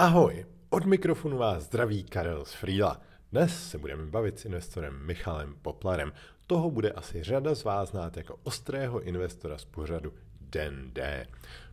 Ahoj, 0.00 0.46
od 0.70 0.84
mikrofonu 0.84 1.38
vás 1.38 1.62
zdraví 1.62 2.04
Karel 2.04 2.44
z 2.44 2.52
Frýla. 2.52 3.00
Dnes 3.32 3.70
se 3.70 3.78
budeme 3.78 4.06
bavit 4.06 4.38
s 4.38 4.44
investorem 4.44 5.06
Michalem 5.06 5.54
Poplarem. 5.62 6.12
Toho 6.46 6.70
bude 6.70 6.90
asi 6.90 7.22
řada 7.22 7.54
z 7.54 7.64
vás 7.64 7.90
znát 7.90 8.16
jako 8.16 8.38
ostrého 8.42 9.00
investora 9.00 9.58
z 9.58 9.64
pořadu 9.64 10.12
Den 10.40 10.90
D. 10.92 11.26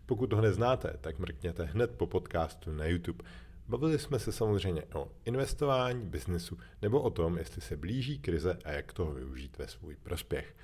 Pokud 0.06 0.34
ho 0.34 0.42
neznáte, 0.42 0.98
tak 1.02 1.20
mrkněte 1.20 1.64
hned 1.64 1.92
po 1.92 2.08
podcastu 2.08 2.72
na 2.72 2.86
YouTube. 2.86 3.24
Bavili 3.68 4.00
jsme 4.00 4.20
se 4.20 4.32
samozřejmě 4.32 4.84
o 4.94 5.12
investování, 5.26 6.06
biznesu 6.06 6.58
nebo 6.82 7.02
o 7.02 7.10
tom, 7.10 7.38
jestli 7.38 7.62
se 7.62 7.78
blíží 7.78 8.20
krize 8.20 8.58
a 8.64 8.72
jak 8.72 8.94
toho 8.94 9.14
využít 9.14 9.58
ve 9.58 9.68
svůj 9.68 9.96
prospěch. 9.96 10.56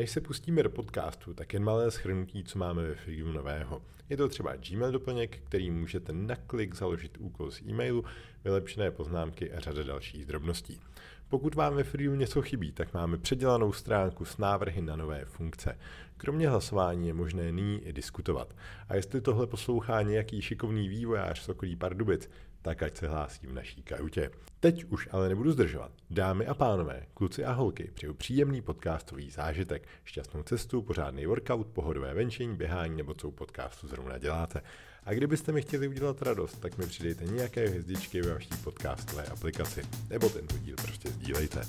Než 0.00 0.10
se 0.10 0.20
pustíme 0.20 0.62
do 0.62 0.70
podcastu, 0.70 1.34
tak 1.34 1.52
jen 1.52 1.64
malé 1.64 1.90
schrnutí, 1.90 2.44
co 2.44 2.58
máme 2.58 2.82
ve 2.82 2.94
Figiu 2.94 3.32
nového. 3.32 3.82
Je 4.08 4.16
to 4.16 4.28
třeba 4.28 4.56
Gmail 4.56 4.92
doplněk, 4.92 5.38
který 5.38 5.70
můžete 5.70 6.12
na 6.12 6.36
klik 6.36 6.74
založit 6.74 7.18
úkol 7.18 7.50
z 7.50 7.60
e-mailu, 7.62 8.04
vylepšené 8.44 8.90
poznámky 8.90 9.52
a 9.52 9.60
řada 9.60 9.82
dalších 9.82 10.26
drobností. 10.26 10.80
Pokud 11.28 11.54
vám 11.54 11.74
ve 11.74 11.84
Freeu 11.84 12.14
něco 12.14 12.42
chybí, 12.42 12.72
tak 12.72 12.94
máme 12.94 13.18
předělanou 13.18 13.72
stránku 13.72 14.24
s 14.24 14.38
návrhy 14.38 14.82
na 14.82 14.96
nové 14.96 15.24
funkce. 15.24 15.78
Kromě 16.16 16.48
hlasování 16.48 17.06
je 17.06 17.14
možné 17.14 17.52
nyní 17.52 17.80
i 17.86 17.92
diskutovat. 17.92 18.56
A 18.88 18.94
jestli 18.94 19.20
tohle 19.20 19.46
poslouchá 19.46 20.02
nějaký 20.02 20.42
šikovný 20.42 20.88
vývojář 20.88 21.40
z 21.40 21.48
okolí 21.48 21.76
Pardubic, 21.76 22.30
tak 22.62 22.82
ať 22.82 22.96
se 22.96 23.08
hlásí 23.08 23.46
v 23.46 23.52
naší 23.52 23.82
kajutě. 23.82 24.30
Teď 24.60 24.84
už 24.84 25.08
ale 25.12 25.28
nebudu 25.28 25.52
zdržovat. 25.52 25.92
Dámy 26.10 26.46
a 26.46 26.54
pánové, 26.54 27.06
kluci 27.14 27.44
a 27.44 27.52
holky, 27.52 27.90
přeju 27.94 28.14
příjemný 28.14 28.62
podcastový 28.62 29.30
zážitek, 29.30 29.88
šťastnou 30.04 30.42
cestu, 30.42 30.82
pořádný 30.82 31.26
workout, 31.26 31.66
pohodové 31.66 32.14
venčení, 32.14 32.56
běhání 32.56 32.96
nebo 32.96 33.14
co 33.14 33.28
u 33.28 33.32
podcastu 33.32 33.88
zrovna 33.88 34.18
děláte. 34.18 34.62
A 35.04 35.14
kdybyste 35.14 35.52
mi 35.52 35.62
chtěli 35.62 35.88
udělat 35.88 36.22
radost, 36.22 36.60
tak 36.60 36.78
mi 36.78 36.86
přidejte 36.86 37.24
nějaké 37.24 37.68
hvězdičky 37.68 38.22
ve 38.22 38.34
vaší 38.34 38.50
podcastové 38.64 39.24
aplikaci. 39.24 39.82
Nebo 40.10 40.28
tento 40.28 40.58
díl 40.58 40.76
prostě 40.76 41.10
sdílejte. 41.10 41.62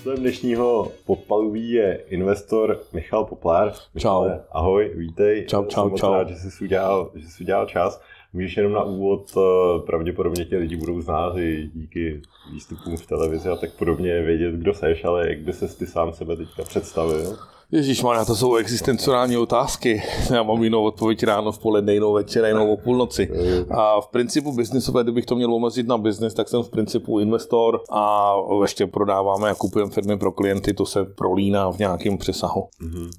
Hostem 0.00 0.16
dnešního 0.16 0.92
podpaluví 1.06 1.70
je 1.70 2.04
investor 2.08 2.80
Michal 2.92 3.24
Poplár. 3.24 3.72
Čau. 3.98 4.28
Ahoj, 4.50 4.92
vítej. 4.94 5.46
Čau, 5.46 5.64
čau, 5.64 5.88
Jsem 5.88 5.98
čau. 5.98 6.12
Rád, 6.12 6.28
že 6.28 6.36
jsi 6.36 6.64
udělal, 6.64 7.10
že 7.14 7.28
jsi 7.28 7.44
udělal 7.44 7.66
čas. 7.66 8.02
Můžeš 8.32 8.56
jenom 8.56 8.72
na 8.72 8.82
úvod, 8.82 9.30
eh, 9.36 9.40
pravděpodobně 9.86 10.44
tě 10.44 10.56
lidi 10.56 10.76
budou 10.76 11.00
znát 11.00 11.36
i 11.36 11.70
díky 11.74 12.22
výstupům 12.52 12.96
v 12.96 13.06
televizi 13.06 13.48
a 13.48 13.56
tak 13.56 13.74
podobně 13.78 14.22
vědět, 14.22 14.54
kdo 14.54 14.74
seš, 14.74 15.04
ale 15.04 15.28
jak 15.28 15.38
by 15.38 15.52
ses 15.52 15.76
ty 15.76 15.86
sám 15.86 16.12
sebe 16.12 16.36
teďka 16.36 16.62
představil? 16.62 17.38
Ježíš, 17.72 18.02
to 18.26 18.36
jsou 18.36 18.56
existenciální 18.56 19.36
otázky. 19.36 20.02
Já 20.34 20.42
mám 20.42 20.62
jinou 20.62 20.82
odpověď 20.82 21.22
ráno, 21.22 21.52
v 21.52 21.58
poledne, 21.58 21.94
jinou 21.94 22.12
večer, 22.12 22.44
jinou 22.44 22.72
o 22.72 22.76
půlnoci. 22.76 23.30
A 23.70 24.00
v 24.00 24.08
principu 24.08 24.52
biznisové, 24.52 25.02
kdybych 25.02 25.26
to 25.26 25.36
měl 25.36 25.54
omezit 25.54 25.86
na 25.86 25.98
biznis, 25.98 26.34
tak 26.34 26.48
jsem 26.48 26.62
v 26.62 26.70
principu 26.70 27.20
investor 27.20 27.80
a 27.90 28.32
ještě 28.62 28.86
prodáváme 28.86 29.50
a 29.50 29.54
kupujeme 29.54 29.90
firmy 29.90 30.18
pro 30.18 30.32
klienty, 30.32 30.74
to 30.74 30.86
se 30.86 31.04
prolíná 31.04 31.72
v 31.72 31.78
nějakém 31.78 32.18
přesahu. 32.18 32.68
Mhm. 32.80 33.10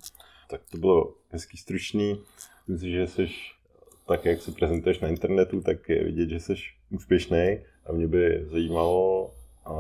Tak 0.50 0.62
to 0.72 0.78
bylo 0.78 1.14
hezký 1.30 1.58
stručný. 1.58 2.20
Myslím 2.68 2.92
že 2.92 3.08
jsi 3.08 3.28
tak, 4.08 4.26
jak 4.26 4.42
se 4.42 4.52
prezentuješ 4.52 5.00
na 5.00 5.08
internetu, 5.08 5.62
tak 5.62 5.90
je 5.90 6.04
vidět, 6.04 6.30
že 6.30 6.40
jsi 6.40 6.54
úspěšný 6.92 7.58
a 7.86 7.92
mě 7.92 8.08
by 8.08 8.46
zajímalo, 8.52 9.30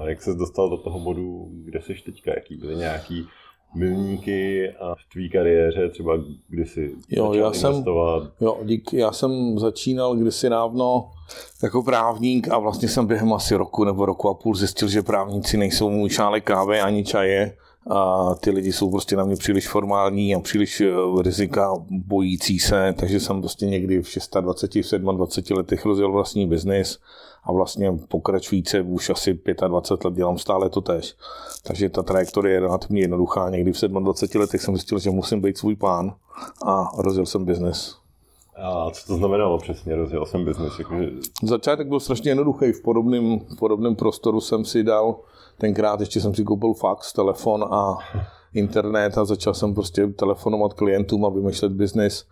jak 0.05 0.21
ses 0.21 0.35
dostal 0.35 0.69
do 0.69 0.77
toho 0.77 0.99
bodu, 0.99 1.49
kde 1.51 1.81
jsi 1.81 1.95
teďka, 2.05 2.31
jaký 2.35 2.57
byly 2.57 2.75
nějaký 2.75 3.27
milníky 3.75 4.69
a 4.79 4.95
v 4.95 4.99
tvý 5.13 5.29
kariéře, 5.29 5.89
třeba 5.89 6.13
kdy 6.49 6.65
jsi 6.65 6.91
Jo, 7.09 7.33
já 7.33 7.53
jsem- 7.53 7.71
investovat. 7.71 8.23
Jo, 8.41 8.57
dík, 8.63 8.93
já 8.93 9.11
jsem 9.11 9.59
začínal 9.59 10.15
kdysi 10.15 10.49
dávno 10.49 11.11
jako 11.63 11.83
právník 11.83 12.47
a 12.49 12.57
vlastně 12.59 12.87
jsem 12.87 13.07
během 13.07 13.33
asi 13.33 13.55
roku 13.55 13.83
nebo 13.83 14.05
roku 14.05 14.29
a 14.29 14.33
půl 14.33 14.55
zjistil, 14.55 14.87
že 14.87 15.01
právníci 15.01 15.57
nejsou 15.57 15.89
můj 15.89 16.09
šálek 16.09 16.43
kávy 16.43 16.81
ani 16.81 17.03
čaje 17.03 17.55
a 17.89 18.29
ty 18.35 18.51
lidi 18.51 18.71
jsou 18.73 18.91
prostě 18.91 19.15
na 19.15 19.23
mě 19.25 19.35
příliš 19.35 19.67
formální 19.67 20.35
a 20.35 20.39
příliš 20.39 20.81
eh, 20.81 20.91
rizika 21.21 21.73
bojící 21.89 22.59
se, 22.59 22.93
takže 22.99 23.19
jsem 23.19 23.41
prostě 23.41 23.65
někdy 23.65 24.01
v 24.01 24.07
26, 24.41 24.91
v 24.91 24.97
27 24.97 25.57
letech 25.57 25.85
rozjel 25.85 26.11
vlastní 26.11 26.47
biznis 26.47 26.99
a 27.43 27.51
vlastně 27.51 27.97
pokračujíce 28.07 28.81
už 28.81 29.09
asi 29.09 29.39
25 29.67 30.05
let 30.05 30.13
dělám 30.15 30.37
stále 30.37 30.69
to 30.69 30.81
tež. 30.81 31.15
Takže 31.63 31.89
ta 31.89 32.03
trajektorie 32.03 32.55
je 32.55 32.59
relativně 32.59 33.01
jednoduchá. 33.01 33.49
Někdy 33.49 33.73
v 33.73 33.81
27 33.81 34.41
letech 34.41 34.61
jsem 34.61 34.75
zjistil, 34.75 34.99
že 34.99 35.09
musím 35.09 35.41
být 35.41 35.57
svůj 35.57 35.75
pán 35.75 36.13
a 36.65 36.91
rozjel 36.97 37.25
jsem 37.25 37.45
biznis. 37.45 37.95
A 38.57 38.91
co 38.91 39.07
to 39.07 39.15
znamenalo 39.15 39.57
přesně, 39.57 39.95
rozjel 39.95 40.25
jsem 40.25 40.45
biznis, 40.45 40.79
jakože, 40.79 41.09
Začátek 41.43 41.87
byl 41.87 41.99
strašně 41.99 42.31
jednoduchý. 42.31 42.71
V 42.71 42.81
podobném, 42.81 43.39
v 43.39 43.59
podobném 43.59 43.95
prostoru 43.95 44.41
jsem 44.41 44.65
si 44.65 44.83
dal, 44.83 45.19
tenkrát 45.57 45.99
ještě 45.99 46.21
jsem 46.21 46.35
si 46.35 46.43
koupil 46.43 46.73
fax, 46.73 47.13
telefon 47.13 47.63
a 47.71 47.97
internet 48.53 49.17
a 49.17 49.25
začal 49.25 49.53
jsem 49.53 49.73
prostě 49.73 50.07
telefonovat 50.07 50.73
klientům 50.73 51.25
a 51.25 51.29
vymýšlet 51.29 51.71
biznis. 51.71 52.25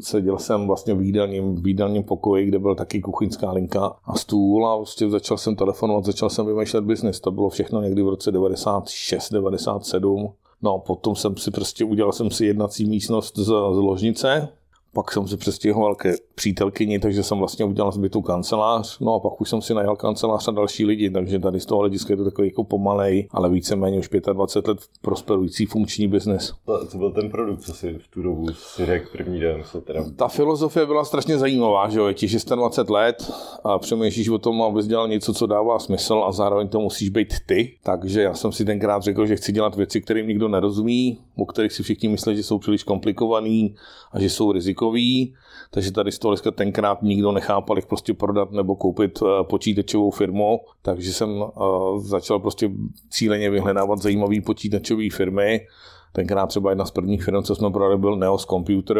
Seděl 0.00 0.38
jsem 0.38 0.66
vlastně 0.66 0.94
v 0.94 1.02
jídelním, 1.02 1.62
v 1.62 1.66
jídelním 1.66 2.02
pokoji, 2.02 2.46
kde 2.46 2.58
byl 2.58 2.74
taky 2.74 3.00
kuchyňská 3.00 3.52
linka 3.52 3.96
a 4.04 4.14
stůl 4.14 4.66
a 4.66 4.76
prostě 4.76 5.10
začal 5.10 5.36
jsem 5.36 5.56
telefonovat, 5.56 6.04
začal 6.04 6.30
jsem 6.30 6.46
vymýšlet 6.46 6.84
biznis. 6.84 7.20
To 7.20 7.30
bylo 7.30 7.48
všechno 7.48 7.82
někdy 7.82 8.02
v 8.02 8.08
roce 8.08 8.32
96, 8.32 9.32
97. 9.32 10.32
No, 10.62 10.78
potom 10.78 11.16
jsem 11.16 11.36
si 11.36 11.50
prostě 11.50 11.84
udělal 11.84 12.12
jsem 12.12 12.30
si 12.30 12.46
jednací 12.46 12.86
místnost 12.86 13.38
z, 13.38 13.44
z 13.44 13.50
ložnice, 13.78 14.48
pak 14.92 15.12
jsem 15.12 15.28
se 15.28 15.36
přestěhoval 15.36 15.94
ke 15.94 16.14
přítelkyni, 16.34 16.98
takže 16.98 17.22
jsem 17.22 17.38
vlastně 17.38 17.64
udělal 17.64 17.92
zbytu 17.92 18.22
kancelář. 18.22 18.98
No 18.98 19.14
a 19.14 19.20
pak 19.20 19.40
už 19.40 19.48
jsem 19.48 19.62
si 19.62 19.74
najal 19.74 19.96
kancelář 19.96 20.48
a 20.48 20.50
další 20.50 20.84
lidi, 20.84 21.10
takže 21.10 21.38
tady 21.38 21.60
z 21.60 21.66
toho 21.66 21.80
hlediska 21.80 22.12
je 22.12 22.16
to 22.16 22.24
takový 22.24 22.48
jako 22.48 22.64
pomalej, 22.64 23.28
ale 23.30 23.50
víceméně 23.50 23.98
už 23.98 24.08
25 24.32 24.68
let 24.68 24.78
prosperující 25.02 25.66
funkční 25.66 26.08
biznes. 26.08 26.54
to, 26.66 26.86
co 26.86 26.98
byl 26.98 27.12
ten 27.12 27.30
produkt, 27.30 27.60
co 27.60 27.72
si 27.72 27.92
v 27.92 28.08
tu 28.08 28.22
dobu 28.22 28.46
si 28.52 28.86
řekl 28.86 29.08
první 29.12 29.40
den, 29.40 29.62
co 29.72 29.80
teda 29.80 30.04
Ta 30.16 30.28
filozofie 30.28 30.86
byla 30.86 31.04
strašně 31.04 31.38
zajímavá, 31.38 31.88
že 31.88 31.98
jo, 31.98 32.06
je 32.06 32.14
ti 32.14 32.26
26 32.54 32.90
let 32.90 33.32
a 33.64 33.78
přemýšlíš 33.78 34.28
o 34.28 34.38
tom, 34.38 34.62
abys 34.62 34.86
dělal 34.86 35.08
něco, 35.08 35.34
co 35.34 35.46
dává 35.46 35.78
smysl 35.78 36.24
a 36.26 36.32
zároveň 36.32 36.68
to 36.68 36.80
musíš 36.80 37.08
být 37.08 37.34
ty. 37.46 37.74
Takže 37.82 38.22
já 38.22 38.34
jsem 38.34 38.52
si 38.52 38.64
tenkrát 38.64 39.02
řekl, 39.02 39.26
že 39.26 39.36
chci 39.36 39.52
dělat 39.52 39.76
věci, 39.76 40.00
kterým 40.00 40.28
nikdo 40.28 40.48
nerozumí, 40.48 41.18
o 41.36 41.46
kterých 41.46 41.72
si 41.72 41.82
všichni 41.82 42.08
myslí, 42.08 42.36
že 42.36 42.42
jsou 42.42 42.58
příliš 42.58 42.82
komplikovaný 42.82 43.74
a 44.12 44.20
že 44.20 44.30
jsou 44.30 44.52
rizikový. 44.78 45.34
Takže 45.70 45.92
tady 45.92 46.12
z 46.12 46.18
toho 46.18 46.32
dneska 46.32 46.50
tenkrát 46.50 47.02
nikdo 47.02 47.32
nechápal, 47.32 47.78
jak 47.78 47.86
prostě 47.86 48.14
prodat 48.14 48.52
nebo 48.52 48.76
koupit 48.76 49.18
eh, 49.22 49.44
počítačovou 49.44 50.10
firmu. 50.10 50.60
Takže 50.82 51.12
jsem 51.12 51.30
eh, 51.42 51.50
začal 51.98 52.38
prostě 52.38 52.70
cíleně 53.10 53.50
vyhledávat 53.50 54.02
zajímavé 54.02 54.40
počítačové 54.40 55.10
firmy. 55.12 55.66
Tenkrát 56.12 56.46
třeba 56.46 56.70
jedna 56.70 56.84
z 56.84 56.90
prvních 56.90 57.24
firm, 57.24 57.42
co 57.42 57.54
jsme 57.54 57.70
prodali, 57.70 57.98
byl 57.98 58.16
Neos 58.16 58.44
Computer. 58.44 58.98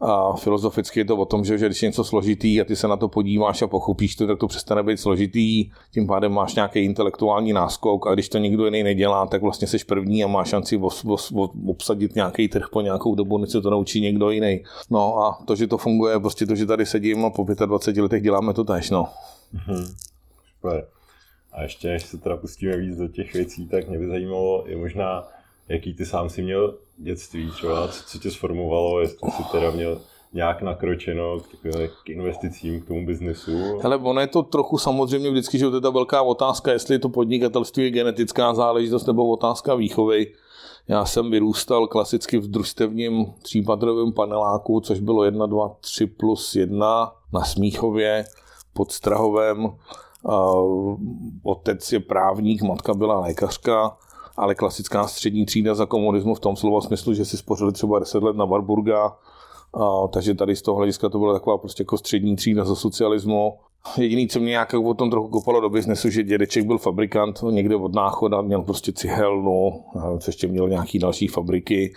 A 0.00 0.36
filozoficky 0.36 1.00
je 1.00 1.04
to 1.04 1.16
o 1.16 1.24
tom, 1.24 1.44
že, 1.44 1.58
že 1.58 1.66
když 1.66 1.82
je 1.82 1.88
něco 1.88 2.04
složitý 2.04 2.60
a 2.60 2.64
ty 2.64 2.76
se 2.76 2.88
na 2.88 2.96
to 2.96 3.08
podíváš 3.08 3.62
a 3.62 3.66
pochopíš 3.66 4.16
to, 4.16 4.26
tak 4.26 4.38
to 4.38 4.46
přestane 4.46 4.82
být 4.82 5.00
složitý. 5.00 5.70
Tím 5.90 6.06
pádem 6.06 6.32
máš 6.32 6.54
nějaký 6.54 6.78
intelektuální 6.78 7.52
náskok 7.52 8.06
a 8.06 8.14
když 8.14 8.28
to 8.28 8.38
nikdo 8.38 8.64
jiný 8.64 8.82
nedělá, 8.82 9.26
tak 9.26 9.42
vlastně 9.42 9.66
jsi 9.66 9.78
první 9.84 10.24
a 10.24 10.26
máš 10.26 10.48
šanci 10.48 10.80
obsadit 11.68 12.14
nějaký 12.14 12.48
trh 12.48 12.66
po 12.72 12.80
nějakou 12.80 13.14
dobu, 13.14 13.38
než 13.38 13.50
se 13.50 13.60
to 13.60 13.70
naučí 13.70 14.00
někdo 14.00 14.30
jiný. 14.30 14.62
No 14.90 15.18
a 15.18 15.38
to, 15.44 15.56
že 15.56 15.66
to 15.66 15.78
funguje, 15.78 16.20
prostě 16.20 16.46
to, 16.46 16.54
že 16.54 16.66
tady 16.66 16.86
sedím 16.86 17.24
a 17.24 17.30
po 17.30 17.46
25 17.66 18.02
letech 18.02 18.22
děláme 18.22 18.54
to 18.54 18.64
tež. 18.64 18.90
No. 18.90 19.08
Super. 20.56 20.86
A 21.52 21.62
ještě 21.62 21.88
než 21.88 22.02
se 22.02 22.18
teda 22.18 22.36
pustíme 22.36 22.76
víc 22.76 22.96
do 22.96 23.08
těch 23.08 23.34
věcí, 23.34 23.68
tak 23.68 23.88
mě 23.88 23.98
by 23.98 24.08
zajímalo, 24.08 24.64
je 24.66 24.76
možná, 24.76 25.28
jaký 25.68 25.94
ty 25.94 26.06
sám 26.06 26.28
si 26.28 26.42
měl 26.42 26.74
dětství 26.96 27.50
třeba, 27.50 27.88
co, 27.88 28.04
co 28.06 28.18
tě 28.18 28.30
sformovalo, 28.30 29.00
jestli 29.00 29.30
jsi 29.30 29.42
teda 29.52 29.70
měl 29.70 30.00
nějak 30.32 30.62
nakročeno 30.62 31.40
k, 31.40 31.46
k 32.04 32.10
investicím, 32.10 32.80
k 32.80 32.86
tomu 32.86 33.06
biznesu. 33.06 33.78
Hele, 33.82 33.96
ono 33.96 34.20
je 34.20 34.26
to 34.26 34.42
trochu 34.42 34.78
samozřejmě 34.78 35.30
vždycky, 35.30 35.58
že 35.58 35.70
to 35.70 35.74
je 35.76 35.80
ta 35.80 35.90
velká 35.90 36.22
otázka, 36.22 36.72
jestli 36.72 36.98
to 36.98 37.08
podnikatelství 37.08 37.84
je 37.84 37.90
genetická 37.90 38.54
záležitost 38.54 39.06
nebo 39.06 39.28
otázka 39.28 39.74
výchovy. 39.74 40.32
Já 40.88 41.04
jsem 41.04 41.30
vyrůstal 41.30 41.86
klasicky 41.86 42.38
v 42.38 42.50
družstevním 42.50 43.26
třípatrovém 43.42 44.12
paneláku, 44.12 44.80
což 44.80 45.00
bylo 45.00 45.24
1, 45.24 45.46
2, 45.46 45.76
3 45.80 46.06
plus 46.06 46.56
1 46.56 47.12
na 47.32 47.44
Smíchově 47.44 48.24
pod 48.72 48.92
Strahovem. 48.92 49.72
Otec 51.42 51.92
je 51.92 52.00
právník, 52.00 52.62
matka 52.62 52.94
byla 52.94 53.20
lékařka, 53.20 53.96
ale 54.36 54.54
klasická 54.54 55.06
střední 55.06 55.46
třída 55.46 55.74
za 55.74 55.86
komunismu 55.86 56.34
v 56.34 56.40
tom 56.40 56.56
slova 56.56 56.80
smyslu, 56.80 57.14
že 57.14 57.24
si 57.24 57.36
spořili 57.36 57.72
třeba 57.72 57.98
10 57.98 58.22
let 58.22 58.36
na 58.36 58.44
Warburga, 58.44 59.16
a, 59.74 60.08
takže 60.08 60.34
tady 60.34 60.56
z 60.56 60.62
toho 60.62 60.76
hlediska 60.76 61.08
to 61.08 61.18
byla 61.18 61.32
taková 61.32 61.58
prostě 61.58 61.80
jako 61.80 61.98
střední 61.98 62.36
třída 62.36 62.64
za 62.64 62.74
socialismu. 62.74 63.58
Jediný, 63.96 64.28
co 64.28 64.40
mě 64.40 64.48
nějak 64.48 64.74
o 64.74 64.94
tom 64.94 65.10
trochu 65.10 65.28
kopalo 65.28 65.60
do 65.60 65.70
biznesu, 65.70 66.10
že 66.10 66.22
dědeček 66.22 66.66
byl 66.66 66.78
fabrikant 66.78 67.42
někde 67.50 67.76
od 67.76 67.94
náchoda, 67.94 68.40
měl 68.40 68.62
prostě 68.62 68.92
cihelnu, 68.92 69.84
a 70.00 70.18
co 70.18 70.28
ještě 70.28 70.48
měl 70.48 70.68
nějaký 70.68 70.98
další 70.98 71.28
fabriky. 71.28 71.94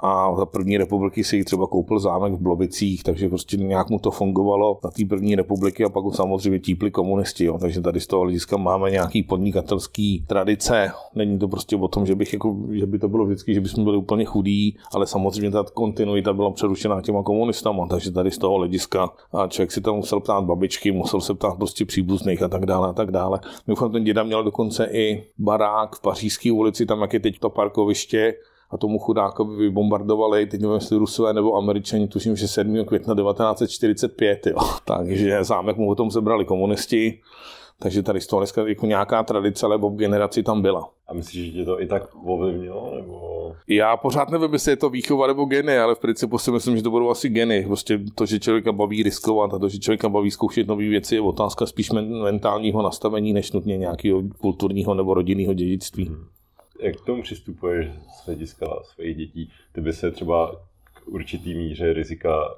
A 0.00 0.36
za 0.36 0.46
první 0.46 0.78
republiky 0.78 1.24
si 1.24 1.44
třeba 1.44 1.66
koupil 1.66 1.98
zámek 1.98 2.32
v 2.32 2.42
Blobicích, 2.42 3.02
takže 3.02 3.28
prostě 3.28 3.56
nějak 3.56 3.90
mu 3.90 3.98
to 3.98 4.10
fungovalo 4.10 4.78
na 4.84 4.90
té 4.90 5.04
první 5.04 5.34
republiky 5.34 5.84
a 5.84 5.88
pak 5.88 6.04
ho 6.04 6.12
samozřejmě 6.12 6.58
típli 6.58 6.90
komunisti, 6.90 7.44
jo. 7.44 7.58
takže 7.58 7.80
tady 7.80 8.00
z 8.00 8.06
toho 8.06 8.22
hlediska 8.22 8.56
máme 8.56 8.90
nějaký 8.90 9.22
podnikatelský 9.22 10.24
tradice. 10.26 10.90
Není 11.14 11.38
to 11.38 11.48
prostě 11.48 11.76
o 11.76 11.88
tom, 11.88 12.06
že, 12.06 12.14
bych 12.14 12.32
jako, 12.32 12.56
že 12.70 12.86
by 12.86 12.98
to 12.98 13.08
bylo 13.08 13.26
vždycky, 13.26 13.54
že 13.54 13.60
bychom 13.60 13.84
byli 13.84 13.96
úplně 13.96 14.24
chudí, 14.24 14.76
ale 14.94 15.06
samozřejmě 15.06 15.50
ta 15.50 15.64
kontinuita 15.74 16.32
byla 16.32 16.50
přerušená 16.50 17.00
těma 17.00 17.22
komunistama, 17.22 17.86
takže 17.86 18.10
tady 18.10 18.30
z 18.30 18.38
toho 18.38 18.56
hlediska 18.56 19.10
a 19.32 19.46
člověk 19.46 19.72
si 19.72 19.80
tam 19.80 19.96
musel 19.96 20.20
ptát 20.20 20.44
babičky, 20.44 20.92
musel 20.92 21.20
se 21.20 21.34
ptát 21.34 21.56
prostě 21.56 21.84
příbuzných 21.84 22.42
a 22.42 22.48
tak 22.48 22.66
dále 22.66 22.88
a 22.88 22.92
tak 22.92 23.10
dále. 23.10 23.40
Mimochodem 23.66 23.92
ten 23.92 24.04
děda 24.04 24.22
měl 24.22 24.44
dokonce 24.44 24.88
i 24.92 25.24
barák 25.38 25.96
v 25.96 26.00
Pařížské 26.00 26.52
ulici, 26.52 26.86
tam 26.86 27.00
jak 27.00 27.12
je 27.12 27.20
teď 27.20 27.38
to 27.38 27.50
parkoviště, 27.50 28.34
a 28.70 28.76
tomu 28.76 28.98
chudákovi 28.98 29.56
vybombardovali, 29.56 30.46
teď 30.46 30.60
nevím, 30.60 30.74
jestli 30.74 30.96
Rusové 30.96 31.32
nebo 31.32 31.54
Američani, 31.54 32.08
tuším, 32.08 32.36
že 32.36 32.48
7. 32.48 32.84
května 32.84 33.14
1945, 33.14 34.46
jo. 34.46 34.58
takže 34.84 35.44
zámek 35.44 35.76
mu 35.76 35.90
o 35.90 35.94
tom 35.94 36.10
zebrali 36.10 36.44
komunisti, 36.44 37.20
takže 37.80 38.02
tady 38.02 38.20
z 38.20 38.26
toho 38.26 38.40
dneska 38.40 38.68
jako 38.68 38.86
nějaká 38.86 39.22
tradice, 39.22 39.66
ale 39.66 39.78
v 39.78 39.96
generaci 39.96 40.42
tam 40.42 40.62
byla. 40.62 40.90
A 41.08 41.14
myslíš, 41.14 41.46
že 41.46 41.52
tě 41.52 41.64
to 41.64 41.82
i 41.82 41.86
tak 41.86 42.02
ovlivnilo? 42.24 42.92
Nebo... 42.96 43.52
Já 43.68 43.96
pořád 43.96 44.30
nevím, 44.30 44.52
jestli 44.52 44.72
je 44.72 44.76
to 44.76 44.90
výchova 44.90 45.26
nebo 45.26 45.44
geny, 45.44 45.78
ale 45.78 45.94
v 45.94 45.98
principu 45.98 46.38
si 46.38 46.50
myslím, 46.50 46.76
že 46.76 46.82
to 46.82 46.90
budou 46.90 47.10
asi 47.10 47.28
geny. 47.28 47.64
Prostě 47.66 48.00
to, 48.14 48.26
že 48.26 48.40
člověka 48.40 48.72
baví 48.72 49.02
riskovat 49.02 49.54
a 49.54 49.58
to, 49.58 49.68
že 49.68 49.78
člověka 49.78 50.08
baví 50.08 50.30
zkoušet 50.30 50.66
nové 50.66 50.88
věci, 50.88 51.14
je 51.14 51.20
otázka 51.20 51.66
spíš 51.66 51.90
mentálního 52.22 52.82
nastavení, 52.82 53.32
než 53.32 53.52
nutně 53.52 53.76
nějakého 53.76 54.22
kulturního 54.40 54.94
nebo 54.94 55.14
rodinného 55.14 55.54
dědictví. 55.54 56.04
Hmm 56.04 56.24
jak 56.80 56.96
k 56.96 57.06
tomu 57.06 57.22
přistupuješ 57.22 57.86
z 57.88 58.26
hlediska 58.26 58.66
svých 58.94 59.16
dětí? 59.16 59.50
Ty 59.72 59.80
by 59.80 59.92
se 59.92 60.10
třeba 60.10 60.60
k 60.94 61.08
určitý 61.08 61.54
míře 61.54 61.92
rizika 61.92 62.54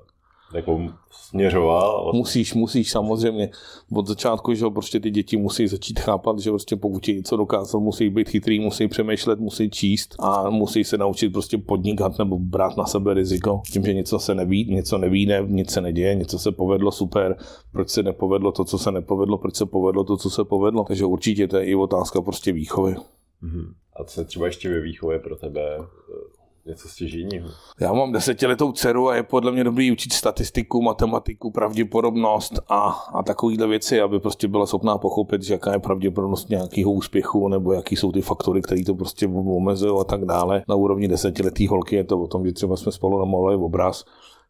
jako 0.54 0.80
směřoval? 1.10 2.10
Musíš, 2.14 2.54
musíš 2.54 2.90
samozřejmě. 2.90 3.50
Od 3.92 4.06
začátku, 4.06 4.54
že 4.54 4.64
prostě 4.70 5.00
ty 5.00 5.10
děti 5.10 5.36
musí 5.36 5.68
začít 5.68 6.00
chápat, 6.00 6.38
že 6.38 6.50
prostě 6.50 6.76
pokud 6.76 7.02
ti 7.02 7.14
něco 7.14 7.36
dokázat, 7.36 7.78
musí 7.78 8.10
být 8.10 8.28
chytrý, 8.28 8.60
musí 8.60 8.88
přemýšlet, 8.88 9.40
musí 9.40 9.70
číst 9.70 10.14
a 10.18 10.50
musí 10.50 10.84
se 10.84 10.98
naučit 10.98 11.32
prostě 11.32 11.58
podnikat 11.58 12.18
nebo 12.18 12.38
brát 12.38 12.76
na 12.76 12.84
sebe 12.84 13.14
riziko. 13.14 13.62
Tím, 13.72 13.84
že 13.84 13.94
něco 13.94 14.18
se 14.18 14.34
neví, 14.34 14.74
něco 14.74 14.98
neví, 14.98 15.26
ne, 15.26 15.42
nic 15.46 15.70
se 15.70 15.80
neděje, 15.80 16.14
něco 16.14 16.38
se 16.38 16.52
povedlo, 16.52 16.92
super, 16.92 17.36
proč 17.72 17.88
se 17.88 18.02
nepovedlo 18.02 18.52
to, 18.52 18.64
co 18.64 18.78
se 18.78 18.92
nepovedlo, 18.92 19.38
proč 19.38 19.56
se 19.56 19.66
povedlo 19.66 20.04
to, 20.04 20.16
co 20.16 20.30
se 20.30 20.44
povedlo. 20.44 20.84
Takže 20.84 21.04
určitě 21.04 21.48
to 21.48 21.56
je 21.56 21.64
i 21.64 21.74
otázka 21.74 22.22
prostě 22.22 22.52
výchovy. 22.52 22.96
Mm-hmm. 23.42 23.74
A 23.96 24.04
co 24.04 24.20
je 24.20 24.24
třeba 24.24 24.46
ještě 24.46 24.68
ve 24.68 24.80
výchově 24.80 25.18
pro 25.18 25.36
tebe 25.36 25.60
eh, 25.78 26.40
něco 26.66 26.88
stěžejního? 26.88 27.48
Já 27.80 27.92
mám 27.92 28.12
desetiletou 28.12 28.72
dceru 28.72 29.08
a 29.08 29.16
je 29.16 29.22
podle 29.22 29.52
mě 29.52 29.64
dobrý 29.64 29.92
učit 29.92 30.12
statistiku, 30.12 30.82
matematiku, 30.82 31.50
pravděpodobnost 31.50 32.60
a, 32.68 32.88
a 32.90 33.22
takovéhle 33.22 33.66
věci, 33.66 34.00
aby 34.00 34.20
prostě 34.20 34.48
byla 34.48 34.66
schopná 34.66 34.98
pochopit, 34.98 35.42
že 35.42 35.54
jaká 35.54 35.72
je 35.72 35.78
pravděpodobnost 35.78 36.48
nějakého 36.48 36.92
úspěchu 36.92 37.48
nebo 37.48 37.72
jaký 37.72 37.96
jsou 37.96 38.12
ty 38.12 38.20
faktory, 38.20 38.62
které 38.62 38.84
to 38.84 38.94
prostě 38.94 39.26
omezují 39.26 40.00
a 40.00 40.04
tak 40.04 40.24
dále. 40.24 40.62
Na 40.68 40.74
úrovni 40.74 41.08
desetiletý 41.08 41.66
holky 41.66 41.96
je 41.96 42.04
to 42.04 42.20
o 42.20 42.26
tom, 42.26 42.46
že 42.46 42.52
třeba 42.52 42.76
jsme 42.76 42.92
spolu 42.92 43.18
namalovali 43.18 43.56
obraz. 43.56 44.04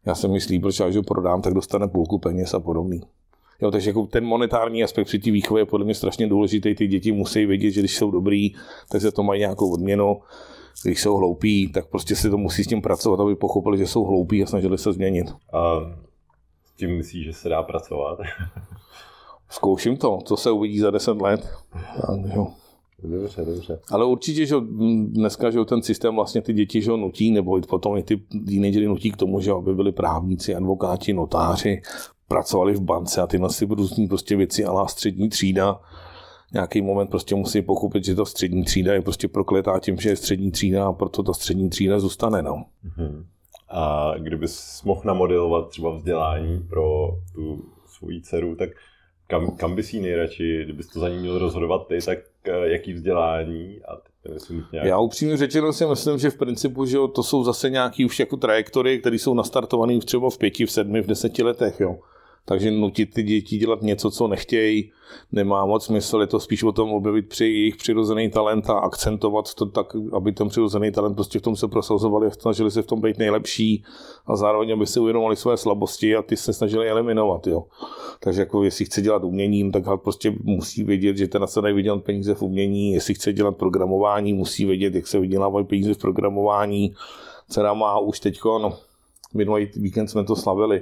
Já 0.05 0.15
jsem 0.15 0.31
myslí, 0.31 0.59
proč 0.59 0.79
já, 0.79 0.91
že 0.91 1.01
prodám, 1.01 1.41
tak 1.41 1.53
dostane 1.53 1.87
půlku 1.87 2.19
peněz 2.19 2.53
a 2.53 2.59
podobný. 2.59 3.01
Jo, 3.61 3.71
takže 3.71 3.89
jako 3.89 4.05
ten 4.05 4.25
monetární 4.25 4.83
aspekt 4.83 5.05
při 5.05 5.19
té 5.19 5.31
výchově 5.31 5.61
je 5.61 5.65
podle 5.65 5.85
mě 5.85 5.95
strašně 5.95 6.27
důležitý. 6.27 6.75
Ty 6.75 6.87
děti 6.87 7.11
musí 7.11 7.45
vědět, 7.45 7.71
že 7.71 7.81
když 7.81 7.95
jsou 7.95 8.11
dobrý, 8.11 8.53
tak 8.91 9.01
se 9.01 9.11
to 9.11 9.23
mají 9.23 9.39
nějakou 9.39 9.73
odměnu. 9.73 10.21
Když 10.83 11.01
jsou 11.01 11.17
hloupí, 11.17 11.71
tak 11.71 11.87
prostě 11.89 12.15
si 12.15 12.29
to 12.29 12.37
musí 12.37 12.63
s 12.63 12.67
tím 12.67 12.81
pracovat, 12.81 13.19
aby 13.19 13.35
pochopili, 13.35 13.77
že 13.77 13.87
jsou 13.87 14.03
hloupí 14.03 14.43
a 14.43 14.45
snažili 14.45 14.77
se 14.77 14.93
změnit. 14.93 15.27
A 15.53 15.79
s 16.65 16.73
tím 16.77 16.97
myslíš, 16.97 17.25
že 17.25 17.33
se 17.33 17.49
dá 17.49 17.63
pracovat? 17.63 18.19
Zkouším 19.49 19.97
to, 19.97 20.19
co 20.25 20.37
se 20.37 20.51
uvidí 20.51 20.79
za 20.79 20.91
10 20.91 21.21
let. 21.21 21.49
Tak, 21.73 22.35
jo. 22.35 22.47
Dobře, 23.03 23.45
dobře. 23.45 23.79
Ale 23.91 24.05
určitě, 24.05 24.45
že 24.45 24.55
dneska 25.05 25.51
že 25.51 25.65
ten 25.65 25.81
systém 25.81 26.15
vlastně 26.15 26.41
ty 26.41 26.53
děti 26.53 26.81
že 26.81 26.91
nutí, 26.91 27.31
nebo 27.31 27.61
potom 27.61 27.97
i 27.97 28.03
ty 28.03 28.17
teenagery 28.47 28.87
nutí 28.87 29.11
k 29.11 29.17
tomu, 29.17 29.39
že 29.39 29.51
aby 29.51 29.75
byli 29.75 29.91
právníci, 29.91 30.55
advokáti, 30.55 31.13
notáři, 31.13 31.81
pracovali 32.31 32.73
v 32.73 32.81
bance 32.81 33.21
a 33.21 33.27
tyhle 33.27 33.49
si 33.49 33.65
různý 33.65 34.07
prostě 34.07 34.35
věci, 34.35 34.65
ale 34.65 34.87
střední 34.87 35.29
třída, 35.29 35.79
nějaký 36.53 36.81
moment 36.81 37.09
prostě 37.09 37.35
musí 37.35 37.61
pochopit, 37.61 38.05
že 38.05 38.15
to 38.15 38.25
střední 38.25 38.63
třída 38.63 38.93
je 38.93 39.01
prostě 39.01 39.27
prokletá 39.27 39.79
tím, 39.79 39.97
že 39.97 40.09
je 40.09 40.15
střední 40.15 40.51
třída 40.51 40.87
a 40.87 40.93
proto 40.93 41.23
ta 41.23 41.33
střední 41.33 41.69
třída 41.69 41.99
zůstane. 41.99 42.41
No. 42.41 42.65
Mm-hmm. 42.85 43.25
A 43.69 44.13
kdybys 44.17 44.83
mohl 44.83 45.01
namodelovat 45.05 45.69
třeba 45.69 45.95
vzdělání 45.95 46.59
pro 46.69 47.17
tu 47.35 47.63
svou 47.87 48.07
dceru, 48.21 48.55
tak 48.55 48.69
kam, 49.27 49.51
kam 49.51 49.75
bys 49.75 49.93
jí 49.93 50.01
nejradši, 50.01 50.61
kdybys 50.63 50.87
to 50.87 50.99
za 50.99 51.09
ní 51.09 51.17
měl 51.17 51.39
rozhodovat 51.39 51.87
ty, 51.87 51.99
tak 52.05 52.19
eh, 52.45 52.69
jaký 52.69 52.93
vzdělání 52.93 53.81
a 53.87 54.11
Nějak... 54.71 54.87
Já 54.87 54.99
upřímně 54.99 55.37
řečeno 55.37 55.73
si 55.73 55.85
myslím, 55.85 56.17
že 56.17 56.29
v 56.29 56.37
principu, 56.37 56.85
že 56.85 56.97
to 57.15 57.23
jsou 57.23 57.43
zase 57.43 57.69
nějaké 57.69 58.05
už 58.05 58.19
jako 58.19 58.37
trajektory, 58.37 58.99
které 58.99 59.15
jsou 59.15 59.33
nastartované 59.33 59.99
třeba 59.99 60.29
v 60.29 60.37
pěti, 60.37 60.65
v 60.65 60.71
sedmi, 60.71 61.01
v 61.01 61.07
deseti 61.07 61.43
letech. 61.43 61.79
Jo. 61.79 61.99
Takže 62.45 62.71
nutit 62.71 63.13
ty 63.13 63.23
děti 63.23 63.57
dělat 63.57 63.81
něco, 63.81 64.11
co 64.11 64.27
nechtějí, 64.27 64.91
nemá 65.31 65.65
moc 65.65 65.85
smysl. 65.85 66.21
Je 66.21 66.27
to 66.27 66.39
spíš 66.39 66.63
o 66.63 66.71
tom 66.71 66.93
objevit 66.93 67.29
při 67.29 67.45
jejich 67.45 67.75
přirozený 67.75 68.29
talent 68.29 68.69
a 68.69 68.73
akcentovat 68.73 69.53
to 69.53 69.65
tak, 69.65 69.95
aby 70.13 70.31
ten 70.31 70.49
přirozený 70.49 70.91
talent 70.91 71.15
prostě 71.15 71.39
v 71.39 71.41
tom 71.41 71.55
se 71.55 71.67
prosazovali 71.67 72.27
a 72.27 72.31
snažili 72.31 72.71
se 72.71 72.81
v 72.81 72.85
tom 72.85 73.01
být 73.01 73.17
nejlepší 73.17 73.83
a 74.25 74.35
zároveň, 74.35 74.73
aby 74.73 74.87
si 74.87 74.99
uvědomili 74.99 75.35
své 75.35 75.57
slabosti 75.57 76.15
a 76.15 76.21
ty 76.21 76.37
se 76.37 76.53
snažili 76.53 76.89
eliminovat. 76.89 77.47
Jo. 77.47 77.63
Takže 78.19 78.41
jako 78.41 78.63
jestli 78.63 78.85
chce 78.85 79.01
dělat 79.01 79.23
umění, 79.23 79.71
tak 79.71 79.83
prostě 80.03 80.35
musí 80.43 80.83
vědět, 80.83 81.17
že 81.17 81.27
ten 81.27 81.47
se 81.47 81.61
dají 81.61 81.89
peníze 81.99 82.35
v 82.35 82.41
umění. 82.41 82.91
Jestli 82.93 83.13
chce 83.13 83.33
dělat 83.33 83.57
programování, 83.57 84.33
musí 84.33 84.65
vědět, 84.65 84.95
jak 84.95 85.07
se 85.07 85.19
vydělávají 85.19 85.65
peníze 85.65 85.93
v 85.93 85.97
programování. 85.97 86.93
Dcera 87.49 87.73
má 87.73 87.99
už 87.99 88.19
teď, 88.19 88.39
no, 88.43 88.77
minulý 89.33 89.69
víkend 89.75 90.07
jsme 90.07 90.23
to 90.23 90.35
slavili, 90.35 90.81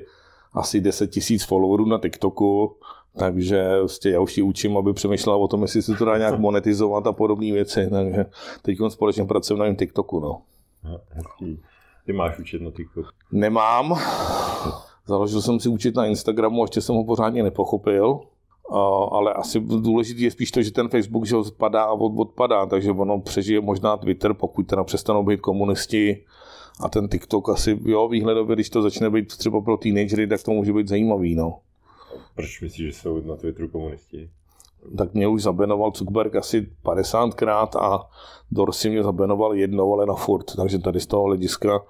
asi 0.53 0.81
10 0.81 1.07
tisíc 1.07 1.43
followerů 1.43 1.85
na 1.85 1.99
TikToku, 1.99 2.75
takže 3.17 3.79
vlastně 3.79 4.11
já 4.11 4.19
už 4.19 4.37
ji 4.37 4.43
učím, 4.43 4.77
aby 4.77 4.93
přemýšlela 4.93 5.37
o 5.37 5.47
tom, 5.47 5.61
jestli 5.61 5.81
se 5.81 5.95
to 5.95 6.05
dá 6.05 6.17
nějak 6.17 6.39
monetizovat 6.39 7.07
a 7.07 7.11
podobné 7.11 7.51
věci. 7.51 7.87
Takže 7.91 8.25
teď 8.61 8.77
společně 8.87 9.25
pracujeme 9.25 9.69
na 9.69 9.75
TikToku. 9.75 10.19
No. 10.19 10.41
Ty 12.05 12.13
máš 12.13 12.39
učit 12.39 12.61
na 12.61 12.71
TikToku? 12.71 13.07
Nemám. 13.31 13.99
Založil 15.07 15.41
jsem 15.41 15.59
si 15.59 15.69
učit 15.69 15.95
na 15.95 16.05
Instagramu, 16.05 16.63
ještě 16.63 16.81
jsem 16.81 16.95
ho 16.95 17.03
pořádně 17.03 17.43
nepochopil. 17.43 18.19
ale 19.11 19.33
asi 19.33 19.59
důležité 19.59 20.21
je 20.21 20.31
spíš 20.31 20.51
to, 20.51 20.61
že 20.61 20.71
ten 20.71 20.89
Facebook 20.89 21.25
že 21.25 21.35
odpadá 21.35 21.83
a 21.83 21.93
odpadá, 21.93 22.65
takže 22.65 22.91
ono 22.91 23.19
přežije 23.19 23.61
možná 23.61 23.97
Twitter, 23.97 24.33
pokud 24.33 24.63
teda 24.63 24.83
přestanou 24.83 25.23
být 25.23 25.41
komunisti, 25.41 26.25
a 26.79 26.89
ten 26.89 27.07
TikTok 27.07 27.49
asi, 27.49 27.79
jo, 27.85 28.07
výhledově, 28.07 28.55
když 28.55 28.69
to 28.69 28.81
začne 28.81 29.09
být 29.09 29.37
třeba 29.37 29.61
pro 29.61 29.77
teenagery, 29.77 30.27
tak 30.27 30.43
to 30.43 30.51
může 30.51 30.73
být 30.73 30.87
zajímavý, 30.87 31.35
no. 31.35 31.59
Proč 32.35 32.61
myslíš, 32.61 32.87
že 32.87 33.01
jsou 33.01 33.21
na 33.21 33.35
Twitteru 33.35 33.67
komunisti? 33.67 34.29
Tak 34.97 35.13
mě 35.13 35.27
už 35.27 35.43
zabenoval 35.43 35.91
Zuckerberg 35.95 36.35
asi 36.35 36.67
50krát 36.85 37.79
a 37.79 38.09
Dorsey 38.51 38.91
mě 38.91 39.03
zabenoval 39.03 39.55
jednou, 39.55 39.93
ale 39.93 40.05
na 40.05 40.13
furt, 40.13 40.55
takže 40.55 40.79
tady 40.79 40.99
z 40.99 41.07
toho 41.07 41.23
hlediska. 41.23 41.81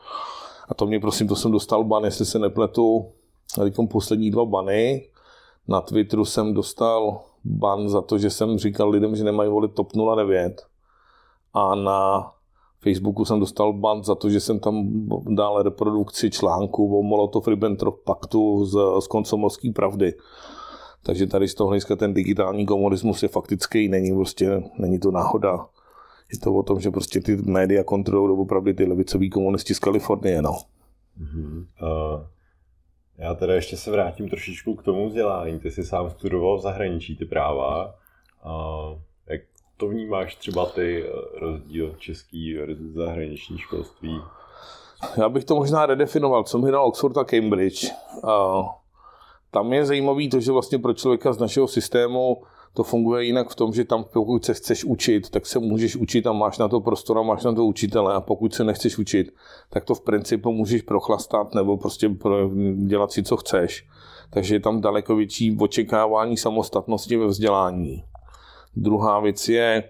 A 0.69 0.73
to 0.73 0.85
mě 0.85 0.99
prosím, 0.99 1.27
to 1.27 1.35
jsem 1.35 1.51
dostal 1.51 1.83
ban, 1.83 2.03
jestli 2.03 2.25
se 2.25 2.39
nepletu, 2.39 3.11
teď 3.55 3.75
poslední 3.91 4.31
dva 4.31 4.45
bany. 4.45 5.09
Na 5.67 5.81
Twitteru 5.81 6.25
jsem 6.25 6.53
dostal 6.53 7.21
ban 7.43 7.89
za 7.89 8.01
to, 8.01 8.17
že 8.17 8.29
jsem 8.29 8.57
říkal 8.57 8.89
lidem, 8.89 9.15
že 9.15 9.23
nemají 9.23 9.49
volit 9.49 9.73
TOP 9.73 9.91
09. 10.15 10.67
A 11.53 11.75
na 11.75 12.31
Facebooku 12.81 13.25
jsem 13.25 13.39
dostal 13.39 13.73
ban 13.73 14.03
za 14.03 14.15
to, 14.15 14.29
že 14.29 14.39
jsem 14.39 14.59
tam 14.59 14.89
dal 15.35 15.63
reprodukci 15.63 16.29
článku 16.29 16.99
o 16.99 17.03
Molotov-Ribbentrop 17.03 17.95
paktu 18.05 18.65
z, 18.65 18.77
z 18.99 19.07
koncomorské 19.07 19.71
pravdy. 19.75 20.13
Takže 21.03 21.27
tady 21.27 21.47
z 21.47 21.53
toho 21.53 21.67
hlediska 21.67 21.95
ten 21.95 22.13
digitální 22.13 22.65
komunismus 22.65 23.23
je 23.23 23.29
faktický, 23.29 23.89
není 23.89 24.15
prostě, 24.15 24.63
není 24.77 24.99
to 24.99 25.11
náhoda. 25.11 25.65
Je 26.33 26.39
to 26.39 26.53
o 26.53 26.63
tom, 26.63 26.79
že 26.79 26.91
prostě 26.91 27.21
ty 27.21 27.35
média 27.35 27.83
kontrolují 27.83 28.39
opravdu 28.39 28.73
ty 28.73 28.85
levicoví 28.85 29.29
komunisti 29.29 29.73
z 29.73 29.79
Kalifornie, 29.79 30.41
no. 30.41 30.51
Uh-huh. 30.51 31.65
Uh, 31.81 32.21
já 33.17 33.33
teda 33.33 33.53
ještě 33.53 33.77
se 33.77 33.91
vrátím 33.91 34.29
trošičku 34.29 34.75
k 34.75 34.83
tomu 34.83 35.07
vzdělání. 35.07 35.59
Ty 35.59 35.71
jsi 35.71 35.83
sám 35.83 36.09
studoval 36.09 36.57
v 36.57 36.61
zahraničí 36.61 37.17
ty 37.17 37.25
práva. 37.25 37.95
Uh, 38.45 38.99
to 39.79 39.87
vnímáš 39.87 40.35
třeba 40.35 40.65
ty 40.65 41.03
eh, 41.03 41.39
rozdíl 41.39 41.95
český 41.97 42.57
zahraniční 42.95 43.57
školství? 43.57 44.21
Já 45.17 45.29
bych 45.29 45.45
to 45.45 45.55
možná 45.55 45.85
redefinoval, 45.85 46.43
co 46.43 46.57
mi 46.57 46.71
dal 46.71 46.85
Oxford 46.85 47.17
a 47.17 47.23
Cambridge. 47.23 47.91
A 48.23 48.63
tam 49.51 49.73
je 49.73 49.85
zajímavý 49.85 50.29
to, 50.29 50.39
že 50.39 50.51
vlastně 50.51 50.79
pro 50.79 50.93
člověka 50.93 51.33
z 51.33 51.39
našeho 51.39 51.67
systému 51.67 52.43
to 52.73 52.83
funguje 52.83 53.25
jinak 53.25 53.49
v 53.49 53.55
tom, 53.55 53.73
že 53.73 53.85
tam 53.85 54.03
pokud 54.03 54.45
se 54.45 54.53
chceš 54.53 54.85
učit, 54.85 55.29
tak 55.29 55.45
se 55.45 55.59
můžeš 55.59 55.95
učit 55.95 56.27
a 56.27 56.33
máš 56.33 56.57
na 56.57 56.67
to 56.67 56.81
prostor 56.81 57.17
a 57.17 57.21
máš 57.21 57.43
na 57.43 57.53
to 57.53 57.65
učitele 57.65 58.13
a 58.13 58.21
pokud 58.21 58.53
se 58.53 58.63
nechceš 58.63 58.97
učit, 58.97 59.33
tak 59.69 59.85
to 59.85 59.95
v 59.95 60.01
principu 60.01 60.51
můžeš 60.51 60.81
prochlastat 60.81 61.55
nebo 61.55 61.77
prostě 61.77 62.15
dělat 62.87 63.11
si, 63.11 63.23
co 63.23 63.37
chceš. 63.37 63.87
Takže 64.29 64.55
je 64.55 64.59
tam 64.59 64.81
daleko 64.81 65.15
větší 65.15 65.57
očekávání 65.59 66.37
samostatnosti 66.37 67.17
ve 67.17 67.27
vzdělání. 67.27 68.03
Druhá 68.75 69.19
věc 69.19 69.49
je, 69.49 69.83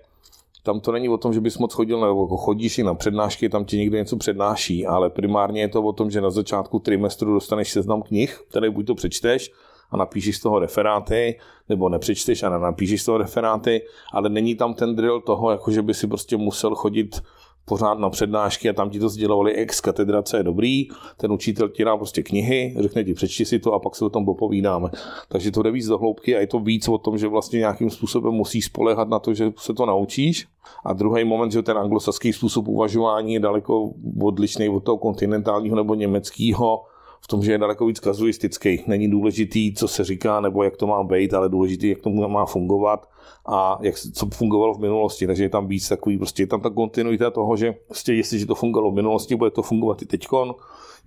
tam 0.63 0.79
to 0.79 0.91
není 0.91 1.09
o 1.09 1.17
tom, 1.17 1.33
že 1.33 1.41
bys 1.41 1.57
moc 1.57 1.74
chodil, 1.74 2.01
nebo 2.01 2.24
jako 2.24 2.38
chodíš 2.38 2.77
i 2.77 2.83
na 2.83 2.93
přednášky, 2.93 3.50
tam 3.50 3.65
ti 3.65 3.77
někdo 3.77 3.98
něco 3.98 4.17
přednáší, 4.17 4.86
ale 4.86 5.09
primárně 5.09 5.62
je 5.62 5.67
to 5.67 5.83
o 5.83 5.93
tom, 5.93 6.12
že 6.12 6.21
na 6.21 6.29
začátku 6.29 6.79
trimestru 6.79 7.33
dostaneš 7.33 7.71
seznam 7.71 8.01
knih, 8.01 8.39
které 8.50 8.69
buď 8.69 8.88
to 8.88 8.95
přečteš, 8.95 9.51
a 9.91 9.98
napíšeš 9.98 10.38
z 10.38 10.39
toho 10.39 10.59
referáty, 10.59 11.39
nebo 11.69 11.89
nepřečteš 11.89 12.43
a 12.43 12.50
nenapíšeš 12.50 13.01
z 13.01 13.05
toho 13.05 13.17
referáty, 13.17 13.81
ale 14.13 14.29
není 14.29 14.55
tam 14.55 14.74
ten 14.74 14.95
drill 14.95 15.21
toho, 15.21 15.51
jako 15.51 15.71
že 15.71 15.81
by 15.81 15.93
si 15.93 16.07
prostě 16.07 16.38
musel 16.38 16.75
chodit 16.75 17.21
pořád 17.66 18.00
na 18.00 18.10
přednášky 18.10 18.70
a 18.70 18.74
tam 18.74 18.89
ti 18.89 19.00
to 19.00 19.10
sdělovali 19.10 19.54
ex 19.54 19.82
katedra, 19.82 20.22
co 20.22 20.38
je 20.38 20.44
dobrý, 20.44 20.88
ten 21.18 21.32
učitel 21.32 21.70
ti 21.70 21.86
dá 21.86 21.98
prostě 21.98 22.24
knihy, 22.24 22.75
řekne 22.80 23.04
ti 23.04 23.13
přečti 23.13 23.46
si 23.46 23.60
to 23.60 23.74
a 23.74 23.80
pak 23.80 23.96
se 23.96 24.06
o 24.06 24.10
tom 24.10 24.25
popovídáme. 24.25 24.89
Takže 25.28 25.51
to 25.51 25.63
jde 25.63 25.72
víc 25.72 25.88
do 25.88 25.98
hloubky 25.98 26.36
a 26.36 26.39
je 26.39 26.48
to 26.48 26.60
víc 26.60 26.88
o 26.88 26.98
tom, 26.98 27.18
že 27.18 27.28
vlastně 27.28 27.60
nějakým 27.60 27.89
způsobem 27.89 28.34
musíš 28.34 28.66
spolehat 28.66 29.10
na 29.10 29.20
to, 29.20 29.34
že 29.34 29.51
se 29.58 29.74
to 29.74 29.86
naučíš. 29.86 30.48
A 30.86 30.94
druhý 30.94 31.24
moment, 31.24 31.51
že 31.51 31.62
ten 31.62 31.78
anglosaský 31.78 32.34
způsob 32.34 32.68
uvažování 32.68 33.34
je 33.34 33.39
daleko 33.39 33.94
odlišný 34.22 34.70
od 34.70 34.84
toho 34.84 34.98
kontinentálního 34.98 35.75
nebo 35.75 35.96
německého, 35.96 36.82
tom, 37.29 37.43
že 37.43 37.51
je 37.51 37.57
daleko 37.57 37.86
víc 37.86 38.00
kazuistický. 38.00 38.83
Není 38.88 39.12
důležitý, 39.12 39.74
co 39.74 39.88
se 39.88 40.03
říká, 40.03 40.39
nebo 40.39 40.63
jak 40.63 40.77
to 40.77 40.88
má 40.88 41.03
být, 41.03 41.33
ale 41.33 41.50
důležitý, 41.50 41.89
jak 41.89 42.01
to 42.01 42.09
má 42.09 42.45
fungovat 42.45 43.09
a 43.45 43.79
jak, 43.81 43.95
co 43.95 44.25
fungovalo 44.33 44.74
v 44.74 44.79
minulosti. 44.79 45.27
Takže 45.27 45.43
je 45.43 45.50
tam 45.50 45.67
víc 45.67 45.89
takový, 45.89 46.17
prostě 46.17 46.43
je 46.43 46.48
tam 46.48 46.62
ta 46.62 46.69
kontinuita 46.69 47.31
toho, 47.31 47.57
že 47.57 47.71
prostě 47.88 48.13
jestliže 48.13 48.45
to 48.45 48.55
fungovalo 48.55 48.91
v 48.91 48.95
minulosti, 48.95 49.36
bude 49.36 49.51
to 49.51 49.62
fungovat 49.62 50.01
i 50.01 50.05
teďkon. 50.05 50.55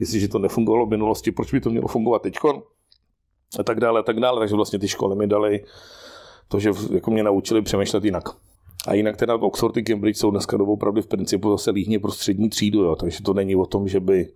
Jestliže 0.00 0.28
to 0.28 0.38
nefungovalo 0.38 0.86
v 0.86 0.90
minulosti, 0.90 1.32
proč 1.32 1.52
by 1.52 1.60
to 1.60 1.70
mělo 1.70 1.88
fungovat 1.88 2.22
teďkon? 2.22 2.62
A 3.58 3.62
tak 3.62 3.80
dále, 3.80 4.00
a 4.00 4.02
tak 4.02 4.20
dále. 4.20 4.40
Takže 4.40 4.56
vlastně 4.56 4.78
ty 4.78 4.88
školy 4.88 5.16
mi 5.16 5.26
dali 5.26 5.64
to, 6.48 6.60
že 6.60 6.70
jako 6.92 7.10
mě 7.10 7.22
naučili 7.22 7.62
přemýšlet 7.62 8.04
jinak. 8.04 8.24
A 8.86 8.94
jinak 8.94 9.16
teda 9.16 9.34
Oxford 9.34 9.76
i 9.76 9.82
Cambridge 9.82 10.18
jsou 10.18 10.30
dneska 10.30 10.56
opravdu 10.60 11.02
v 11.02 11.06
principu 11.06 11.50
zase 11.50 11.70
líhně 11.70 11.98
pro 11.98 12.12
střední 12.12 12.48
třídu, 12.48 12.82
jo. 12.82 12.96
takže 12.96 13.22
to 13.22 13.34
není 13.34 13.56
o 13.56 13.66
tom, 13.66 13.88
že 13.88 14.00
by 14.00 14.28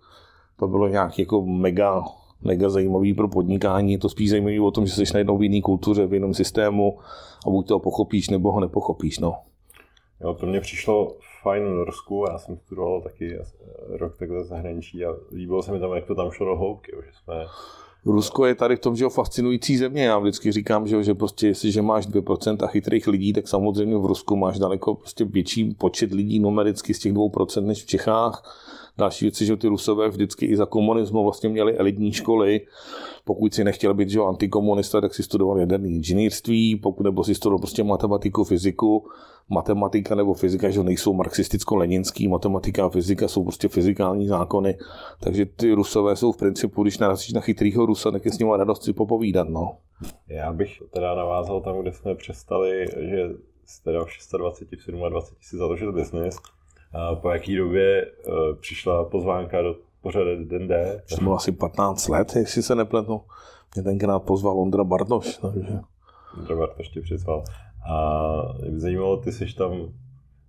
to 0.59 0.67
bylo 0.67 0.87
nějak 0.87 1.19
jako 1.19 1.45
mega, 1.45 2.03
mega 2.41 2.69
zajímavý 2.69 3.13
pro 3.13 3.27
podnikání. 3.27 3.91
Je 3.91 3.97
to 3.97 4.09
spíš 4.09 4.29
zajímavý 4.29 4.59
o 4.59 4.71
tom, 4.71 4.85
že 4.85 4.93
jsi 4.93 5.13
najednou 5.13 5.37
v 5.37 5.43
jiné 5.43 5.61
kultuře, 5.61 6.05
v 6.05 6.13
jiném 6.13 6.33
systému 6.33 6.99
a 7.47 7.49
buď 7.49 7.67
to 7.67 7.79
pochopíš, 7.79 8.29
nebo 8.29 8.51
ho 8.51 8.59
nepochopíš. 8.59 9.19
No. 9.19 9.35
Jo, 10.21 10.33
to 10.33 10.45
mě 10.45 10.61
přišlo 10.61 11.15
fajn 11.43 11.63
v 11.63 11.69
Norsku, 11.69 12.25
já 12.31 12.37
jsem 12.37 12.57
studoval 12.57 13.01
taky 13.01 13.39
rok 13.89 14.17
takhle 14.17 14.43
zahraničí 14.43 15.05
a 15.05 15.15
líbilo 15.31 15.63
se 15.63 15.71
mi 15.71 15.79
tam, 15.79 15.93
jak 15.93 16.05
to 16.05 16.15
tam 16.15 16.31
šlo 16.31 16.45
do 16.45 16.55
hloubky, 16.55 16.91
že 17.05 17.11
jsme 17.23 17.45
Rusko 18.05 18.45
je 18.45 18.55
tady 18.55 18.75
v 18.75 18.79
tom, 18.79 18.95
že 18.95 19.05
je 19.05 19.09
fascinující 19.09 19.77
země. 19.77 20.03
Já 20.03 20.19
vždycky 20.19 20.51
říkám, 20.51 20.87
že, 20.87 21.03
že 21.03 21.13
prostě 21.13 21.47
jestliže 21.47 21.81
máš 21.81 22.07
2% 22.07 22.67
chytrých 22.67 23.07
lidí, 23.07 23.33
tak 23.33 23.47
samozřejmě 23.47 23.97
v 23.97 24.05
Rusku 24.05 24.35
máš 24.35 24.59
daleko 24.59 24.95
prostě 24.95 25.25
větší 25.25 25.73
počet 25.73 26.11
lidí 26.11 26.39
numericky 26.39 26.93
z 26.93 26.99
těch 26.99 27.13
2% 27.13 27.65
než 27.65 27.83
v 27.83 27.85
Čechách 27.85 28.43
Další 28.97 29.25
věci, 29.25 29.45
že 29.45 29.57
ty 29.57 29.67
Rusové 29.67 30.09
vždycky 30.09 30.45
i 30.45 30.57
za 30.57 30.65
komunismu 30.65 31.23
vlastně 31.23 31.49
měli 31.49 31.77
elitní 31.77 32.11
školy. 32.11 32.61
Pokud 33.25 33.53
si 33.53 33.63
nechtěl 33.63 33.93
být 33.93 34.09
že 34.09 34.19
antikomunista, 34.19 35.01
tak 35.01 35.13
si 35.13 35.23
studoval 35.23 35.59
jaderné 35.59 35.87
inženýrství, 35.87 36.75
pokud 36.75 37.03
nebo 37.03 37.23
si 37.23 37.35
studoval 37.35 37.59
prostě 37.59 37.83
matematiku, 37.83 38.43
fyziku, 38.43 39.07
matematika 39.49 40.15
nebo 40.15 40.33
fyzika, 40.33 40.69
že 40.69 40.83
nejsou 40.83 41.13
marxisticko-leninský, 41.13 42.29
matematika 42.29 42.85
a 42.85 42.89
fyzika 42.89 43.27
jsou 43.27 43.43
prostě 43.43 43.67
fyzikální 43.67 44.27
zákony, 44.27 44.77
takže 45.19 45.45
ty 45.45 45.73
Rusové 45.73 46.15
jsou 46.15 46.31
v 46.31 46.37
principu, 46.37 46.83
když 46.83 46.97
narazíš 46.97 47.33
na 47.33 47.41
chytrýho 47.41 47.85
Rusa, 47.85 48.11
tak 48.11 48.25
je 48.25 48.31
s 48.31 48.39
ním 48.39 48.49
radost 48.49 48.83
si 48.83 48.93
popovídat, 48.93 49.49
no. 49.49 49.77
Já 50.27 50.53
bych 50.53 50.83
teda 50.93 51.15
navázal 51.15 51.61
tam, 51.61 51.81
kde 51.81 51.93
jsme 51.93 52.15
přestali, 52.15 52.85
že 52.99 53.29
teda 53.83 54.05
v 54.05 54.37
26, 54.37 54.87
v 54.87 55.09
27 55.09 55.37
si 55.41 55.57
založil 55.57 55.93
biznis, 55.93 56.35
a 56.97 57.15
po 57.15 57.29
jaký 57.29 57.55
době 57.55 58.05
uh, 58.05 58.33
přišla 58.59 59.05
pozvánka 59.05 59.61
do 59.61 59.75
pořadu 60.01 60.45
Den 60.45 60.67
D. 60.67 61.03
To 61.09 61.23
bylo 61.23 61.35
asi 61.35 61.51
15 61.51 62.07
let, 62.07 62.35
jestli 62.35 62.63
se 62.63 62.75
nepletu. 62.75 63.21
Mě 63.75 63.83
tenkrát 63.83 64.19
pozval 64.19 64.59
Ondra 64.59 64.83
Bartoš. 64.83 65.37
Takže... 65.37 65.79
Ondra 66.37 66.55
Bartoš 66.55 66.89
tě 66.89 67.01
přizval. 67.01 67.43
A 67.89 68.53
mě 68.61 68.71
by 68.71 68.79
zajímalo, 68.79 69.17
ty 69.17 69.31
jsi 69.31 69.55
tam 69.55 69.93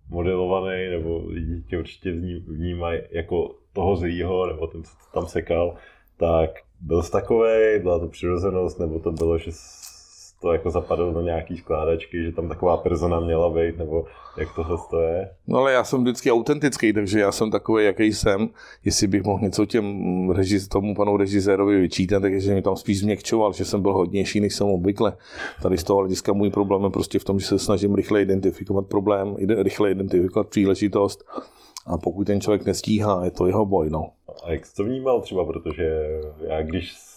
modelovaný, 0.08 0.88
nebo 0.90 1.22
lidi 1.26 1.62
tě 1.62 1.78
určitě 1.78 2.12
vnímají 2.46 3.00
jako 3.10 3.54
toho 3.72 3.96
zlýho, 3.96 4.46
nebo 4.46 4.66
ten, 4.66 4.82
co 4.82 4.90
tam 5.14 5.26
sekal, 5.26 5.74
tak 6.16 6.50
byl 6.80 7.02
jsi 7.02 7.12
takovej, 7.12 7.78
byla 7.78 7.98
to 7.98 8.08
přirozenost, 8.08 8.78
nebo 8.78 8.98
to 8.98 9.12
bylo, 9.12 9.38
že 9.38 9.50
to 10.40 10.52
jako 10.52 10.70
zapadlo 10.70 11.12
do 11.12 11.20
nějaký 11.20 11.56
skládačky, 11.56 12.24
že 12.24 12.32
tam 12.32 12.48
taková 12.48 12.76
persona 12.76 13.20
měla 13.20 13.50
být, 13.50 13.78
nebo 13.78 14.04
jak 14.38 14.54
tohle 14.54 14.76
to 14.90 15.00
je? 15.00 15.30
No 15.46 15.58
ale 15.58 15.72
já 15.72 15.84
jsem 15.84 16.02
vždycky 16.02 16.32
autentický, 16.32 16.92
takže 16.92 17.20
já 17.20 17.32
jsem 17.32 17.50
takový, 17.50 17.84
jaký 17.84 18.12
jsem. 18.12 18.48
Jestli 18.84 19.06
bych 19.06 19.22
mohl 19.22 19.44
něco 19.44 19.66
těm 19.66 20.30
režis, 20.30 20.68
tomu 20.68 20.94
panu 20.94 21.16
režisérovi 21.16 21.80
vyčítat, 21.80 22.20
takže 22.20 22.54
mi 22.54 22.62
tam 22.62 22.76
spíš 22.76 23.00
změkčoval, 23.00 23.52
že 23.52 23.64
jsem 23.64 23.82
byl 23.82 23.92
hodnější, 23.92 24.40
než 24.40 24.54
jsem 24.54 24.66
obvykle. 24.66 25.16
Tady 25.62 25.78
z 25.78 25.84
toho 25.84 25.98
hlediska 25.98 26.32
můj 26.32 26.50
problém 26.50 26.84
je 26.84 26.90
prostě 26.90 27.18
v 27.18 27.24
tom, 27.24 27.40
že 27.40 27.46
se 27.46 27.58
snažím 27.58 27.94
rychle 27.94 28.22
identifikovat 28.22 28.86
problém, 28.86 29.36
rychle 29.48 29.90
identifikovat 29.90 30.48
příležitost 30.48 31.24
a 31.86 31.98
pokud 31.98 32.26
ten 32.26 32.40
člověk 32.40 32.66
nestíhá, 32.66 33.24
je 33.24 33.30
to 33.30 33.46
jeho 33.46 33.66
boj. 33.66 33.90
No. 33.90 34.10
A 34.44 34.52
jak 34.52 34.66
jsi 34.66 34.74
to 34.74 34.84
vnímal 34.84 35.20
třeba, 35.20 35.44
protože 35.44 36.20
já 36.48 36.62
když 36.62 37.07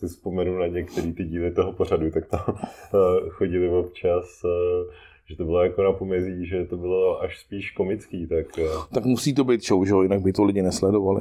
si 0.00 0.08
vzpomenu 0.08 0.58
na 0.58 0.66
některé 0.66 1.12
ty 1.12 1.24
díly 1.24 1.50
toho 1.50 1.72
pořadu, 1.72 2.10
tak 2.10 2.26
tam 2.26 2.40
eh, 2.58 3.28
chodili 3.30 3.68
občas 3.68 4.24
eh, 4.44 5.10
že 5.30 5.36
to 5.36 5.44
bylo 5.44 5.62
jako 5.62 5.82
na 5.82 5.92
pomezí, 5.92 6.46
že 6.46 6.64
to 6.64 6.76
bylo 6.76 7.22
až 7.22 7.40
spíš 7.40 7.70
komický, 7.70 8.26
tak... 8.26 8.58
Eh, 8.58 8.94
tak 8.94 9.04
musí 9.04 9.34
to 9.34 9.44
být 9.44 9.66
show, 9.66 9.84
že 9.84 9.92
jo, 9.92 10.02
jinak 10.02 10.20
by 10.20 10.32
to 10.32 10.44
lidi 10.44 10.62
nesledovali. 10.62 11.20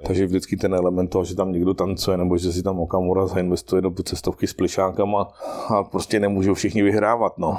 Je. 0.00 0.06
Takže 0.06 0.26
vždycky 0.26 0.56
ten 0.56 0.74
element 0.74 1.10
toho, 1.10 1.24
že 1.24 1.36
tam 1.36 1.52
někdo 1.52 1.74
tancuje, 1.74 2.16
nebo 2.16 2.38
že 2.38 2.52
si 2.52 2.62
tam 2.62 2.80
Okamura 2.80 3.26
zainvestuje 3.26 3.82
do 3.82 3.90
cestovky 3.90 4.46
s 4.46 4.52
plišákama 4.52 5.28
a 5.76 5.82
prostě 5.82 6.20
nemůžou 6.20 6.54
všichni 6.54 6.82
vyhrávat, 6.82 7.38
no. 7.38 7.58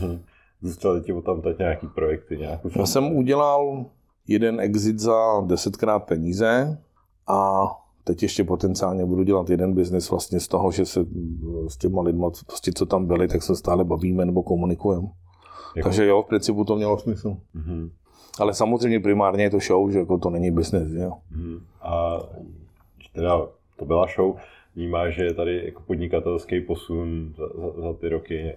Zůstaly 0.62 1.00
ti 1.00 1.12
tam 1.26 1.42
teď 1.42 1.58
nějaký 1.58 1.86
projekty, 1.86 2.36
nějakou 2.36 2.70
Já 2.76 2.86
jsem 2.86 3.16
udělal 3.16 3.84
jeden 4.28 4.60
exit 4.60 4.98
za 4.98 5.40
desetkrát 5.46 6.04
peníze 6.04 6.78
a 7.26 7.66
teď 8.06 8.22
ještě 8.22 8.44
potenciálně 8.44 9.06
budu 9.06 9.22
dělat 9.22 9.50
jeden 9.50 9.74
biznis 9.74 10.10
vlastně 10.10 10.40
z 10.40 10.48
toho, 10.48 10.72
že 10.72 10.86
se 10.86 11.00
s 11.68 11.76
těma 11.76 12.02
lidma, 12.02 12.30
prostě 12.46 12.72
co 12.74 12.86
tam 12.86 13.06
byli, 13.06 13.28
tak 13.28 13.42
se 13.42 13.56
stále 13.56 13.84
bavíme 13.84 14.24
nebo 14.24 14.42
komunikujeme. 14.42 15.08
Jako... 15.76 15.88
Takže 15.88 16.06
jo, 16.06 16.22
v 16.22 16.26
principu 16.26 16.64
to 16.64 16.76
mělo 16.76 16.98
smysl. 16.98 17.36
Mm-hmm. 17.56 17.90
Ale 18.40 18.54
samozřejmě 18.54 19.00
primárně 19.00 19.44
je 19.44 19.50
to 19.50 19.58
show, 19.58 19.90
že 19.90 19.98
jako 19.98 20.18
to 20.18 20.30
není 20.30 20.50
business. 20.50 20.92
Jo. 20.92 21.12
Mm-hmm. 21.36 21.60
A 21.82 22.22
teda 23.12 23.48
to 23.76 23.84
byla 23.84 24.06
show, 24.16 24.36
vnímá, 24.76 25.10
že 25.10 25.24
je 25.24 25.34
tady 25.34 25.64
jako 25.64 25.82
podnikatelský 25.86 26.60
posun 26.60 27.34
za, 27.36 27.46
za, 27.60 27.80
za 27.80 27.92
ty 27.92 28.08
roky 28.08 28.56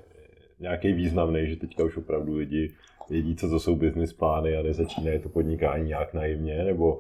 nějaký 0.60 0.94
významný, 0.94 1.48
že 1.48 1.56
teďka 1.56 1.84
už 1.84 1.98
opravdu 1.98 2.36
lidi 2.36 2.72
vědí, 3.10 3.36
co 3.36 3.50
to 3.50 3.60
jsou 3.60 3.76
business 3.76 4.14
plány 4.14 4.58
a 4.58 4.64
nezačínají 4.64 5.20
to 5.20 5.30
podnikání 5.30 5.88
nějak 5.88 6.14
naivně, 6.14 6.64
nebo 6.64 7.00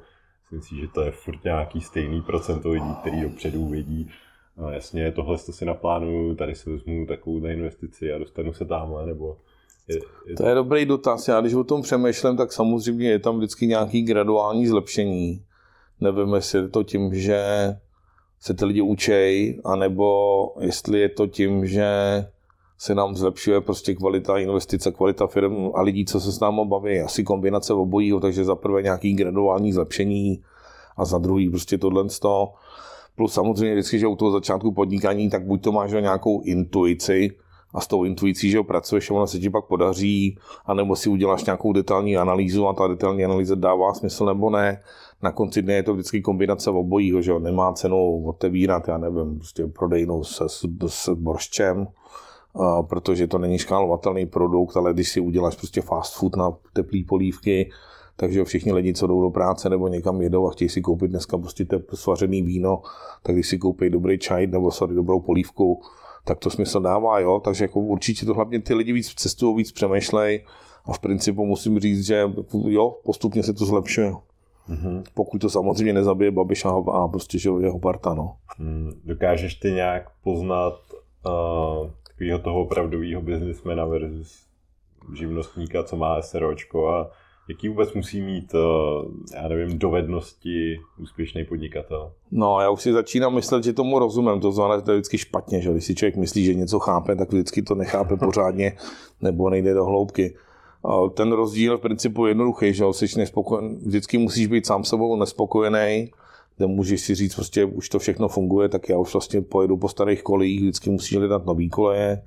si 0.49 0.55
myslíš, 0.55 0.81
že 0.81 0.87
to 0.87 1.01
je 1.01 1.11
furt 1.11 1.43
nějaký 1.43 1.81
stejný 1.81 2.21
procento 2.21 2.71
lidí, 2.71 2.95
který 3.01 3.21
dopředu 3.21 3.67
vědí, 3.67 4.09
no 4.57 4.69
jasně, 4.69 5.11
tohle 5.11 5.37
to 5.37 5.51
si 5.51 5.65
naplánuju, 5.65 6.35
tady 6.35 6.55
si 6.55 6.69
vezmu 6.69 7.05
takovou 7.05 7.45
investici 7.45 8.13
a 8.13 8.17
dostanu 8.17 8.53
se 8.53 8.65
tamhle, 8.65 9.05
nebo 9.05 9.37
je, 9.87 9.95
je 10.27 10.35
to... 10.35 10.43
to 10.43 10.49
je 10.49 10.55
dobrý 10.55 10.85
dotaz. 10.85 11.27
Já 11.27 11.41
když 11.41 11.53
o 11.53 11.63
tom 11.63 11.81
přemýšlím, 11.81 12.37
tak 12.37 12.53
samozřejmě 12.53 13.09
je 13.09 13.19
tam 13.19 13.37
vždycky 13.37 13.67
nějaký 13.67 14.01
graduální 14.01 14.67
zlepšení. 14.67 15.45
Nevím, 16.01 16.33
jestli 16.33 16.59
je 16.59 16.67
to 16.67 16.83
tím, 16.83 17.15
že 17.15 17.43
se 18.39 18.53
ty 18.53 18.65
lidi 18.65 18.81
učej, 18.81 19.61
anebo 19.65 20.47
jestli 20.59 20.99
je 20.99 21.09
to 21.09 21.27
tím, 21.27 21.67
že 21.67 21.87
se 22.79 22.95
nám 22.95 23.15
zlepšuje 23.15 23.61
prostě 23.61 23.95
kvalita 23.95 24.37
investice, 24.37 24.91
kvalita 24.91 25.27
firm 25.27 25.69
a 25.75 25.81
lidí, 25.81 26.05
co 26.05 26.19
se 26.19 26.31
s 26.31 26.39
námi 26.39 26.61
baví. 26.65 26.99
Asi 26.99 27.23
kombinace 27.23 27.73
obojího, 27.73 28.19
takže 28.19 28.45
za 28.45 28.55
prvé 28.55 28.81
nějaký 28.81 29.13
graduální 29.13 29.73
zlepšení 29.73 30.43
a 30.97 31.05
za 31.05 31.17
druhý 31.17 31.49
prostě 31.49 31.77
tohle 31.77 32.05
to. 32.21 32.53
Plus 33.15 33.33
samozřejmě 33.33 33.73
vždycky, 33.75 33.99
že 33.99 34.07
u 34.07 34.15
toho 34.15 34.31
začátku 34.31 34.71
podnikání, 34.71 35.29
tak 35.29 35.45
buď 35.45 35.63
to 35.63 35.71
máš 35.71 35.91
nějakou 35.91 36.41
intuici, 36.41 37.31
a 37.73 37.81
s 37.81 37.87
tou 37.87 38.03
intuicí, 38.03 38.51
že 38.51 38.57
ho 38.57 38.63
pracuješ 38.63 39.11
a 39.11 39.13
ona 39.13 39.27
se 39.27 39.39
ti 39.39 39.49
pak 39.49 39.65
podaří, 39.65 40.37
anebo 40.65 40.95
si 40.95 41.09
uděláš 41.09 41.45
nějakou 41.45 41.73
detailní 41.73 42.17
analýzu 42.17 42.67
a 42.67 42.73
ta 42.73 42.87
detailní 42.87 43.25
analýza 43.25 43.55
dává 43.55 43.93
smysl 43.93 44.25
nebo 44.25 44.49
ne. 44.49 44.81
Na 45.21 45.31
konci 45.31 45.61
dne 45.61 45.73
je 45.73 45.83
to 45.83 45.93
vždycky 45.93 46.21
kombinace 46.21 46.69
obojího, 46.69 47.21
že 47.21 47.31
jo, 47.31 47.39
nemá 47.39 47.73
cenu 47.73 48.23
otevírat, 48.25 48.87
já 48.87 48.97
nevím, 48.97 49.35
prostě 49.35 49.67
prodejnou 49.67 50.23
se, 50.23 50.49
s, 50.49 50.65
s 50.87 51.09
borščem, 51.09 51.87
protože 52.89 53.27
to 53.27 53.37
není 53.37 53.57
škálovatelný 53.57 54.25
produkt, 54.25 54.77
ale 54.77 54.93
když 54.93 55.09
si 55.09 55.19
uděláš 55.19 55.55
prostě 55.55 55.81
fast 55.81 56.15
food 56.15 56.35
na 56.35 56.57
teplý 56.73 57.03
polívky, 57.03 57.71
takže 58.15 58.43
všichni 58.43 58.73
lidi, 58.73 58.93
co 58.93 59.07
jdou 59.07 59.21
do 59.21 59.29
práce 59.29 59.69
nebo 59.69 59.87
někam 59.87 60.21
jedou 60.21 60.47
a 60.47 60.51
chtějí 60.51 60.69
si 60.69 60.81
koupit 60.81 61.07
dneska 61.07 61.37
prostě 61.37 61.65
tep, 61.65 61.91
svařený 61.93 62.41
víno, 62.41 62.81
tak 63.23 63.35
když 63.35 63.47
si 63.47 63.57
koupí 63.57 63.89
dobrý 63.89 64.19
čaj 64.19 64.47
nebo 64.47 64.71
sorry, 64.71 64.95
dobrou 64.95 65.19
polívku, 65.19 65.81
tak 66.25 66.39
to 66.39 66.49
smysl 66.49 66.79
dává, 66.79 67.19
jo. 67.19 67.41
Takže 67.43 67.63
jako 67.63 67.79
určitě 67.79 68.25
to 68.25 68.33
hlavně 68.33 68.61
ty 68.61 68.73
lidi 68.73 68.93
víc 68.93 69.13
cestují, 69.13 69.57
víc 69.57 69.71
přemýšlej 69.71 70.45
a 70.85 70.93
v 70.93 70.99
principu 70.99 71.45
musím 71.45 71.79
říct, 71.79 72.05
že 72.05 72.29
jo, 72.67 72.95
postupně 73.03 73.43
se 73.43 73.53
to 73.53 73.65
zlepšuje. 73.65 74.13
Mm-hmm. 74.69 75.03
Pokud 75.13 75.41
to 75.41 75.49
samozřejmě 75.49 75.93
nezabije 75.93 76.31
Babiš 76.31 76.65
a, 76.65 76.69
a 76.69 77.07
prostě 77.07 77.39
že 77.39 77.49
jeho 77.61 77.79
parta, 77.79 78.13
no. 78.13 78.35
Mm, 78.59 78.91
dokážeš 79.03 79.55
ty 79.55 79.71
nějak 79.71 80.03
poznat 80.23 80.73
uh, 81.25 81.89
takového 82.19 82.39
toho 82.39 82.61
opravdového 82.61 83.21
biznismena 83.21 83.85
versus 83.85 84.45
živnostníka, 85.13 85.83
co 85.83 85.95
má 85.95 86.21
SROčko 86.21 86.89
a 86.89 87.11
jaký 87.49 87.69
vůbec 87.69 87.93
musí 87.93 88.21
mít, 88.21 88.55
eh, 88.55 89.35
já 89.35 89.47
nevím, 89.47 89.79
dovednosti 89.79 90.79
úspěšný 90.97 91.45
podnikatel? 91.45 92.11
No, 92.31 92.61
já 92.61 92.69
už 92.69 92.81
si 92.81 92.93
začínám 92.93 93.35
myslet, 93.35 93.63
že 93.63 93.73
tomu 93.73 93.99
rozumím, 93.99 94.39
to 94.39 94.51
znamená, 94.51 94.79
že 94.79 94.85
to 94.85 94.91
je 94.91 94.97
vždycky 94.97 95.17
špatně, 95.17 95.61
že 95.61 95.71
když 95.71 95.85
si 95.85 95.95
člověk 95.95 96.15
myslí, 96.15 96.45
že 96.45 96.53
něco 96.53 96.79
chápe, 96.79 97.15
tak 97.15 97.31
vždycky 97.31 97.61
to 97.61 97.75
nechápe 97.75 98.17
pořádně 98.17 98.77
nebo 99.21 99.49
nejde 99.49 99.73
do 99.73 99.85
hloubky. 99.85 100.35
Ten 101.13 101.31
rozdíl 101.31 101.77
v 101.77 101.81
principu 101.81 102.25
je 102.25 102.29
jednoduchý, 102.29 102.73
že 102.73 102.83
jsi 102.91 103.19
nespokojen, 103.19 103.75
vždycky 103.75 104.17
musíš 104.17 104.47
být 104.47 104.65
sám 104.65 104.83
sebou 104.83 105.15
nespokojený, 105.15 106.11
kde 106.59 106.67
můžeš 106.67 107.01
si 107.01 107.15
říct, 107.15 107.35
prostě 107.35 107.65
už 107.65 107.89
to 107.89 107.99
všechno 107.99 108.27
funguje, 108.27 108.69
tak 108.69 108.89
já 108.89 108.97
už 108.97 109.13
vlastně 109.13 109.41
pojedu 109.41 109.77
po 109.77 109.89
starých 109.89 110.23
kolejích, 110.23 110.61
vždycky 110.61 110.89
musíš 110.89 111.17
hledat 111.17 111.45
nový 111.45 111.69
koleje. 111.69 112.21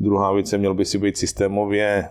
Druhá 0.00 0.32
věc 0.32 0.52
je, 0.52 0.58
měl 0.58 0.74
by 0.74 0.84
si 0.84 0.98
být 0.98 1.16
systémově 1.16 2.08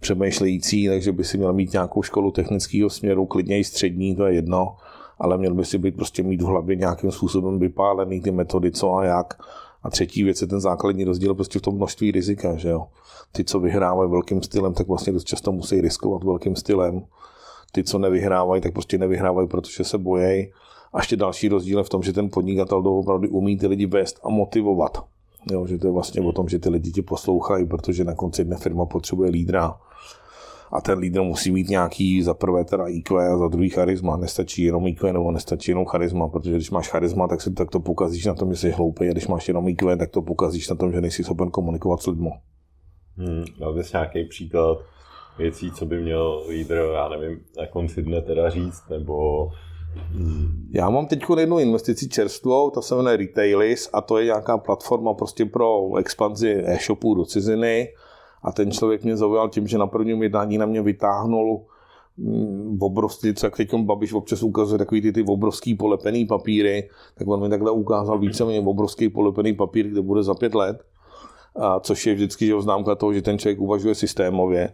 přemýšlející, 0.00 0.88
takže 0.88 1.12
by 1.12 1.24
si 1.24 1.38
měl 1.38 1.52
mít 1.52 1.72
nějakou 1.72 2.02
školu 2.02 2.30
technického 2.30 2.90
směru, 2.90 3.26
klidně 3.26 3.58
i 3.58 3.64
střední, 3.64 4.16
to 4.16 4.26
je 4.26 4.34
jedno, 4.34 4.76
ale 5.18 5.38
měl 5.38 5.54
by 5.54 5.64
si 5.64 5.78
být 5.78 5.96
prostě 5.96 6.22
mít 6.22 6.42
v 6.42 6.44
hlavě 6.44 6.76
nějakým 6.76 7.12
způsobem 7.12 7.58
vypálený 7.58 8.20
ty 8.20 8.30
metody, 8.30 8.70
co 8.70 8.94
a 8.94 9.04
jak. 9.04 9.34
A 9.82 9.90
třetí 9.90 10.22
věc 10.22 10.42
je 10.42 10.46
ten 10.46 10.60
základní 10.60 11.04
rozdíl 11.04 11.34
prostě 11.34 11.58
v 11.58 11.62
tom 11.62 11.74
množství 11.74 12.10
rizika, 12.10 12.56
že 12.56 12.68
jo. 12.68 12.86
Ty, 13.32 13.44
co 13.44 13.60
vyhrávají 13.60 14.10
velkým 14.10 14.42
stylem, 14.42 14.74
tak 14.74 14.88
vlastně 14.88 15.12
dost 15.12 15.24
často 15.24 15.52
musí 15.52 15.80
riskovat 15.80 16.24
velkým 16.24 16.56
stylem. 16.56 17.04
Ty, 17.72 17.84
co 17.84 17.98
nevyhrávají, 17.98 18.62
tak 18.62 18.72
prostě 18.72 18.98
nevyhrávají, 18.98 19.48
protože 19.48 19.84
se 19.84 19.98
bojejí. 19.98 20.52
A 20.92 20.98
ještě 20.98 21.16
další 21.16 21.48
rozdíl 21.48 21.78
je 21.78 21.84
v 21.84 21.88
tom, 21.88 22.02
že 22.02 22.12
ten 22.12 22.30
podnikatel 22.30 22.78
opravdu 22.78 23.28
umí 23.28 23.58
ty 23.58 23.66
lidi 23.66 23.86
vést 23.86 24.20
a 24.24 24.28
motivovat. 24.28 25.04
Jo, 25.52 25.66
že 25.66 25.78
to 25.78 25.86
je 25.86 25.92
vlastně 25.92 26.22
o 26.22 26.32
tom, 26.32 26.48
že 26.48 26.58
ty 26.58 26.68
lidi 26.68 26.92
tě 26.92 27.02
poslouchají, 27.02 27.66
protože 27.66 28.04
na 28.04 28.14
konci 28.14 28.44
dne 28.44 28.56
firma 28.56 28.86
potřebuje 28.86 29.30
lídra 29.30 29.76
a 30.72 30.80
ten 30.80 30.98
lídr 30.98 31.22
musí 31.22 31.50
mít 31.50 31.68
nějaký 31.68 32.22
za 32.22 32.34
prvé 32.34 32.64
teda 32.64 32.88
IQ 32.88 33.18
a 33.18 33.38
za 33.38 33.48
druhý 33.48 33.68
charisma. 33.68 34.16
Nestačí 34.16 34.62
jenom 34.62 34.86
IQ 34.86 35.12
nebo 35.12 35.30
nestačí 35.30 35.70
jenom 35.70 35.84
charisma, 35.84 36.28
protože 36.28 36.54
když 36.56 36.70
máš 36.70 36.88
charisma, 36.88 37.28
tak, 37.28 37.40
si, 37.40 37.52
tak 37.52 37.70
to 37.70 37.80
pokazíš 37.80 38.26
na 38.26 38.34
tom, 38.34 38.54
že 38.54 38.56
jsi 38.56 38.70
hloupý 38.70 39.08
a 39.08 39.12
když 39.12 39.26
máš 39.26 39.48
jenom 39.48 39.68
IQ, 39.68 39.96
tak 39.96 40.10
to 40.10 40.22
pokazíš 40.22 40.68
na 40.68 40.76
tom, 40.76 40.92
že 40.92 41.00
nejsi 41.00 41.24
schopen 41.24 41.50
komunikovat 41.50 42.02
s 42.02 42.06
lidmi. 42.06 42.30
Hmm, 43.16 43.44
dal 43.60 43.74
bys 43.74 43.92
nějaký 43.92 44.24
příklad 44.24 44.78
věcí, 45.38 45.72
co 45.72 45.86
by 45.86 46.02
měl 46.02 46.42
lídr, 46.48 46.90
já 46.94 47.08
nevím, 47.08 47.40
na 47.58 47.66
konci 47.66 48.02
dne 48.02 48.22
teda 48.22 48.50
říct, 48.50 48.82
nebo. 48.90 49.48
Já 50.70 50.90
mám 50.90 51.06
teď 51.06 51.24
jednu 51.38 51.58
investici 51.58 52.08
čerstvou, 52.08 52.70
ta 52.70 52.82
se 52.82 52.94
jmenuje 52.94 53.16
Retailis 53.16 53.90
a 53.92 54.00
to 54.00 54.18
je 54.18 54.24
nějaká 54.24 54.58
platforma 54.58 55.14
prostě 55.14 55.44
pro 55.44 55.96
expanzi 55.96 56.62
e-shopů 56.66 57.14
do 57.14 57.24
ciziny 57.24 57.88
a 58.42 58.52
ten 58.52 58.70
člověk 58.70 59.04
mě 59.04 59.16
zaujal 59.16 59.48
tím, 59.48 59.66
že 59.66 59.78
na 59.78 59.86
prvním 59.86 60.22
jednání 60.22 60.58
na 60.58 60.66
mě 60.66 60.82
vytáhnul 60.82 61.66
mm, 62.16 62.78
obrovský, 62.80 63.34
co 63.34 63.46
jak 63.46 63.56
teď 63.56 63.74
Babiš 63.74 64.12
občas 64.12 64.42
ukazuje 64.42 64.78
takový 64.78 65.00
ty, 65.00 65.12
ty 65.12 65.24
obrovský 65.28 65.74
polepený 65.74 66.26
papíry, 66.26 66.90
tak 67.14 67.28
on 67.28 67.42
mi 67.42 67.48
takhle 67.48 67.70
ukázal 67.70 68.18
víceméně 68.18 68.60
obrovský 68.60 69.08
polepený 69.08 69.52
papír, 69.52 69.88
kde 69.88 70.02
bude 70.02 70.22
za 70.22 70.34
pět 70.34 70.54
let, 70.54 70.84
a 71.56 71.80
což 71.80 72.06
je 72.06 72.14
vždycky 72.14 72.46
že 72.46 72.60
známka 72.60 72.94
toho, 72.94 73.12
že 73.12 73.22
ten 73.22 73.38
člověk 73.38 73.60
uvažuje 73.60 73.94
systémově. 73.94 74.72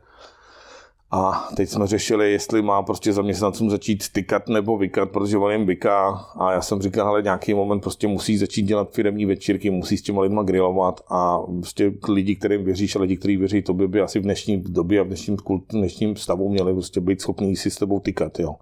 A 1.14 1.48
teď 1.56 1.68
jsme 1.68 1.86
řešili, 1.86 2.32
jestli 2.32 2.62
má 2.62 2.82
prostě 2.82 3.12
zaměstnancům 3.12 3.70
začít 3.70 4.12
tykat 4.12 4.48
nebo 4.48 4.78
vykat, 4.78 5.10
protože 5.10 5.38
on 5.38 5.52
jim 5.52 5.66
vyká. 5.66 6.10
A 6.38 6.52
já 6.52 6.60
jsem 6.60 6.82
říkal, 6.82 7.08
ale 7.08 7.22
nějaký 7.22 7.54
moment 7.54 7.80
prostě 7.80 8.06
musí 8.06 8.38
začít 8.38 8.62
dělat 8.62 8.90
firmní 8.90 9.26
večírky, 9.26 9.70
musí 9.70 9.96
s 9.96 10.02
těma 10.02 10.22
lidma 10.22 10.42
grilovat 10.42 11.00
a 11.08 11.38
prostě 11.38 11.92
lidi, 12.08 12.36
kterým 12.36 12.64
věříš 12.64 12.96
a 12.96 13.00
lidi, 13.00 13.16
kteří 13.16 13.36
věří 13.36 13.62
tobě, 13.62 13.88
by 13.88 14.00
asi 14.00 14.18
v 14.18 14.22
dnešní 14.22 14.62
době 14.62 15.00
a 15.00 15.02
v 15.02 15.06
dnešním, 15.06 15.36
kult, 15.36 15.64
dnešním 15.68 16.16
stavu 16.16 16.48
měli 16.48 16.72
prostě 16.72 17.00
být 17.00 17.20
schopní 17.20 17.56
si 17.56 17.70
s 17.70 17.76
tebou 17.76 18.00
tykat, 18.00 18.38
jo. 18.38 18.56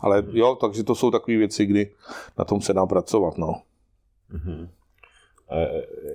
Ale 0.00 0.24
jo, 0.32 0.58
takže 0.60 0.84
to 0.84 0.94
jsou 0.94 1.10
takové 1.10 1.36
věci, 1.36 1.66
kdy 1.66 1.90
na 2.38 2.44
tom 2.44 2.60
se 2.60 2.72
dá 2.72 2.86
pracovat, 2.86 3.38
no. 3.38 3.54
Mm-hmm. 4.32 4.68
A 5.50 5.54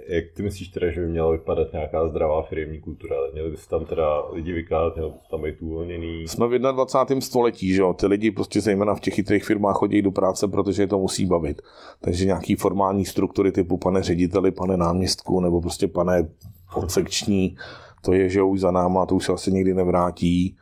jak 0.08 0.24
ty 0.36 0.44
myslíš 0.44 0.67
teda, 0.67 0.91
že 0.91 1.02
by 1.02 1.08
měla 1.08 1.32
vypadat 1.32 1.74
nějaká 1.74 2.08
zdravá 2.08 2.41
firmní 2.41 2.82
kultura? 2.82 3.15
Měli 3.34 3.52
by 3.52 3.58
se 3.58 3.70
tam 3.70 3.86
teda 3.86 4.30
lidi 4.32 4.54
vykázat, 4.54 4.96
měli 4.96 5.12
by 5.12 5.17
se 5.17 5.30
tam 5.32 5.41
být 5.41 5.62
uvolněný? 5.62 6.28
Jsme 6.28 6.48
v 6.48 6.60
21. 6.60 7.22
století, 7.22 7.74
že 7.74 7.82
jo? 7.82 7.94
Ty 7.94 8.08
lidi 8.08 8.32
prostě 8.32 8.62
zejména 8.62 8.96
v 8.96 9.00
těch 9.00 9.13
chytrých 9.13 9.44
firmách 9.44 9.76
chodí 9.76 10.02
do 10.02 10.12
práce, 10.12 10.48
protože 10.48 10.84
je 10.84 10.88
to 10.88 11.00
musí 11.00 11.26
bavit. 11.26 11.62
Takže 12.02 12.26
nějaký 12.26 12.56
formální 12.56 13.06
struktury 13.06 13.52
typu 13.52 13.78
pane 13.78 14.04
řediteli, 14.04 14.52
pane 14.52 14.78
náměstku 14.78 15.39
nebo 15.39 15.62
prostě 15.62 15.88
pane 15.88 16.28
podsekční, 16.74 17.56
to 18.02 18.13
je, 18.13 18.30
že 18.30 18.41
už 18.41 18.60
za 18.60 18.72
náma, 18.72 19.06
to 19.06 19.15
už 19.15 19.26
se 19.26 19.32
asi 19.32 19.52
nikdy 19.52 19.74
nevrátí. 19.74 20.58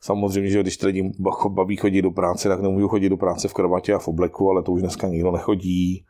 Samozřejmě, 0.00 0.50
že 0.50 0.62
když 0.62 0.76
ty 0.76 0.86
lidi 0.86 1.12
baví 1.48 1.76
chodit 1.76 2.02
do 2.02 2.10
práce, 2.10 2.48
tak 2.48 2.60
nemůžu 2.60 2.88
chodit 2.88 3.08
do 3.08 3.16
práce 3.16 3.48
v 3.48 3.54
kravatě 3.54 3.94
a 3.94 3.98
v 3.98 4.08
obleku, 4.08 4.50
ale 4.50 4.62
to 4.62 4.72
už 4.72 4.80
dneska 4.80 5.08
nikdo 5.08 5.32
nechodí. 5.32 6.04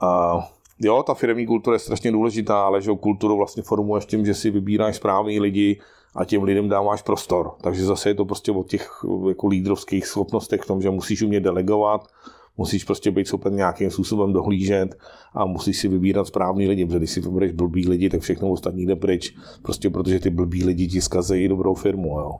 A 0.00 0.40
jo, 0.82 1.02
ta 1.02 1.14
firmní 1.14 1.46
kultura 1.46 1.74
je 1.74 1.78
strašně 1.78 2.12
důležitá, 2.12 2.62
ale 2.62 2.82
že 2.82 2.90
kulturu 3.00 3.36
vlastně 3.36 3.62
formuješ 3.62 4.06
tím, 4.06 4.26
že 4.26 4.34
si 4.34 4.50
vybíráš 4.50 4.96
správný 4.96 5.40
lidi 5.40 5.80
a 6.14 6.24
těm 6.24 6.42
lidem 6.42 6.68
dáváš 6.68 7.02
prostor. 7.02 7.50
Takže 7.60 7.84
zase 7.84 8.10
je 8.10 8.14
to 8.14 8.24
prostě 8.24 8.52
o 8.52 8.62
těch 8.62 8.90
jako 9.28 9.46
lídrovských 9.46 10.06
schopnostech 10.06 10.60
v 10.60 10.66
tom, 10.66 10.82
že 10.82 10.90
musíš 10.90 11.22
umět 11.22 11.40
delegovat, 11.40 12.08
musíš 12.56 12.84
prostě 12.84 13.10
být 13.10 13.26
schopen 13.26 13.56
nějakým 13.56 13.90
způsobem 13.90 14.32
dohlížet 14.32 14.98
a 15.34 15.44
musíš 15.44 15.78
si 15.78 15.88
vybírat 15.88 16.26
správný 16.26 16.68
lidi, 16.68 16.84
protože 16.84 16.98
když 16.98 17.10
si 17.10 17.20
vybereš 17.20 17.52
blbý 17.52 17.88
lidi, 17.88 18.10
tak 18.10 18.20
všechno 18.20 18.50
ostatní 18.50 18.86
jde 18.86 18.96
pryč, 18.96 19.34
prostě 19.62 19.90
protože 19.90 20.20
ty 20.20 20.30
blbý 20.30 20.64
lidi 20.64 20.88
ti 20.88 21.00
zkazejí 21.00 21.48
dobrou 21.48 21.74
firmu, 21.74 22.20
jo. 22.20 22.32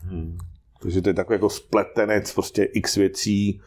Hmm. 0.00 0.36
Takže 0.82 1.02
to 1.02 1.08
je 1.08 1.14
takový 1.14 1.34
jako 1.34 1.50
spletenec 1.50 2.34
prostě 2.34 2.64
x 2.64 2.96
věcí, 2.96 3.60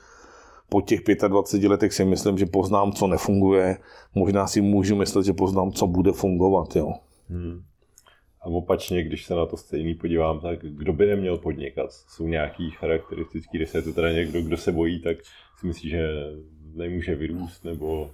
po 0.69 0.82
těch 0.82 0.99
25 1.27 1.69
letech 1.69 1.93
si 1.93 2.06
myslím, 2.06 2.38
že 2.38 2.45
poznám, 2.45 2.91
co 2.91 3.08
nefunguje. 3.08 3.77
Možná 4.15 4.47
si 4.47 4.62
můžu 4.62 4.95
myslet, 4.95 5.25
že 5.25 5.34
poznám, 5.34 5.71
co 5.71 5.88
bude 5.88 6.12
fungovat. 6.12 6.75
Jo. 6.75 6.93
Hmm. 7.30 7.62
A 8.41 8.45
opačně, 8.45 9.03
když 9.03 9.25
se 9.25 9.36
na 9.36 9.45
to 9.45 9.58
stejný 9.58 9.95
podívám, 9.95 10.39
tak 10.39 10.60
kdo 10.62 10.93
by 10.93 11.06
neměl 11.06 11.38
podnikat? 11.38 11.89
Jsou 11.91 12.27
nějaký 12.27 12.71
charakteristický, 12.71 13.58
když 13.58 13.69
se 13.69 13.82
to 13.82 13.93
teda 13.93 14.12
někdo, 14.12 14.41
kdo 14.41 14.58
se 14.58 14.71
bojí, 14.71 15.01
tak 15.01 15.17
si 15.60 15.67
myslí, 15.67 15.89
že 15.89 16.10
nemůže 16.73 17.15
vyrůst, 17.15 17.65
nebo... 17.65 18.10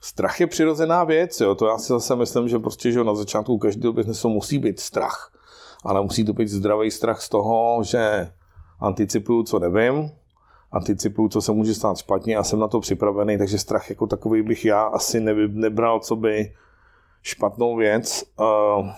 Strach 0.00 0.40
je 0.40 0.46
přirozená 0.46 1.04
věc, 1.04 1.40
jo. 1.40 1.54
to 1.54 1.66
já 1.66 1.78
si 1.78 1.88
zase 1.88 2.16
myslím, 2.16 2.48
že 2.48 2.58
prostě 2.58 2.92
že 2.92 3.04
na 3.04 3.14
začátku 3.14 3.58
každého 3.58 3.92
biznesu 3.92 4.28
musí 4.28 4.58
být 4.58 4.80
strach. 4.80 5.38
Ale 5.84 6.02
musí 6.02 6.24
to 6.24 6.32
být 6.32 6.48
zdravý 6.48 6.90
strach 6.90 7.22
z 7.22 7.28
toho, 7.28 7.82
že 7.84 8.28
anticipuju, 8.80 9.42
co 9.42 9.58
nevím, 9.58 10.10
anticipuju, 10.72 11.28
co 11.28 11.42
se 11.42 11.52
může 11.52 11.74
stát 11.74 11.98
špatně 11.98 12.36
a 12.36 12.44
jsem 12.44 12.58
na 12.58 12.68
to 12.68 12.80
připravený, 12.80 13.38
takže 13.38 13.58
strach 13.58 13.90
jako 13.90 14.06
takový 14.06 14.42
bych 14.42 14.64
já 14.64 14.82
asi 14.82 15.20
nebral, 15.48 16.00
co 16.00 16.16
by 16.16 16.52
špatnou 17.22 17.76
věc, 17.76 18.24
uh, 18.40 18.90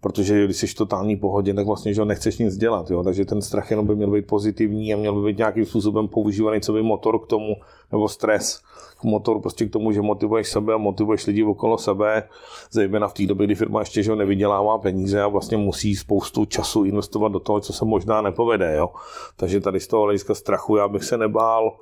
protože 0.00 0.44
když 0.44 0.56
jsi 0.56 0.66
v 0.66 0.74
totální 0.74 1.16
pohodě, 1.16 1.54
tak 1.54 1.66
vlastně 1.66 1.94
že 1.94 2.04
nechceš 2.04 2.38
nic 2.38 2.56
dělat, 2.56 2.90
jo? 2.90 3.02
takže 3.02 3.24
ten 3.24 3.42
strach 3.42 3.70
jenom 3.70 3.86
by 3.86 3.96
měl 3.96 4.10
být 4.10 4.26
pozitivní 4.26 4.94
a 4.94 4.96
měl 4.96 5.20
by 5.20 5.32
být 5.32 5.38
nějakým 5.38 5.66
způsobem 5.66 6.08
používaný, 6.08 6.60
co 6.60 6.72
by 6.72 6.82
motor 6.82 7.18
k 7.18 7.26
tomu, 7.26 7.54
nebo 7.92 8.08
stres 8.08 8.62
motor 9.02 9.40
prostě 9.40 9.66
k 9.66 9.72
tomu, 9.72 9.92
že 9.92 10.02
motivuješ 10.02 10.48
sebe 10.48 10.74
a 10.74 10.76
motivuješ 10.76 11.26
lidi 11.26 11.44
okolo 11.44 11.78
sebe, 11.78 12.28
zejména 12.70 13.08
v 13.08 13.14
té 13.14 13.26
době, 13.26 13.46
kdy 13.46 13.54
firma 13.54 13.80
ještě 13.80 14.02
že 14.02 14.16
nevydělává 14.16 14.78
peníze 14.78 15.22
a 15.22 15.28
vlastně 15.28 15.56
musí 15.56 15.96
spoustu 15.96 16.44
času 16.44 16.84
investovat 16.84 17.28
do 17.28 17.40
toho, 17.40 17.60
co 17.60 17.72
se 17.72 17.84
možná 17.84 18.22
nepovede. 18.22 18.76
Jo? 18.76 18.90
Takže 19.36 19.60
tady 19.60 19.80
z 19.80 19.86
toho 19.86 20.02
hlediska 20.02 20.34
strachu 20.34 20.76
já 20.76 20.88
bych 20.88 21.04
se 21.04 21.18
nebál. 21.18 21.76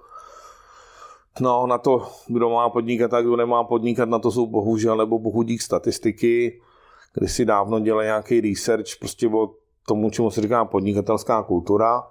No, 1.41 1.67
na 1.67 1.79
to, 1.79 2.03
kdo 2.27 2.51
má 2.51 2.69
podnikat 2.69 3.15
a 3.15 3.21
kdo 3.21 3.37
nemá 3.37 3.65
podnikat, 3.65 4.09
na 4.09 4.19
to 4.19 4.31
jsou 4.31 4.47
bohužel 4.47 4.97
nebo 4.97 5.19
bohudík 5.19 5.63
statistiky, 5.63 6.61
kdy 7.19 7.29
si 7.29 7.45
dávno 7.45 7.81
dělá 7.81 8.05
nějaký 8.05 8.41
research 8.41 8.99
prostě 9.01 9.29
o 9.29 9.51
tomu, 9.89 10.11
čemu 10.11 10.31
se 10.31 10.41
říká 10.41 10.65
podnikatelská 10.65 11.43
kultura 11.43 12.03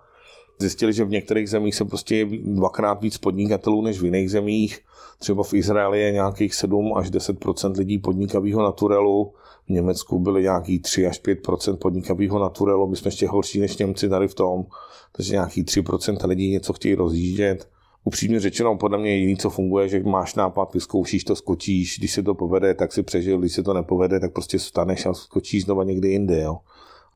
zjistili, 0.60 0.94
že 0.94 1.06
v 1.06 1.10
některých 1.10 1.50
zemích 1.50 1.76
se 1.76 1.86
prostě 1.86 2.16
je 2.16 2.26
dvakrát 2.44 3.02
víc 3.02 3.18
podnikatelů 3.18 3.82
než 3.82 4.02
v 4.02 4.06
jiných 4.06 4.32
zemích. 4.32 4.80
Třeba 5.20 5.44
v 5.44 5.54
Izraeli 5.54 6.02
je 6.02 6.12
nějakých 6.12 6.56
7 6.56 6.94
až 6.98 7.12
10% 7.12 7.78
lidí 7.78 7.98
podnikavého 7.98 8.64
naturelu, 8.64 9.34
v 9.68 9.70
Německu 9.70 10.20
byly 10.20 10.42
nějaký 10.42 10.80
3 10.80 11.08
až 11.08 11.22
5% 11.24 11.78
podnikavého 11.78 12.40
naturelu, 12.40 12.88
my 12.88 12.96
jsme 12.96 13.08
ještě 13.08 13.28
horší 13.28 13.60
než 13.60 13.78
Němci 13.78 14.10
tady 14.10 14.28
v 14.28 14.34
tom, 14.34 14.66
takže 15.12 15.34
nějaký 15.34 15.64
3% 15.64 16.28
lidí 16.28 16.52
něco 16.52 16.74
chtějí 16.74 16.96
rozjíždět. 16.96 17.70
Upřímně 18.08 18.40
řečeno, 18.40 18.78
podle 18.78 18.98
mě 18.98 19.12
jediný, 19.12 19.38
co 19.38 19.50
funguje, 19.50 19.88
že 19.88 20.04
máš 20.04 20.36
nápad, 20.36 20.74
vyzkoušíš 20.74 21.24
to, 21.24 21.36
skočíš, 21.36 22.00
když 22.00 22.12
se 22.14 22.24
to 22.24 22.36
povede, 22.36 22.74
tak 22.74 22.94
si 22.94 23.04
přežil, 23.04 23.40
když 23.40 23.54
se 23.54 23.64
to 23.64 23.74
nepovede, 23.74 24.20
tak 24.20 24.34
prostě 24.34 24.60
staneš 24.60 25.06
a 25.06 25.14
skočíš 25.14 25.64
znova 25.64 25.84
někdy 25.84 26.10
jinde. 26.10 26.42
Jo. 26.42 26.58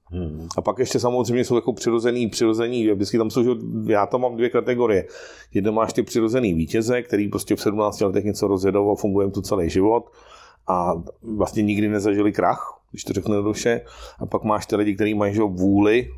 Hmm. 0.05 0.47
A 0.57 0.61
pak 0.61 0.79
ještě 0.79 0.99
samozřejmě 0.99 1.45
jsou 1.45 1.55
jako 1.55 1.73
přirozený, 1.73 2.29
přirozený, 2.29 2.91
vždycky 2.91 3.17
tam 3.17 3.29
jsou, 3.29 3.43
že 3.43 3.51
já 3.87 4.05
tam 4.05 4.21
mám 4.21 4.35
dvě 4.35 4.49
kategorie. 4.49 5.07
Jedno 5.53 5.71
máš 5.71 5.93
ty 5.93 6.03
přirozený 6.03 6.53
vítěze, 6.53 7.01
který 7.01 7.29
prostě 7.29 7.55
v 7.55 7.61
17 7.61 8.01
letech 8.01 8.23
něco 8.23 8.47
rozjedou 8.47 8.91
a 8.91 8.95
funguje 8.95 9.31
tu 9.31 9.41
celý 9.41 9.69
život 9.69 10.11
a 10.67 10.93
vlastně 11.21 11.63
nikdy 11.63 11.89
nezažili 11.89 12.31
krach, 12.31 12.81
když 12.91 13.03
to 13.03 13.13
řeknu 13.13 13.43
duše. 13.43 13.81
A 14.19 14.25
pak 14.25 14.43
máš 14.43 14.65
ty 14.65 14.75
lidi, 14.75 14.95
kteří 14.95 15.13
mají 15.13 15.33
že, 15.33 15.41
vůli 15.41 16.09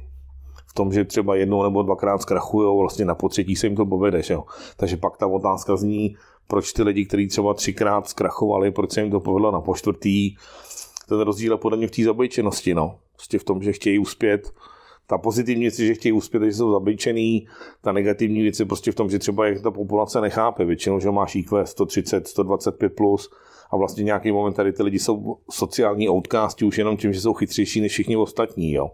v 0.73 0.75
tom, 0.75 0.93
že 0.93 1.05
třeba 1.05 1.35
jednou 1.35 1.63
nebo 1.63 1.83
dvakrát 1.83 2.21
zkrachují, 2.21 2.79
vlastně 2.79 3.05
na 3.05 3.15
potřetí 3.15 3.55
se 3.55 3.67
jim 3.67 3.75
to 3.75 3.85
povede. 3.85 4.21
Že? 4.21 4.37
Takže 4.77 4.97
pak 4.97 5.17
ta 5.17 5.27
otázka 5.27 5.75
zní, 5.75 6.15
proč 6.47 6.73
ty 6.73 6.83
lidi, 6.83 7.05
kteří 7.05 7.27
třeba 7.27 7.53
třikrát 7.53 8.09
zkrachovali, 8.09 8.71
proč 8.71 8.91
se 8.91 9.01
jim 9.01 9.11
to 9.11 9.19
povedlo 9.19 9.51
na 9.51 9.61
poštvrtý. 9.61 10.35
Ten 11.09 11.19
rozdíl 11.19 11.51
je 11.51 11.57
podle 11.57 11.77
mě 11.77 11.87
v 11.87 11.91
té 11.91 12.03
zabojčenosti. 12.03 12.73
No. 12.73 12.95
Prostě 13.15 13.39
v 13.39 13.43
tom, 13.43 13.63
že 13.63 13.73
chtějí 13.73 13.99
uspět. 13.99 14.53
Ta 15.07 15.17
pozitivní 15.17 15.61
věc 15.61 15.79
je, 15.79 15.87
že 15.87 15.93
chtějí 15.93 16.13
uspět, 16.13 16.43
že 16.43 16.53
jsou 16.53 16.71
zabejčený. 16.71 17.47
Ta 17.81 17.91
negativní 17.91 18.41
věc 18.41 18.59
je 18.59 18.65
prostě 18.65 18.91
v 18.91 18.95
tom, 18.95 19.09
že 19.09 19.19
třeba 19.19 19.47
jak 19.47 19.61
ta 19.61 19.71
populace 19.71 20.21
nechápe. 20.21 20.65
Většinou, 20.65 20.99
že 20.99 21.11
máš 21.11 21.35
IQ 21.35 21.65
130, 21.65 22.27
125 22.27 22.89
plus, 22.89 23.29
a 23.71 23.77
vlastně 23.77 24.03
nějaký 24.03 24.31
moment 24.31 24.53
tady 24.53 24.73
ty 24.73 24.83
lidi 24.83 24.99
jsou 24.99 25.37
sociální 25.51 26.09
outcasti 26.09 26.65
už 26.65 26.77
jenom 26.77 26.97
tím, 26.97 27.13
že 27.13 27.21
jsou 27.21 27.33
chytřejší 27.33 27.81
než 27.81 27.91
všichni 27.91 28.17
ostatní, 28.17 28.71
jo. 28.71 28.91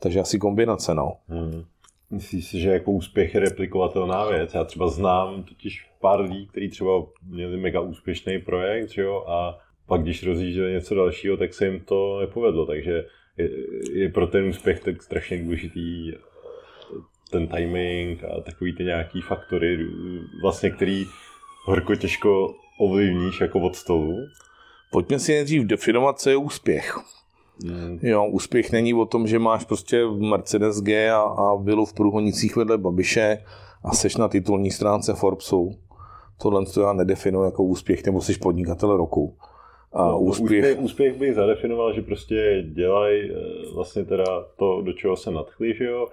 Takže 0.00 0.20
asi 0.20 0.38
kombinace, 0.38 0.94
no. 0.94 1.16
Hmm. 1.28 1.64
Myslíš 2.10 2.46
si, 2.46 2.60
že 2.60 2.70
jako 2.70 2.90
úspěch 2.90 3.34
je 3.34 3.40
replikovatelná 3.40 4.24
věc? 4.24 4.54
Já 4.54 4.64
třeba 4.64 4.88
znám 4.88 5.42
totiž 5.42 5.90
pár 6.00 6.20
lidí, 6.20 6.46
kteří 6.46 6.68
třeba 6.68 7.06
měli 7.22 7.56
mega 7.56 7.80
úspěšný 7.80 8.38
projekt, 8.38 8.90
že 8.90 9.02
jo, 9.02 9.24
a 9.28 9.58
pak 9.86 10.02
když 10.02 10.26
rozjížděli 10.26 10.72
něco 10.72 10.94
dalšího, 10.94 11.36
tak 11.36 11.54
se 11.54 11.66
jim 11.66 11.80
to 11.80 12.20
nepovedlo, 12.20 12.66
takže 12.66 13.04
je, 13.36 13.50
je 13.92 14.08
pro 14.08 14.26
ten 14.26 14.44
úspěch 14.44 14.80
tak 14.80 15.02
strašně 15.02 15.42
důležitý 15.42 16.12
ten 17.30 17.48
timing 17.48 18.24
a 18.24 18.40
takový 18.40 18.74
ty 18.74 18.84
nějaký 18.84 19.20
faktory, 19.20 19.78
vlastně 20.42 20.70
který 20.70 21.04
horko 21.64 21.94
těžko 21.94 22.54
ovlivníš 22.78 23.40
jako 23.40 23.60
od 23.60 23.76
stolu? 23.76 24.16
Pojďme 24.92 25.18
si 25.18 25.32
nejdřív 25.32 25.62
definovat, 25.62 26.20
co 26.20 26.30
je 26.30 26.36
úspěch. 26.36 26.98
Hmm. 27.64 27.98
Jo, 28.02 28.26
úspěch 28.26 28.72
není 28.72 28.94
o 28.94 29.06
tom, 29.06 29.26
že 29.26 29.38
máš 29.38 29.64
prostě 29.64 30.06
Mercedes 30.06 30.80
G 30.80 31.10
a, 31.10 31.20
a 31.20 31.54
vilu 31.54 31.84
v 31.84 31.92
průhonicích 31.92 32.56
vedle 32.56 32.78
Babiše 32.78 33.38
a 33.84 33.94
seš 33.94 34.16
na 34.16 34.28
titulní 34.28 34.70
stránce 34.70 35.14
Forbesu. 35.14 35.78
Tohle 36.42 36.66
to 36.66 36.80
já 36.80 36.92
nedefinuji 36.92 37.44
jako 37.44 37.64
úspěch, 37.64 38.06
nebo 38.06 38.20
jsi 38.20 38.38
podnikatel 38.38 38.96
roku. 38.96 39.36
A 39.92 40.08
no, 40.08 40.20
úspěch... 40.20 40.50
úspěch... 40.50 40.78
Úspěch 40.80 41.18
bych 41.18 41.34
zadefinoval, 41.34 41.94
že 41.94 42.02
prostě 42.02 42.64
dělají 42.74 43.30
eh, 43.30 43.34
vlastně 43.74 44.04
teda 44.04 44.24
to, 44.56 44.82
do 44.82 44.92
čeho 44.92 45.16
se 45.16 45.30
nadchli, 45.30 45.74
že 45.74 45.84
jo, 45.84 46.08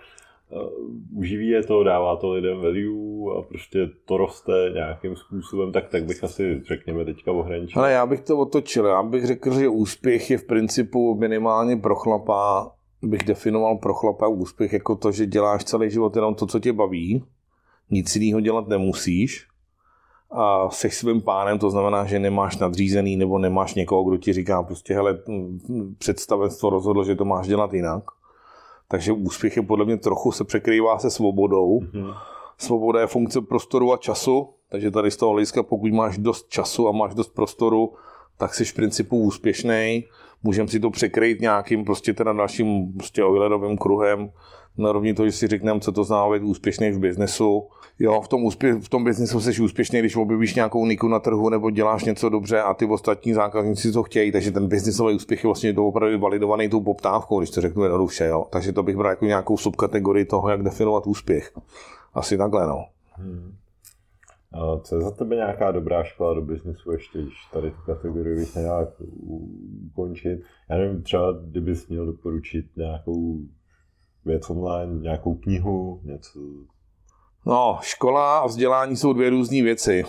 uživí 1.15 1.47
je 1.47 1.63
to, 1.63 1.83
dává 1.83 2.15
to 2.15 2.31
lidem 2.31 2.57
value 2.57 3.39
a 3.39 3.41
prostě 3.41 3.89
to 4.05 4.17
roste 4.17 4.71
nějakým 4.73 5.15
způsobem, 5.15 5.71
tak, 5.71 5.89
tak 5.89 6.05
bych 6.05 6.23
asi, 6.23 6.61
řekněme, 6.67 7.05
teďka 7.05 7.31
ohraničil. 7.31 7.81
Ale 7.81 7.91
já 7.91 8.05
bych 8.05 8.21
to 8.21 8.37
otočil. 8.37 8.85
Já 8.85 9.03
bych 9.03 9.25
řekl, 9.25 9.59
že 9.59 9.67
úspěch 9.67 10.31
je 10.31 10.37
v 10.37 10.47
principu 10.47 11.15
minimálně 11.15 11.77
pro 11.77 11.95
chlapa, 11.95 12.71
bych 13.01 13.23
definoval 13.23 13.77
pro 13.77 13.93
chlapa 13.93 14.27
úspěch 14.27 14.73
jako 14.73 14.95
to, 14.95 15.11
že 15.11 15.25
děláš 15.25 15.63
celý 15.63 15.89
život 15.89 16.15
jenom 16.15 16.35
to, 16.35 16.47
co 16.47 16.59
tě 16.59 16.73
baví, 16.73 17.25
nic 17.91 18.15
jiného 18.15 18.39
dělat 18.39 18.67
nemusíš, 18.67 19.47
a 20.31 20.69
se 20.69 20.89
svým 20.89 21.21
pánem, 21.21 21.59
to 21.59 21.69
znamená, 21.69 22.05
že 22.05 22.19
nemáš 22.19 22.57
nadřízený 22.57 23.17
nebo 23.17 23.39
nemáš 23.39 23.75
někoho, 23.75 24.03
kdo 24.03 24.17
ti 24.17 24.33
říká 24.33 24.63
prostě, 24.63 24.93
hele, 24.93 25.19
představenstvo 25.97 26.69
rozhodlo, 26.69 27.03
že 27.03 27.15
to 27.15 27.25
máš 27.25 27.47
dělat 27.47 27.73
jinak 27.73 28.03
takže 28.93 29.11
úspěch 29.11 29.57
je 29.57 29.63
podle 29.63 29.85
mě 29.85 29.97
trochu 29.97 30.31
se 30.31 30.43
překrývá 30.43 30.99
se 30.99 31.09
svobodou. 31.09 31.79
Mm-hmm. 31.79 32.15
Svoboda 32.57 33.01
je 33.01 33.07
funkce 33.07 33.41
prostoru 33.41 33.93
a 33.93 33.97
času, 33.97 34.49
takže 34.69 34.91
tady 34.91 35.11
z 35.11 35.17
toho 35.17 35.31
hlediska, 35.31 35.63
pokud 35.63 35.91
máš 35.91 36.17
dost 36.17 36.49
času 36.49 36.87
a 36.87 36.91
máš 36.91 37.15
dost 37.15 37.33
prostoru, 37.33 37.93
tak 38.37 38.53
jsi 38.53 38.65
v 38.65 38.73
principu 38.73 39.17
úspěšný. 39.17 40.03
Můžeme 40.43 40.67
si 40.67 40.79
to 40.79 40.89
překrýt 40.89 41.41
nějakým 41.41 41.85
prostě 41.85 42.13
teda 42.13 42.33
dalším 42.33 42.93
prostě 42.93 43.23
Eulerovým 43.23 43.77
kruhem, 43.77 44.29
na 44.77 44.91
rovni 44.91 45.13
to, 45.13 45.25
že 45.25 45.31
si 45.31 45.47
řekneme, 45.47 45.79
co 45.79 45.91
to 45.91 46.03
znamená 46.03 46.33
být 46.33 46.45
úspěšný 46.45 46.91
v 46.91 46.99
biznesu. 46.99 47.67
Jo, 47.99 48.21
v 48.21 48.27
tom, 48.27 48.43
úspěch, 48.43 48.75
v 48.75 48.89
tom 48.89 49.03
biznesu 49.03 49.41
jsi 49.41 49.61
úspěšný, 49.61 49.99
když 49.99 50.15
objevíš 50.15 50.55
nějakou 50.55 50.85
niku 50.85 51.07
na 51.07 51.19
trhu 51.19 51.49
nebo 51.49 51.69
děláš 51.69 52.03
něco 52.03 52.29
dobře 52.29 52.61
a 52.61 52.73
ty 52.73 52.85
ostatní 52.85 53.33
zákazníci 53.33 53.91
to 53.91 54.03
chtějí, 54.03 54.31
takže 54.31 54.51
ten 54.51 54.67
biznesový 54.67 55.15
úspěch 55.15 55.43
je 55.43 55.47
vlastně 55.47 55.73
opravdu 55.77 56.19
validovaný 56.19 56.69
tou 56.69 56.81
poptávkou, 56.81 57.39
když 57.39 57.49
to 57.49 57.61
řeknu 57.61 57.83
jednoduše. 57.83 58.25
Jo. 58.25 58.45
Takže 58.49 58.73
to 58.73 58.83
bych 58.83 58.97
bral 58.97 59.09
jako 59.09 59.25
nějakou 59.25 59.57
subkategorii 59.57 60.25
toho, 60.25 60.49
jak 60.49 60.63
definovat 60.63 61.07
úspěch. 61.07 61.51
Asi 62.13 62.37
takhle, 62.37 62.67
no. 62.67 62.85
Hmm. 63.11 63.53
Co 64.81 64.95
je 64.95 65.01
za 65.01 65.11
tebe 65.11 65.35
nějaká 65.35 65.71
dobrá 65.71 66.03
škola 66.03 66.33
do 66.33 66.41
biznesu 66.41 66.91
ještě, 66.91 67.21
když 67.21 67.33
tady 67.53 67.71
tu 67.71 67.77
kategorii 67.85 68.35
bych 68.35 68.55
nějak 68.55 68.89
ukončit? 69.91 70.41
Já 70.69 70.77
nevím, 70.77 71.01
třeba 71.03 71.31
kdybys 71.31 71.87
měl 71.87 72.05
doporučit 72.05 72.65
nějakou 72.75 73.37
věc 74.25 74.49
online, 74.49 75.01
nějakou 75.01 75.35
knihu, 75.35 75.99
něco? 76.03 76.39
No, 77.45 77.77
škola 77.81 78.39
a 78.39 78.47
vzdělání 78.47 78.95
jsou 78.95 79.13
dvě 79.13 79.29
různé 79.29 79.61
věci. 79.61 80.03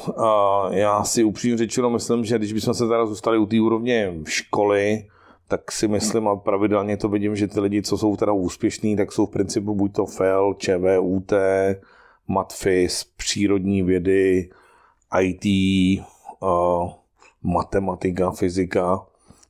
Já 0.70 1.04
si 1.04 1.24
upřímně 1.24 1.56
řečeno 1.58 1.90
myslím, 1.90 2.24
že 2.24 2.38
když 2.38 2.52
bychom 2.52 2.74
se 2.74 2.88
teda 2.88 3.06
zůstali 3.06 3.38
u 3.38 3.46
té 3.46 3.60
úrovně 3.60 4.14
školy, 4.26 5.06
tak 5.48 5.72
si 5.72 5.88
myslím 5.88 6.28
a 6.28 6.36
pravidelně 6.36 6.96
to 6.96 7.08
vidím, 7.08 7.36
že 7.36 7.48
ty 7.48 7.60
lidi, 7.60 7.82
co 7.82 7.98
jsou 7.98 8.16
teda 8.16 8.32
úspěšní, 8.32 8.96
tak 8.96 9.12
jsou 9.12 9.26
v 9.26 9.30
principu 9.30 9.74
buď 9.74 9.92
to 9.92 10.06
FEL, 10.06 10.54
ČVUT, 10.58 11.32
MatFis, 12.28 13.04
přírodní 13.16 13.82
vědy, 13.82 14.50
IT, 15.20 15.44
matematika, 17.42 18.30
fyzika. 18.30 19.06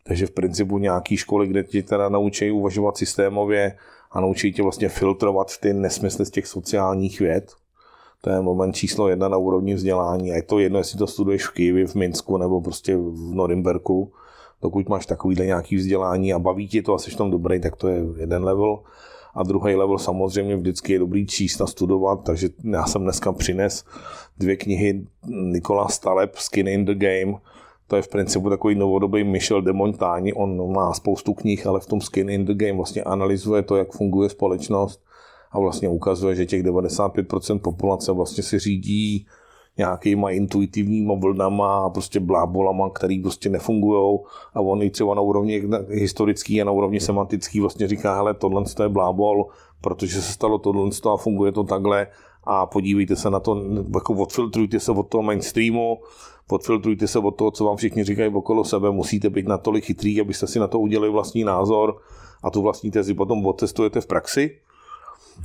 Takže 0.07 0.27
v 0.27 0.31
principu 0.31 0.79
nějaký 0.79 1.17
školy, 1.17 1.47
kde 1.47 1.65
ti 1.65 1.83
teda 1.83 2.09
naučí 2.09 2.51
uvažovat 2.51 2.97
systémově, 2.97 3.77
a 4.15 4.21
naučí 4.21 4.53
tě 4.53 4.63
vlastně 4.63 4.89
filtrovat 4.89 5.59
ty 5.59 5.73
nesmysly 5.73 6.27
z 6.27 6.31
těch 6.31 6.47
sociálních 6.47 7.21
věd. 7.21 7.53
To 8.21 8.31
je 8.31 8.41
moment 8.41 8.73
číslo 8.73 9.09
jedna 9.09 9.29
na 9.29 9.37
úrovni 9.37 9.75
vzdělání. 9.75 10.33
A 10.33 10.35
je 10.35 10.43
to 10.43 10.59
jedno, 10.59 10.79
jestli 10.79 10.99
to 10.99 11.07
studuješ 11.07 11.47
v 11.47 11.51
Kyjevě, 11.51 11.87
v 11.87 11.95
Minsku 11.95 12.37
nebo 12.37 12.61
prostě 12.61 12.97
v 12.97 13.35
Norimberku. 13.35 14.13
Dokud 14.63 14.89
máš 14.89 15.07
takovýhle 15.07 15.47
nějaký 15.47 15.77
vzdělání 15.77 16.33
a 16.33 16.39
baví 16.39 16.69
tě 16.69 16.83
to 16.83 16.95
a 16.95 16.99
jsi 16.99 17.11
v 17.11 17.17
tom 17.17 17.31
dobrý, 17.31 17.61
tak 17.61 17.77
to 17.77 17.89
je 17.89 18.05
jeden 18.17 18.45
level. 18.45 18.79
A 19.35 19.43
druhý 19.43 19.75
level 19.75 19.99
samozřejmě 19.99 20.57
vždycky 20.57 20.93
je 20.93 20.99
dobrý 20.99 21.27
číst 21.27 21.61
a 21.61 21.67
studovat, 21.67 22.25
takže 22.25 22.49
já 22.73 22.87
jsem 22.87 23.03
dneska 23.03 23.33
přines 23.33 23.85
dvě 24.39 24.57
knihy 24.57 25.07
Nikola 25.27 25.89
Staleb, 25.89 26.37
Skin 26.37 26.69
in 26.69 26.85
the 26.85 26.95
Game, 26.95 27.39
to 27.95 27.99
je 27.99 28.03
v 28.03 28.09
principu 28.09 28.51
takový 28.51 28.75
novodobý 28.75 29.25
Michel 29.25 29.63
de 29.63 29.73
Montagne. 29.73 30.33
On 30.33 30.73
má 30.73 30.93
spoustu 30.93 31.35
knih, 31.35 31.67
ale 31.67 31.81
v 31.81 31.87
tom 31.87 32.01
Skin 32.01 32.31
in 32.31 32.45
the 32.45 32.55
Game 32.55 32.73
vlastně 32.73 33.03
analyzuje 33.03 33.63
to, 33.63 33.77
jak 33.77 33.93
funguje 33.93 34.29
společnost 34.29 35.03
a 35.53 35.61
vlastně 35.61 35.89
ukazuje, 35.89 36.35
že 36.35 36.47
těch 36.47 36.63
95% 36.63 37.59
populace 37.59 38.13
vlastně 38.13 38.43
si 38.43 38.59
řídí 38.59 39.27
nějakýma 39.79 40.31
intuitivníma 40.31 41.15
vlnama 41.15 41.85
a 41.85 41.91
prostě 41.91 42.21
blábolama, 42.21 42.91
který 42.91 43.23
prostě 43.23 43.49
nefungují. 43.49 44.19
A 44.55 44.61
on 44.61 44.83
i 44.83 44.91
třeba 44.91 45.15
na 45.15 45.21
úrovni 45.21 45.63
historický 45.89 46.63
a 46.63 46.65
na 46.65 46.73
úrovni 46.73 47.01
semantický 47.01 47.61
vlastně 47.61 47.89
říká, 47.89 48.15
hele, 48.15 48.35
tohle 48.35 48.65
je 48.83 48.89
blábol, 48.89 49.47
protože 49.81 50.23
se 50.23 50.33
stalo 50.33 50.59
tohle 50.59 50.91
a 51.13 51.17
funguje 51.17 51.53
to 51.53 51.65
takhle. 51.65 52.07
A 52.45 52.67
podívejte 52.67 53.17
se 53.17 53.31
na 53.31 53.41
to, 53.41 53.63
jako 53.95 54.15
odfiltrujte 54.15 54.81
se 54.81 54.93
od 54.93 55.09
toho 55.09 55.23
mainstreamu, 55.23 55.99
odfiltrujte 56.51 57.07
se 57.07 57.19
od 57.19 57.31
toho, 57.31 57.51
co 57.51 57.65
vám 57.65 57.77
všichni 57.77 58.05
říkají 58.05 58.35
okolo 58.35 58.65
sebe, 58.65 58.91
musíte 58.91 59.31
být 59.31 59.49
natolik 59.49 59.85
chytrý, 59.85 60.21
abyste 60.21 60.47
si 60.47 60.59
na 60.59 60.67
to 60.67 60.79
udělali 60.79 61.11
vlastní 61.11 61.45
názor 61.45 61.97
a 62.43 62.51
tu 62.51 62.63
vlastní 62.63 62.91
tezi 62.91 63.15
potom 63.15 63.47
odcestujete 63.47 64.01
v 64.01 64.07
praxi. 64.07 64.59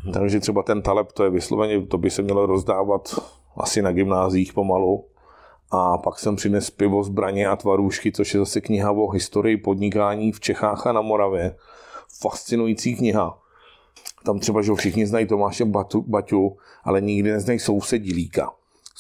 Hmm. 0.04 0.14
Takže 0.14 0.40
třeba 0.40 0.64
ten 0.64 0.82
taleb, 0.82 1.12
to 1.12 1.24
je 1.24 1.30
vysloveně, 1.30 1.86
to 1.86 1.98
by 1.98 2.10
se 2.10 2.22
mělo 2.22 2.46
rozdávat 2.46 3.20
asi 3.58 3.82
na 3.82 3.92
gymnázích 3.92 4.54
pomalu. 4.54 5.06
A 5.72 5.98
pak 5.98 6.20
jsem 6.20 6.36
přines 6.36 6.70
pivo, 6.70 7.04
zbraně 7.04 7.48
a 7.48 7.56
tvarůžky, 7.56 8.12
což 8.12 8.34
je 8.34 8.40
zase 8.40 8.62
kniha 8.62 8.92
o 8.92 9.10
historii 9.10 9.58
podnikání 9.58 10.32
v 10.32 10.40
Čechách 10.40 10.88
a 10.88 10.92
na 10.92 11.02
Moravě. 11.02 11.56
Fascinující 12.22 12.96
kniha 12.96 13.40
Tam 14.26 14.40
třeba, 14.40 14.62
že 14.62 14.74
všichni 14.76 15.08
znají 15.08 15.28
Tomáše 15.28 15.66
Batu, 15.66 16.02
Baťu, 16.02 16.58
ale 16.84 17.02
nikdy 17.02 17.32
neznají 17.32 17.60
sousedí 17.60 18.14
Líka. 18.14 18.52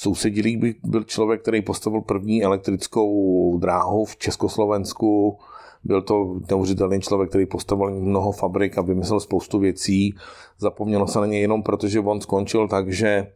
Sousedí 0.01 0.57
by 0.57 0.75
byl 0.83 1.03
člověk, 1.03 1.41
který 1.41 1.61
postavil 1.61 2.01
první 2.01 2.43
elektrickou 2.43 3.57
dráhu 3.57 4.05
v 4.05 4.17
Československu, 4.17 5.37
byl 5.83 6.01
to 6.01 6.39
neuvěřitelný 6.49 7.01
člověk, 7.01 7.29
který 7.29 7.45
postavil 7.45 8.01
mnoho 8.01 8.31
fabrik 8.31 8.77
a 8.77 8.81
vymyslel 8.81 9.19
spoustu 9.19 9.59
věcí. 9.59 10.15
Zapomnělo 10.59 11.07
se 11.07 11.19
na 11.19 11.25
něj 11.25 11.41
jenom 11.41 11.63
proto, 11.63 11.87
že 11.87 11.99
on 11.99 12.21
skončil 12.21 12.67
tak, 12.67 12.93
že 12.93 13.31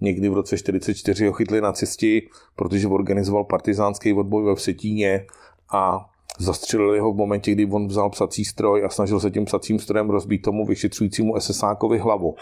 někdy 0.00 0.28
v 0.28 0.34
roce 0.34 0.58
44 0.58 1.26
ho 1.26 1.32
chytli 1.32 1.60
nacisti, 1.60 2.28
protože 2.56 2.88
organizoval 2.88 3.44
partizánský 3.44 4.12
odboj 4.12 4.44
ve 4.44 4.54
Vsetíně 4.54 5.26
a 5.72 6.10
zastřelili 6.38 6.98
ho 6.98 7.12
v 7.12 7.16
momentě, 7.16 7.52
kdy 7.52 7.66
on 7.66 7.86
vzal 7.86 8.10
psací 8.10 8.44
stroj 8.44 8.84
a 8.84 8.88
snažil 8.88 9.20
se 9.20 9.30
tím 9.30 9.44
psacím 9.44 9.78
strojem 9.78 10.10
rozbít 10.10 10.42
tomu 10.42 10.66
vyšetřujícímu 10.66 11.40
SSákovi 11.40 11.98
hlavu. 11.98 12.34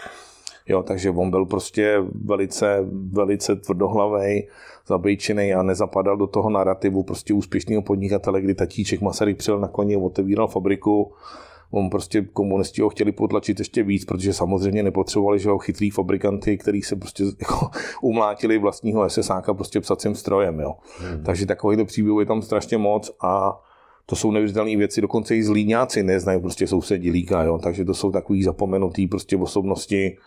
Jo, 0.67 0.83
takže 0.83 1.09
on 1.09 1.29
byl 1.29 1.45
prostě 1.45 1.97
velice, 2.25 2.85
velice 3.11 3.55
tvrdohlavý, 3.55 4.47
zabejčený 4.87 5.53
a 5.53 5.63
nezapadal 5.63 6.17
do 6.17 6.27
toho 6.27 6.49
narrativu 6.49 7.03
prostě 7.03 7.33
úspěšného 7.33 7.81
podnikatele, 7.81 8.41
kdy 8.41 8.55
tatíček 8.55 9.01
Masaryk 9.01 9.37
přijel 9.37 9.59
na 9.59 9.67
koně, 9.67 9.97
otevíral 9.97 10.47
fabriku, 10.47 11.13
on 11.71 11.89
prostě 11.89 12.21
komunisti 12.21 12.81
ho 12.81 12.89
chtěli 12.89 13.11
potlačit 13.11 13.59
ještě 13.59 13.83
víc, 13.83 14.05
protože 14.05 14.33
samozřejmě 14.33 14.83
nepotřebovali, 14.83 15.39
že 15.39 15.49
ho 15.49 15.57
chytrý 15.57 15.89
fabrikanty, 15.89 16.57
který 16.57 16.81
se 16.81 16.95
prostě 16.95 17.23
jako 17.39 17.69
umlátili 18.01 18.57
vlastního 18.57 19.09
SSáka 19.09 19.53
prostě 19.53 19.79
psacím 19.79 20.15
strojem, 20.15 20.59
jo. 20.59 20.75
Hmm. 20.99 21.23
Takže 21.23 21.45
takovýchto 21.45 21.85
příběhů 21.85 22.19
je 22.19 22.25
tam 22.25 22.41
strašně 22.41 22.77
moc 22.77 23.11
a 23.21 23.61
to 24.05 24.15
jsou 24.15 24.31
neuvěřitelné 24.31 24.77
věci, 24.77 25.01
dokonce 25.01 25.35
i 25.35 25.43
zlíňáci 25.43 26.03
neznají 26.03 26.41
prostě 26.41 26.67
sousedí 26.67 27.11
líka, 27.11 27.43
jo. 27.43 27.59
takže 27.63 27.85
to 27.85 27.93
jsou 27.93 28.11
takový 28.11 28.43
zapomenutý 28.43 29.07
prostě 29.07 29.37
osobnosti, 29.37 30.17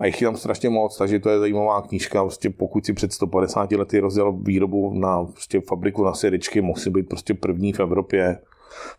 a 0.00 0.06
jich 0.06 0.22
je 0.22 0.26
tam 0.28 0.36
strašně 0.36 0.68
moc, 0.68 0.96
takže 0.96 1.18
to 1.18 1.30
je 1.30 1.38
zajímavá 1.38 1.82
knížka. 1.82 2.22
Prostě 2.22 2.50
pokud 2.50 2.86
si 2.86 2.92
před 2.92 3.12
150 3.12 3.72
lety 3.72 3.98
rozdělal 3.98 4.32
výrobu 4.32 4.94
na 4.94 5.24
prostě 5.24 5.60
fabriku 5.60 6.04
na 6.04 6.14
séričky, 6.14 6.60
musí 6.60 6.90
být 6.90 7.08
prostě 7.08 7.34
první 7.34 7.72
v 7.72 7.80
Evropě. 7.80 8.38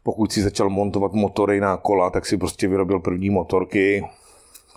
Pokud 0.03 0.31
si 0.31 0.41
začal 0.41 0.69
montovat 0.69 1.13
motory 1.13 1.59
na 1.59 1.77
kola, 1.77 2.09
tak 2.09 2.25
si 2.25 2.37
prostě 2.37 2.67
vyrobil 2.67 2.99
první 2.99 3.29
motorky. 3.29 4.03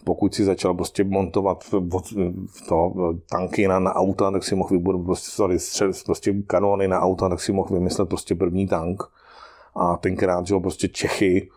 Pokud 0.05 0.35
si 0.35 0.45
začal 0.45 0.75
prostě 0.75 1.05
montovat 1.05 1.65
to, 2.69 2.95
tanky 3.31 3.69
na, 3.69 3.79
na 3.79 3.95
auta, 3.95 4.31
tak 4.31 4.45
si 4.45 4.55
mohl 4.55 4.71
vybudovat 4.71 5.05
prostě, 5.05 5.31
sorry, 5.31 5.59
střel, 5.59 5.93
prostě 6.05 6.35
kanony 6.47 6.89
na 6.89 7.01
auta, 7.01 7.29
tak 7.29 7.41
si 7.41 7.53
mohl 7.53 7.75
vymyslet 7.75 8.09
prostě 8.09 8.35
první 8.35 8.67
tank. 8.67 9.03
A 9.77 9.97
tenkrát, 9.97 10.47
že 10.47 10.55
prostě 10.59 10.89
Čechy 10.89 11.49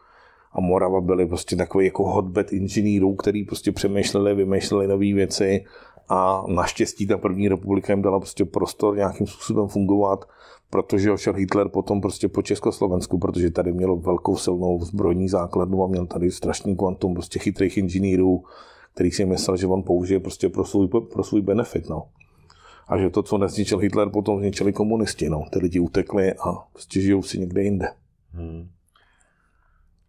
a 0.55 0.61
Morava 0.61 1.01
byly 1.01 1.25
prostě 1.25 1.55
takový 1.55 1.85
jako 1.85 2.03
hotbed 2.03 2.53
inženýrů, 2.53 3.15
který 3.15 3.43
prostě 3.43 3.71
přemýšleli, 3.71 4.35
vymýšleli 4.35 4.87
nové 4.87 5.13
věci 5.13 5.65
a 6.09 6.43
naštěstí 6.47 7.07
ta 7.07 7.17
první 7.17 7.47
republika 7.47 7.93
jim 7.93 8.01
dala 8.01 8.19
prostě 8.19 8.45
prostor 8.45 8.95
nějakým 8.95 9.27
způsobem 9.27 9.67
fungovat, 9.67 10.25
protože 10.69 11.09
šel 11.15 11.33
Hitler 11.33 11.69
potom 11.69 12.01
prostě 12.01 12.27
po 12.27 12.41
Československu, 12.41 13.19
protože 13.19 13.51
tady 13.51 13.73
měl 13.73 13.95
velkou 13.95 14.35
silnou 14.35 14.79
zbrojní 14.81 15.29
základnu 15.29 15.83
a 15.83 15.87
měl 15.87 16.05
tady 16.05 16.31
strašný 16.31 16.75
kvantum 16.75 17.13
prostě 17.13 17.39
chytrých 17.39 17.77
inženýrů, 17.77 18.43
který 18.93 19.11
si 19.11 19.25
myslel, 19.25 19.57
že 19.57 19.67
on 19.67 19.83
použije 19.83 20.19
prostě 20.19 20.49
pro 20.49 20.65
svůj, 20.65 20.87
pro 20.87 21.23
svůj 21.23 21.41
benefit. 21.41 21.89
No. 21.89 22.03
A 22.87 22.97
že 22.97 23.09
to, 23.09 23.23
co 23.23 23.37
nezničil 23.37 23.77
Hitler, 23.77 24.09
potom 24.09 24.39
zničili 24.39 24.73
komunisti. 24.73 25.29
No. 25.29 25.45
Ty 25.53 25.59
lidi 25.59 25.79
utekli 25.79 26.33
a 26.33 26.53
prostě 26.73 27.01
žijou 27.01 27.23
si 27.23 27.39
někde 27.39 27.63
jinde. 27.63 27.87
Hmm 28.31 28.74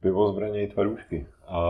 pivo, 0.00 0.32
zbraně 0.32 0.62
i 0.62 0.66
tvarůžky. 0.66 1.26
A 1.48 1.60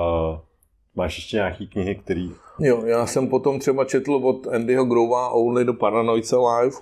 máš 0.95 1.17
ještě 1.17 1.37
nějaký 1.37 1.69
knihy, 1.69 1.95
který... 1.95 2.31
Jo, 2.59 2.85
já 2.85 3.07
jsem 3.07 3.29
potom 3.29 3.59
třeba 3.59 3.85
četl 3.85 4.15
od 4.15 4.47
Andyho 4.47 4.85
Grova 4.85 5.29
Only 5.29 5.65
the 5.65 5.73
Paranoids 5.73 6.33
Alive. 6.33 6.77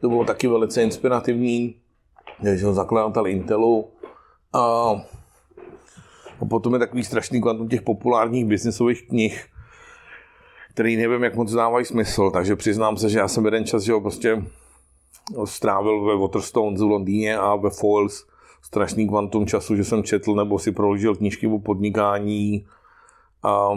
To 0.00 0.08
bylo 0.08 0.24
taky 0.24 0.48
velice 0.48 0.82
inspirativní. 0.82 1.74
Je 2.42 2.66
on 2.66 2.74
zakladatel 2.74 3.26
Intelu. 3.26 3.88
A, 4.52 4.60
a 6.40 6.44
potom 6.48 6.72
je 6.72 6.78
takový 6.78 7.04
strašný 7.04 7.42
kvantum 7.42 7.68
těch 7.68 7.82
populárních 7.82 8.44
biznisových 8.44 9.08
knih, 9.08 9.46
který 10.74 10.96
nevím, 10.96 11.22
jak 11.22 11.36
moc 11.36 11.52
dávají 11.52 11.84
smysl, 11.84 12.30
takže 12.30 12.56
přiznám 12.56 12.96
se, 12.96 13.10
že 13.10 13.18
já 13.18 13.28
jsem 13.28 13.44
jeden 13.44 13.64
čas, 13.64 13.82
že 13.82 13.92
ho 13.92 14.00
prostě 14.00 14.42
strávil 15.44 16.04
ve 16.04 16.16
Waterstones 16.16 16.80
v 16.80 16.84
Londýně 16.84 17.38
a 17.38 17.56
ve 17.56 17.70
Foils 17.70 18.26
strašný 18.68 19.08
kvantum 19.08 19.46
času, 19.46 19.76
že 19.76 19.84
jsem 19.84 20.02
četl 20.02 20.34
nebo 20.34 20.58
si 20.58 20.72
proložil 20.72 21.16
knížky 21.16 21.46
o 21.46 21.58
podnikání 21.58 22.66
a 23.42 23.70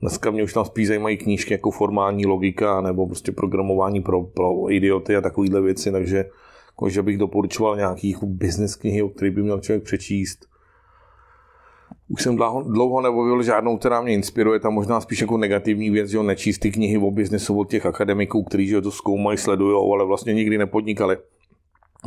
dneska 0.00 0.30
mě 0.30 0.42
už 0.42 0.52
tam 0.52 0.64
spíš 0.64 0.88
zajímají 0.88 1.16
knížky 1.16 1.54
jako 1.54 1.70
formální 1.70 2.26
logika 2.26 2.80
nebo 2.80 3.06
prostě 3.06 3.32
programování 3.32 4.00
pro, 4.00 4.22
pro 4.22 4.70
idioty 4.70 5.16
a 5.16 5.20
takovéhle 5.20 5.60
věci, 5.60 5.92
takže 5.92 6.24
jako, 6.66 6.88
že 6.88 7.02
bych 7.02 7.18
doporučoval 7.18 7.76
nějaký 7.76 8.10
jako 8.10 8.26
business 8.26 8.76
knihy, 8.76 9.02
o 9.02 9.08
který 9.08 9.30
by 9.30 9.42
měl 9.42 9.60
člověk 9.60 9.84
přečíst. 9.84 10.46
Už 12.08 12.22
jsem 12.22 12.36
dlouho, 12.36 12.62
dlouho 12.62 13.00
nebavil 13.00 13.42
žádnou, 13.42 13.78
která 13.78 14.02
mě 14.02 14.12
inspiruje, 14.14 14.60
tam 14.60 14.72
možná 14.72 15.00
spíš 15.00 15.20
jako 15.20 15.36
negativní 15.36 15.90
věc, 15.90 16.10
že 16.10 16.22
nečíst 16.22 16.58
ty 16.58 16.70
knihy 16.70 16.98
o 16.98 17.10
biznesu 17.10 17.58
od 17.58 17.70
těch 17.70 17.86
akademiků, 17.86 18.42
kteří 18.42 18.66
že 18.66 18.80
to 18.80 18.90
zkoumají, 18.90 19.38
sledují, 19.38 19.92
ale 19.92 20.04
vlastně 20.04 20.34
nikdy 20.34 20.58
nepodnikali. 20.58 21.16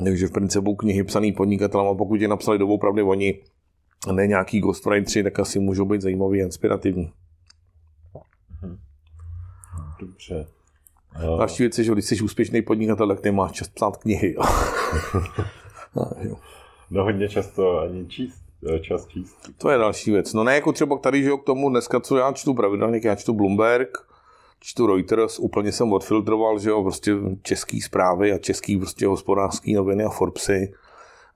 Takže 0.03 0.27
v 0.27 0.31
principu 0.31 0.75
knihy 0.75 1.03
psaný 1.03 1.31
podnikatelem 1.31 1.87
a 1.87 1.95
pokud 1.95 2.21
je 2.21 2.27
napsali 2.27 2.57
doopravdy 2.57 3.01
oni, 3.01 3.41
a 4.07 4.11
ne 4.11 4.27
nějaký 4.27 4.59
ghostwriteri, 4.59 5.23
tak 5.23 5.39
asi 5.39 5.59
můžou 5.59 5.85
být 5.85 6.01
zajímavý 6.01 6.41
a 6.41 6.45
inspirativní. 6.45 7.11
Dobře. 9.99 10.47
Další 11.37 11.63
věc 11.63 11.77
je, 11.77 11.83
že 11.83 11.91
když 11.91 12.05
jsi 12.05 12.21
úspěšný 12.21 12.61
podnikatel, 12.61 13.07
tak 13.07 13.23
nemáš 13.23 13.51
čas 13.51 13.67
psát 13.67 13.97
knihy. 13.97 14.35
no 16.91 17.03
hodně 17.03 17.29
často 17.29 17.79
ani 17.79 18.07
číst, 18.07 18.43
čas 18.81 19.07
číst. 19.07 19.49
To 19.57 19.69
je 19.69 19.77
další 19.77 20.11
věc. 20.11 20.33
No 20.33 20.43
ne 20.43 20.55
jako 20.55 20.71
třeba 20.71 20.97
tady, 20.97 21.23
že 21.23 21.29
k 21.29 21.43
tomu 21.45 21.69
dneska, 21.69 21.99
co 21.99 22.17
já 22.17 22.31
čtu 22.31 22.53
pravidelně, 22.53 23.01
já 23.03 23.15
čtu 23.15 23.33
Bloomberg, 23.33 23.97
čtu 24.59 24.87
Reuters, 24.87 25.39
úplně 25.39 25.71
jsem 25.71 25.93
odfiltroval, 25.93 26.59
že 26.59 26.69
jo, 26.69 26.83
prostě 26.83 27.15
český 27.41 27.81
zprávy 27.81 28.31
a 28.31 28.37
český 28.37 28.77
prostě 28.77 29.07
hospodářský 29.07 29.73
noviny 29.73 30.03
a 30.03 30.09
Forbesy. 30.09 30.73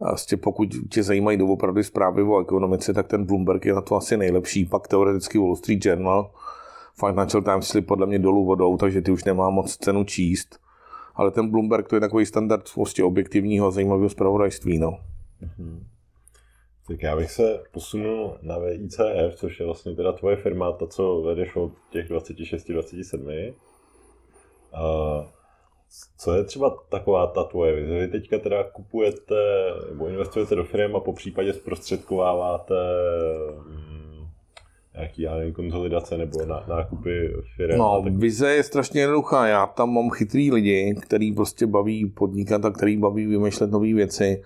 A 0.02 0.06
prostě 0.06 0.38
pokud 0.38 0.70
tě 0.90 1.04
zajímají 1.04 1.38
doopravdy 1.38 1.84
zprávy 1.84 2.24
o 2.24 2.42
ekonomice, 2.42 2.94
tak 2.94 3.08
ten 3.08 3.26
Bloomberg 3.26 3.66
je 3.66 3.74
na 3.74 3.82
to 3.82 3.96
asi 3.96 4.18
nejlepší. 4.18 4.66
Pak 4.66 4.88
teoreticky 4.88 5.38
Wall 5.38 5.56
Street 5.56 5.86
Journal, 5.86 6.32
Financial 7.06 7.44
Times 7.44 7.68
šli 7.68 7.82
podle 7.82 8.06
mě 8.08 8.20
dolů 8.20 8.46
vodou, 8.46 8.78
takže 8.78 9.02
ty 9.02 9.12
už 9.12 9.24
nemá 9.24 9.50
moc 9.50 9.78
cenu 9.78 10.04
číst. 10.04 10.60
Ale 11.16 11.32
ten 11.32 11.50
Bloomberg 11.50 11.88
to 11.88 11.96
je 11.96 12.00
takový 12.00 12.26
standard 12.26 12.74
prostě 12.74 13.04
objektivního 13.04 13.68
a 13.68 13.72
zajímavého 13.72 14.10
zpravodajství. 14.10 14.78
No. 14.78 14.98
Mm-hmm. 15.44 15.91
Tak 16.88 17.04
já 17.04 17.16
bych 17.16 17.32
se 17.32 17.64
posunul 17.72 18.38
na 18.42 18.58
VICF, 18.58 19.36
což 19.36 19.60
je 19.60 19.66
vlastně 19.66 19.96
teda 19.96 20.12
tvoje 20.12 20.36
firma, 20.36 20.72
ta, 20.72 20.88
co 20.88 21.22
vedeš 21.22 21.56
od 21.56 21.72
těch 21.90 22.10
26-27. 22.10 23.54
Co 26.18 26.34
je 26.34 26.44
třeba 26.44 26.78
taková 26.90 27.28
ta 27.28 27.44
tvoje 27.44 27.76
vize? 27.76 28.00
Vy 28.00 28.08
teďka 28.08 28.38
teda 28.38 28.64
kupujete 28.64 29.36
nebo 29.90 30.08
investujete 30.08 30.56
do 30.56 30.64
firm 30.64 30.96
a 30.96 31.00
po 31.00 31.14
případě 31.14 31.54
zprostředkováváte 31.54 32.76
mm, 33.68 34.26
nějaký, 34.96 35.22
já 35.22 35.36
nevím, 35.36 35.54
konsolidace 35.54 36.18
nebo 36.18 36.46
na, 36.46 36.66
nákupy 36.68 37.34
firm. 37.56 37.78
No, 37.78 38.02
tak... 38.04 38.14
vize 38.14 38.54
je 38.54 38.64
strašně 38.64 39.02
jednoduchá. 39.02 39.48
Já 39.48 39.66
tam 39.66 39.94
mám 39.94 40.10
chytrý 40.10 40.52
lidi, 40.52 40.96
který 41.02 41.32
prostě 41.32 41.68
baví 41.68 42.10
podnikat 42.10 42.66
a 42.66 42.72
který 42.72 42.98
baví 42.98 43.26
vymýšlet 43.26 43.72
nové 43.72 43.94
věci 43.94 44.44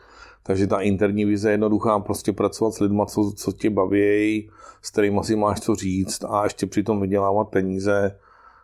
takže 0.48 0.68
ta 0.68 0.80
interní 0.80 1.26
vize 1.26 1.50
je 1.50 1.54
jednoduchá, 1.54 2.00
prostě 2.00 2.34
pracovat 2.34 2.74
s 2.74 2.80
lidmi, 2.80 3.02
co, 3.08 3.32
co 3.36 3.52
tě 3.52 3.70
baví, 3.70 4.50
s 4.82 4.92
kterými 4.92 5.20
si 5.24 5.36
máš 5.36 5.60
co 5.60 5.76
říct 5.76 6.24
a 6.24 6.44
ještě 6.44 6.66
přitom 6.68 7.02
vydělávat 7.02 7.44
peníze. 7.44 8.20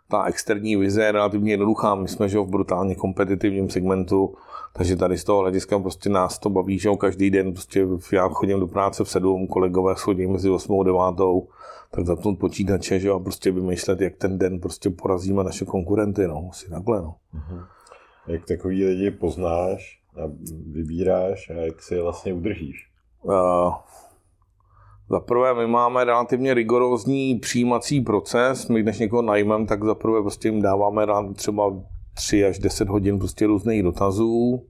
Ta 0.08 0.24
externí 0.24 0.76
vize 0.76 1.04
je 1.04 1.12
relativně 1.12 1.52
jednoduchá. 1.52 1.94
My 1.94 2.08
jsme 2.08 2.28
že 2.28 2.38
v 2.38 2.46
brutálně 2.46 2.94
kompetitivním 2.94 3.70
segmentu, 3.70 4.34
takže 4.72 4.96
tady 4.96 5.18
z 5.18 5.24
toho 5.24 5.40
hlediska 5.40 5.78
prostě 5.78 6.08
nás 6.08 6.38
to 6.38 6.50
baví, 6.50 6.78
že 6.78 6.90
každý 6.98 7.30
den 7.30 7.52
prostě 7.52 7.86
já 8.12 8.28
chodím 8.28 8.60
do 8.60 8.66
práce 8.66 9.04
v 9.04 9.08
sedm, 9.08 9.46
kolegové 9.46 9.94
chodí 9.94 10.26
mezi 10.26 10.50
8 10.50 10.80
a 10.80 11.10
9, 11.10 11.44
tak 11.90 12.06
zapnout 12.06 12.38
počítače, 12.38 13.00
že 13.00 13.10
a 13.10 13.18
prostě 13.18 13.50
vymýšlet, 13.50 14.00
jak 14.00 14.16
ten 14.16 14.38
den 14.38 14.60
prostě 14.60 14.90
porazíme 14.90 15.44
naše 15.44 15.64
konkurenty, 15.64 16.26
no, 16.26 16.48
asi 16.50 16.70
takhle, 16.70 17.02
no. 17.02 17.14
Uh-huh. 17.34 17.64
Jak 18.26 18.44
takový 18.46 18.84
lidi 18.84 19.10
poznáš, 19.10 20.01
a 20.16 20.30
vybíráš 20.72 21.50
a 21.50 21.52
jak 21.52 21.82
si 21.82 21.94
je 21.94 22.02
vlastně 22.02 22.32
udržíš? 22.32 22.88
Uh, 23.22 23.74
za 25.10 25.20
prvé, 25.20 25.54
my 25.54 25.66
máme 25.66 26.04
relativně 26.04 26.54
rigorózní 26.54 27.38
přijímací 27.38 28.00
proces. 28.00 28.68
My 28.68 28.82
když 28.82 28.98
někoho 28.98 29.22
najmeme, 29.22 29.66
tak 29.66 29.84
za 29.84 29.94
prvé 29.94 30.22
prostě 30.22 30.48
jim 30.48 30.62
dáváme 30.62 31.06
třeba 31.34 31.82
3 32.14 32.44
až 32.44 32.58
10 32.58 32.88
hodin 32.88 33.18
prostě 33.18 33.46
různých 33.46 33.82
dotazů. 33.82 34.62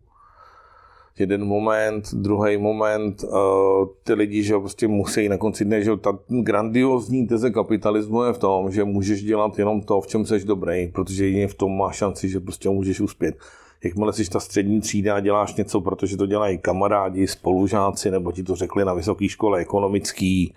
jeden 1.19 1.45
moment, 1.45 2.15
druhý 2.15 2.57
moment, 2.57 3.25
uh, 3.25 3.87
ty 4.05 4.15
lidi, 4.15 4.43
že 4.43 4.59
prostě 4.59 4.89
musí 4.89 5.29
na 5.29 5.39
konci 5.39 5.65
dne, 5.65 5.83
že 5.83 5.97
ta 5.97 6.19
grandiozní 6.29 7.27
teze 7.27 7.51
kapitalismu 7.51 8.23
je 8.23 8.33
v 8.33 8.39
tom, 8.39 8.71
že 8.71 8.85
můžeš 8.85 9.23
dělat 9.23 9.59
jenom 9.59 9.81
to, 9.83 10.01
v 10.01 10.07
čem 10.07 10.27
jsi 10.27 10.45
dobrý, 10.45 10.89
protože 10.89 11.25
jedině 11.25 11.49
v 11.49 11.55
tom 11.55 11.77
máš 11.77 11.97
šanci, 11.97 12.29
že 12.29 12.41
prostě 12.41 12.69
můžeš 12.69 13.01
uspět. 13.01 13.35
Jakmile 13.85 14.13
jsi 14.13 14.31
ta 14.31 14.41
střední 14.41 14.81
třída 14.81 15.17
a 15.17 15.21
děláš 15.21 15.55
něco, 15.55 15.81
protože 15.81 16.17
to 16.17 16.27
dělají 16.27 16.59
kamarádi, 16.59 17.27
spolužáci, 17.27 18.11
nebo 18.11 18.33
ti 18.33 18.43
to 18.43 18.57
řekli 18.57 18.85
na 18.85 18.95
vysoké 18.95 19.29
škole 19.29 19.59
ekonomický, 19.59 20.55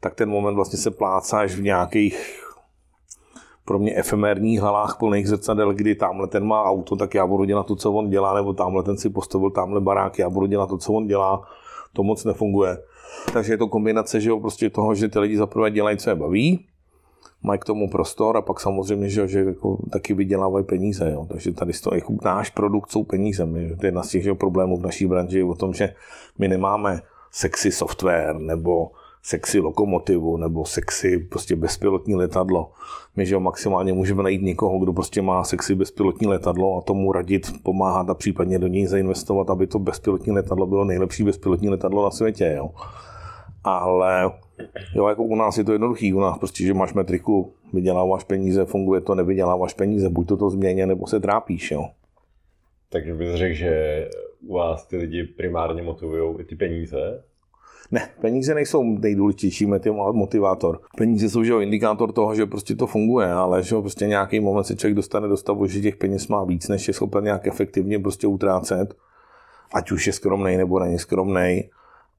tak 0.00 0.14
ten 0.14 0.30
moment 0.30 0.54
vlastně 0.54 0.78
se 0.78 0.90
plácáš 0.90 1.54
v 1.54 1.62
nějakých 1.62 2.40
pro 3.64 3.78
mě 3.78 3.96
efemérních 3.96 4.60
halách 4.60 4.96
plných 4.98 5.28
zrcadel, 5.28 5.74
kdy 5.74 5.94
tamhle 5.94 6.28
ten 6.28 6.44
má 6.44 6.64
auto, 6.64 6.96
tak 6.96 7.14
já 7.14 7.26
budu 7.26 7.44
dělat 7.44 7.66
to, 7.66 7.76
co 7.76 7.92
on 7.92 8.10
dělá, 8.10 8.34
nebo 8.34 8.52
tamhle 8.52 8.82
ten 8.82 8.96
si 8.96 9.10
postavil 9.10 9.50
tamhle 9.50 9.80
barák, 9.80 10.18
já 10.18 10.30
budu 10.30 10.46
dělat 10.46 10.66
to, 10.66 10.78
co 10.78 10.92
on 10.92 11.06
dělá. 11.06 11.42
To 11.92 12.02
moc 12.02 12.24
nefunguje. 12.24 12.78
Takže 13.32 13.52
je 13.52 13.58
to 13.58 13.68
kombinace 13.68 14.20
že 14.20 14.30
jo, 14.30 14.40
prostě 14.40 14.70
toho, 14.70 14.94
že 14.94 15.08
ty 15.08 15.18
lidi 15.18 15.36
zaprvé 15.36 15.70
dělají, 15.70 15.96
co 15.96 16.10
je 16.10 16.16
baví, 16.16 16.66
mají 17.44 17.60
k 17.60 17.64
tomu 17.64 17.90
prostor 17.90 18.36
a 18.36 18.42
pak 18.42 18.60
samozřejmě, 18.60 19.08
že, 19.08 19.28
že 19.28 19.40
jako 19.40 19.78
taky 19.90 20.14
vydělávají 20.14 20.64
peníze. 20.64 21.10
Jo. 21.10 21.26
Takže 21.28 21.52
tady 21.52 21.72
to, 21.72 21.94
jako 21.94 22.14
náš 22.24 22.50
produkt 22.50 22.90
jsou 22.90 23.04
peníze. 23.04 23.46
My, 23.46 23.76
to 23.76 23.86
je 23.86 23.88
jedna 23.88 24.02
z 24.02 24.08
těch 24.08 24.34
problémů 24.34 24.76
v 24.76 24.82
naší 24.82 25.06
branži 25.06 25.42
o 25.42 25.54
tom, 25.54 25.74
že 25.74 25.94
my 26.38 26.48
nemáme 26.48 27.00
sexy 27.30 27.72
software 27.72 28.38
nebo 28.38 28.90
sexy 29.22 29.60
lokomotivu 29.60 30.36
nebo 30.36 30.64
sexy 30.64 31.18
prostě 31.18 31.56
bezpilotní 31.56 32.14
letadlo. 32.14 32.70
My, 33.16 33.26
že 33.26 33.38
maximálně 33.38 33.92
můžeme 33.92 34.22
najít 34.22 34.42
někoho, 34.42 34.78
kdo 34.78 34.92
prostě 34.92 35.22
má 35.22 35.44
sexy 35.44 35.74
bezpilotní 35.74 36.26
letadlo 36.26 36.78
a 36.78 36.80
tomu 36.80 37.12
radit, 37.12 37.62
pomáhat 37.62 38.10
a 38.10 38.14
případně 38.14 38.58
do 38.58 38.66
něj 38.66 38.86
zainvestovat, 38.86 39.50
aby 39.50 39.66
to 39.66 39.78
bezpilotní 39.78 40.32
letadlo 40.32 40.66
bylo 40.66 40.84
nejlepší 40.84 41.24
bezpilotní 41.24 41.68
letadlo 41.68 42.04
na 42.04 42.10
světě. 42.10 42.54
Jo. 42.56 42.70
Ale 43.64 44.30
jo, 44.94 45.08
jako 45.08 45.22
u 45.22 45.36
nás 45.36 45.58
je 45.58 45.64
to 45.64 45.72
jednoduchý, 45.72 46.14
u 46.14 46.20
nás 46.20 46.38
prostě, 46.38 46.64
že 46.64 46.74
máš 46.74 46.94
metriku, 46.94 47.52
vyděláváš 47.72 48.24
peníze, 48.24 48.64
funguje 48.64 49.00
to, 49.00 49.14
nevyděláváš 49.14 49.74
peníze, 49.74 50.08
buď 50.08 50.28
to 50.28 50.36
to 50.36 50.50
změně, 50.50 50.86
nebo 50.86 51.06
se 51.06 51.20
trápíš. 51.20 51.70
Jo. 51.70 51.88
Takže 52.88 53.14
bys 53.14 53.34
řekl, 53.34 53.54
že 53.54 54.08
u 54.46 54.54
vás 54.54 54.86
ty 54.86 54.96
lidi 54.96 55.24
primárně 55.24 55.82
motivují 55.82 56.40
i 56.40 56.44
ty 56.44 56.56
peníze, 56.56 57.22
ne, 57.90 58.08
peníze 58.20 58.54
nejsou 58.54 58.82
nejdůležitější 58.82 59.66
motivátor. 60.12 60.80
Peníze 60.96 61.28
jsou 61.28 61.44
že 61.44 61.52
jo, 61.52 61.60
indikátor 61.60 62.12
toho, 62.12 62.34
že 62.34 62.46
prostě 62.46 62.74
to 62.74 62.86
funguje, 62.86 63.32
ale 63.32 63.62
že 63.62 63.74
jo, 63.74 63.80
prostě 63.80 64.06
nějaký 64.06 64.40
moment 64.40 64.64
se 64.64 64.76
člověk 64.76 64.96
dostane 64.96 65.28
do 65.28 65.36
stavu, 65.36 65.66
že 65.66 65.80
těch 65.80 65.96
peněz 65.96 66.28
má 66.28 66.44
víc, 66.44 66.68
než 66.68 66.88
je 66.88 66.94
schopen 66.94 67.24
nějak 67.24 67.46
efektivně 67.46 67.98
prostě 67.98 68.26
utrácet, 68.26 68.94
ať 69.74 69.92
už 69.92 70.06
je 70.06 70.12
skromný 70.12 70.56
nebo 70.56 70.78
není 70.78 70.98
skromný. 70.98 71.70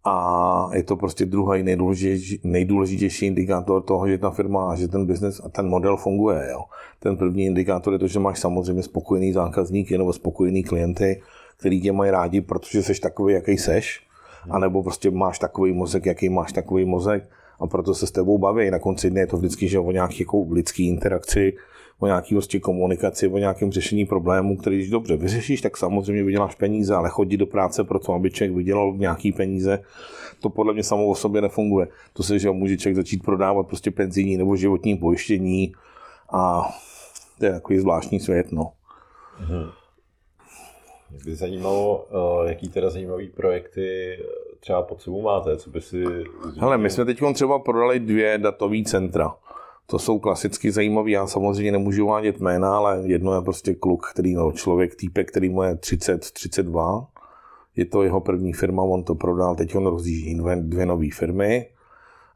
A 0.06 0.70
je 0.74 0.84
to 0.84 0.96
prostě 0.96 1.26
druhý 1.26 1.64
nejdůležitější, 1.64 2.40
nejdůležitější 2.44 3.26
indikátor 3.26 3.82
toho, 3.82 4.08
že 4.08 4.18
ta 4.18 4.30
firma, 4.30 4.76
že 4.76 4.88
ten 4.88 5.06
biznes 5.06 5.42
a 5.46 5.50
ten 5.50 5.68
model 5.68 5.98
funguje. 5.98 6.48
Jo. 6.52 6.62
Ten 7.00 7.18
první 7.18 7.46
indikátor 7.46 7.94
je 7.94 8.00
to, 8.00 8.08
že 8.08 8.20
máš 8.20 8.40
samozřejmě 8.40 8.84
spokojený 8.84 9.34
zákazníky 9.34 9.98
nebo 9.98 10.14
spokojený 10.14 10.64
klienty, 10.64 11.22
který 11.58 11.82
tě 11.82 11.92
mají 11.92 12.12
rádi, 12.12 12.42
protože 12.42 12.84
jsi 12.84 13.02
takový, 13.02 13.34
jaký 13.34 13.58
seš 13.58 14.06
anebo 14.50 14.84
prostě 14.84 15.12
máš 15.12 15.40
takový 15.40 15.74
mozek, 15.74 16.06
jaký 16.06 16.30
máš 16.30 16.54
takový 16.54 16.86
mozek 16.86 17.30
a 17.60 17.68
proto 17.68 17.94
se 17.94 18.08
s 18.08 18.12
tebou 18.12 18.38
baví. 18.38 18.72
Na 18.72 18.80
konci 18.80 19.10
dne 19.10 19.22
je 19.22 19.28
to 19.28 19.38
vždycky 19.38 19.68
že 19.68 19.80
o 19.80 19.92
nějaké 19.92 20.16
jako 20.20 20.46
lidský 20.52 20.88
interakci, 20.88 21.54
o 22.00 22.06
nějaké 22.06 22.36
prostě 22.36 22.60
komunikaci, 22.60 23.28
o 23.28 23.38
nějakém 23.38 23.72
řešení 23.72 24.06
problému, 24.06 24.58
který 24.58 24.76
když 24.76 24.90
dobře 24.90 25.18
vyřešíš, 25.18 25.62
tak 25.62 25.78
samozřejmě 25.78 26.24
vyděláš 26.24 26.56
peníze, 26.56 26.96
ale 26.96 27.10
chodit 27.10 27.38
do 27.38 27.46
práce 27.46 27.84
pro 27.84 28.00
to, 28.00 28.14
aby 28.14 28.32
člověk 28.32 28.58
vydělal 28.58 28.94
nějaký 28.98 29.32
peníze, 29.32 29.84
to 30.40 30.50
podle 30.50 30.74
mě 30.74 30.84
samo 30.84 31.08
o 31.08 31.16
sobě 31.16 31.42
nefunguje. 31.42 31.88
To 32.14 32.24
se, 32.24 32.40
že 32.40 32.52
může 32.52 32.78
člověk 32.78 32.96
začít 32.96 33.24
prodávat 33.24 33.68
prostě 33.68 33.92
penzijní 33.92 34.38
nebo 34.38 34.56
životní 34.56 34.96
pojištění 34.96 35.74
a 36.34 36.70
to 37.40 37.46
je 37.46 37.52
takový 37.52 37.80
zvláštní 37.80 38.20
svět, 38.20 38.52
no. 38.52 38.72
Mm-hmm. 39.42 39.72
Mě 41.12 41.20
by 41.26 41.36
zajímalo, 41.36 42.06
eh, 42.12 42.50
jaký 42.50 42.70
teda 42.70 42.90
zajímavý 42.90 43.28
projekty 43.28 44.18
třeba 44.60 44.82
pod 44.82 45.02
sebou 45.02 45.22
máte, 45.22 45.58
co 45.58 45.70
by 45.70 45.82
si... 45.82 46.04
Hele, 46.58 46.78
my 46.78 46.90
jsme 46.90 47.06
teď 47.06 47.20
třeba 47.34 47.60
prodali 47.60 48.00
dvě 48.00 48.38
datové 48.38 48.84
centra. 48.86 49.36
To 49.88 50.00
jsou 50.00 50.20
klasicky 50.20 50.72
zajímavé. 50.72 51.12
Já 51.12 51.28
samozřejmě 51.28 51.72
nemůžu 51.72 52.08
vádět 52.08 52.40
jména, 52.40 52.78
ale 52.78 53.02
jedno 53.06 53.36
je 53.36 53.42
prostě 53.42 53.74
kluk, 53.74 54.08
který, 54.14 54.34
no, 54.34 54.52
člověk, 54.52 54.96
týpek, 54.96 55.30
který 55.32 55.50
mu 55.50 55.64
je 55.64 55.76
30, 55.76 56.32
32. 56.32 57.08
Je 57.76 57.86
to 57.86 58.04
jeho 58.04 58.22
první 58.22 58.54
firma, 58.54 58.84
on 58.84 59.04
to 59.04 59.16
prodal, 59.16 59.56
teď 59.56 59.76
on 59.76 59.86
rozjíždí 59.86 60.36
dvě, 60.36 60.56
dvě 60.56 60.86
nové 60.86 61.08
firmy. 61.14 61.70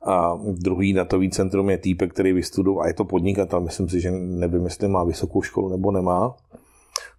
A 0.05 0.39
druhý 0.51 0.93
datový 0.93 1.29
centrum 1.29 1.69
je 1.69 1.77
týpek, 1.77 2.13
který 2.13 2.33
vystudoval, 2.33 2.83
a 2.83 2.87
je 2.87 2.93
to 2.93 3.05
podnikatel, 3.05 3.61
myslím 3.61 3.89
si, 3.89 4.01
že 4.01 4.11
nevím, 4.11 4.63
jestli 4.63 4.87
má 4.87 5.03
vysokou 5.03 5.41
školu 5.41 5.69
nebo 5.69 5.91
nemá 5.91 6.35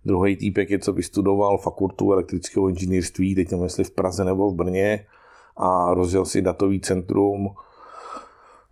Druhý 0.05 0.37
týpek 0.37 0.71
je, 0.71 0.79
co 0.79 0.93
vystudoval 0.93 1.59
fakultu 1.59 2.13
elektrického 2.13 2.69
inženýrství, 2.69 3.35
teď 3.35 3.51
nevím, 3.51 3.65
jestli 3.65 3.85
v 3.85 3.91
Praze 3.91 4.25
nebo 4.25 4.51
v 4.51 4.55
Brně, 4.55 5.07
a 5.57 5.95
rozjel 5.95 6.25
si 6.25 6.43
datový 6.43 6.81
centrum. 6.81 7.51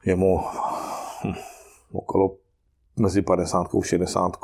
Je 0.04 0.16
mu 0.16 0.40
hm, 1.24 1.32
okolo 1.92 2.36
mezi 2.98 3.22
50 3.22 3.66
a 3.74 3.82
60. 3.82 4.36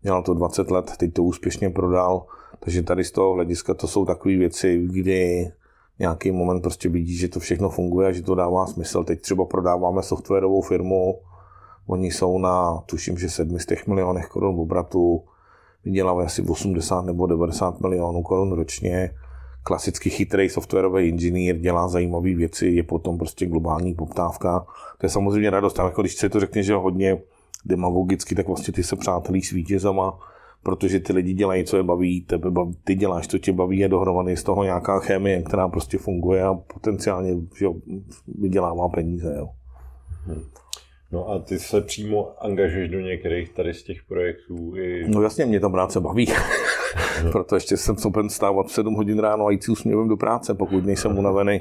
Dělal 0.00 0.22
to 0.22 0.34
20 0.34 0.70
let, 0.70 0.92
teď 0.96 1.12
to 1.12 1.22
úspěšně 1.22 1.70
prodal. 1.70 2.26
Takže 2.60 2.82
tady 2.82 3.04
z 3.04 3.10
toho 3.10 3.34
hlediska 3.34 3.74
to 3.74 3.88
jsou 3.88 4.04
takové 4.04 4.36
věci, 4.36 4.86
kdy 4.90 5.52
nějaký 5.98 6.32
moment 6.32 6.60
prostě 6.60 6.88
vidí, 6.88 7.16
že 7.16 7.28
to 7.28 7.40
všechno 7.40 7.70
funguje 7.70 8.08
a 8.08 8.12
že 8.12 8.22
to 8.22 8.34
dává 8.34 8.66
smysl. 8.66 9.04
Teď 9.04 9.20
třeba 9.20 9.44
prodáváme 9.44 10.02
softwarovou 10.02 10.62
firmu, 10.62 11.20
oni 11.86 12.10
jsou 12.10 12.38
na, 12.38 12.82
tuším, 12.86 13.18
že 13.18 13.30
700 13.30 13.86
milionech 13.86 14.26
korun 14.26 14.60
obratu, 14.60 15.24
vydělávají 15.84 16.26
asi 16.26 16.42
80 16.42 17.04
nebo 17.04 17.26
90 17.26 17.80
milionů 17.80 18.22
korun 18.22 18.52
ročně. 18.52 19.10
Klasicky 19.66 20.10
chytrý 20.10 20.48
softwarový 20.48 21.08
inženýr 21.08 21.56
dělá 21.56 21.88
zajímavé 21.88 22.34
věci, 22.34 22.66
je 22.66 22.82
potom 22.82 23.18
prostě 23.18 23.46
globální 23.46 23.94
poptávka. 23.94 24.66
To 24.98 25.06
je 25.06 25.10
samozřejmě 25.10 25.50
radost, 25.50 25.80
ale 25.80 25.90
jako 25.90 26.02
když 26.02 26.14
se 26.14 26.28
to 26.28 26.40
řekne, 26.40 26.62
že 26.62 26.74
hodně 26.74 27.18
demagogicky, 27.64 28.34
tak 28.34 28.46
vlastně 28.46 28.72
ty 28.72 28.82
se 28.82 28.96
přátelí 28.96 29.42
s 29.42 29.50
vítězama, 29.50 30.18
protože 30.62 31.00
ty 31.00 31.12
lidi 31.12 31.32
dělají, 31.34 31.64
co 31.64 31.76
je 31.76 31.82
baví, 31.82 32.20
tebe 32.20 32.50
baví, 32.50 32.76
ty 32.84 32.94
děláš, 32.94 33.28
co 33.28 33.38
tě 33.38 33.52
baví, 33.52 33.78
je 33.78 33.88
dohromady 33.88 34.36
z 34.36 34.42
toho 34.42 34.64
nějaká 34.64 35.00
chemie, 35.00 35.42
která 35.42 35.68
prostě 35.68 35.98
funguje 35.98 36.42
a 36.42 36.54
potenciálně 36.54 37.36
že 37.58 37.66
vydělává 38.38 38.88
peníze. 38.88 39.34
Jo. 39.38 39.48
Hmm. 40.26 40.42
No 41.12 41.30
a 41.30 41.38
ty 41.38 41.58
se 41.58 41.80
přímo 41.80 42.44
angažuješ 42.44 42.90
do 42.90 43.00
některých 43.00 43.52
tady 43.52 43.74
z 43.74 43.82
těch 43.82 44.02
projektů? 44.08 44.76
I... 44.76 45.04
No 45.08 45.22
jasně, 45.22 45.46
mě 45.46 45.60
to 45.60 45.70
práce 45.70 46.00
baví. 46.00 46.26
Proto 47.32 47.54
ještě 47.54 47.76
jsem 47.76 47.96
schopen 47.96 48.30
stávat 48.30 48.66
v 48.66 48.72
7 48.72 48.94
hodin 48.94 49.18
ráno 49.18 49.46
a 49.46 49.50
jít 49.50 49.64
si 49.64 49.70
usměvem 49.70 50.08
do 50.08 50.16
práce, 50.16 50.54
pokud 50.54 50.84
nejsem 50.84 51.18
unavený. 51.18 51.60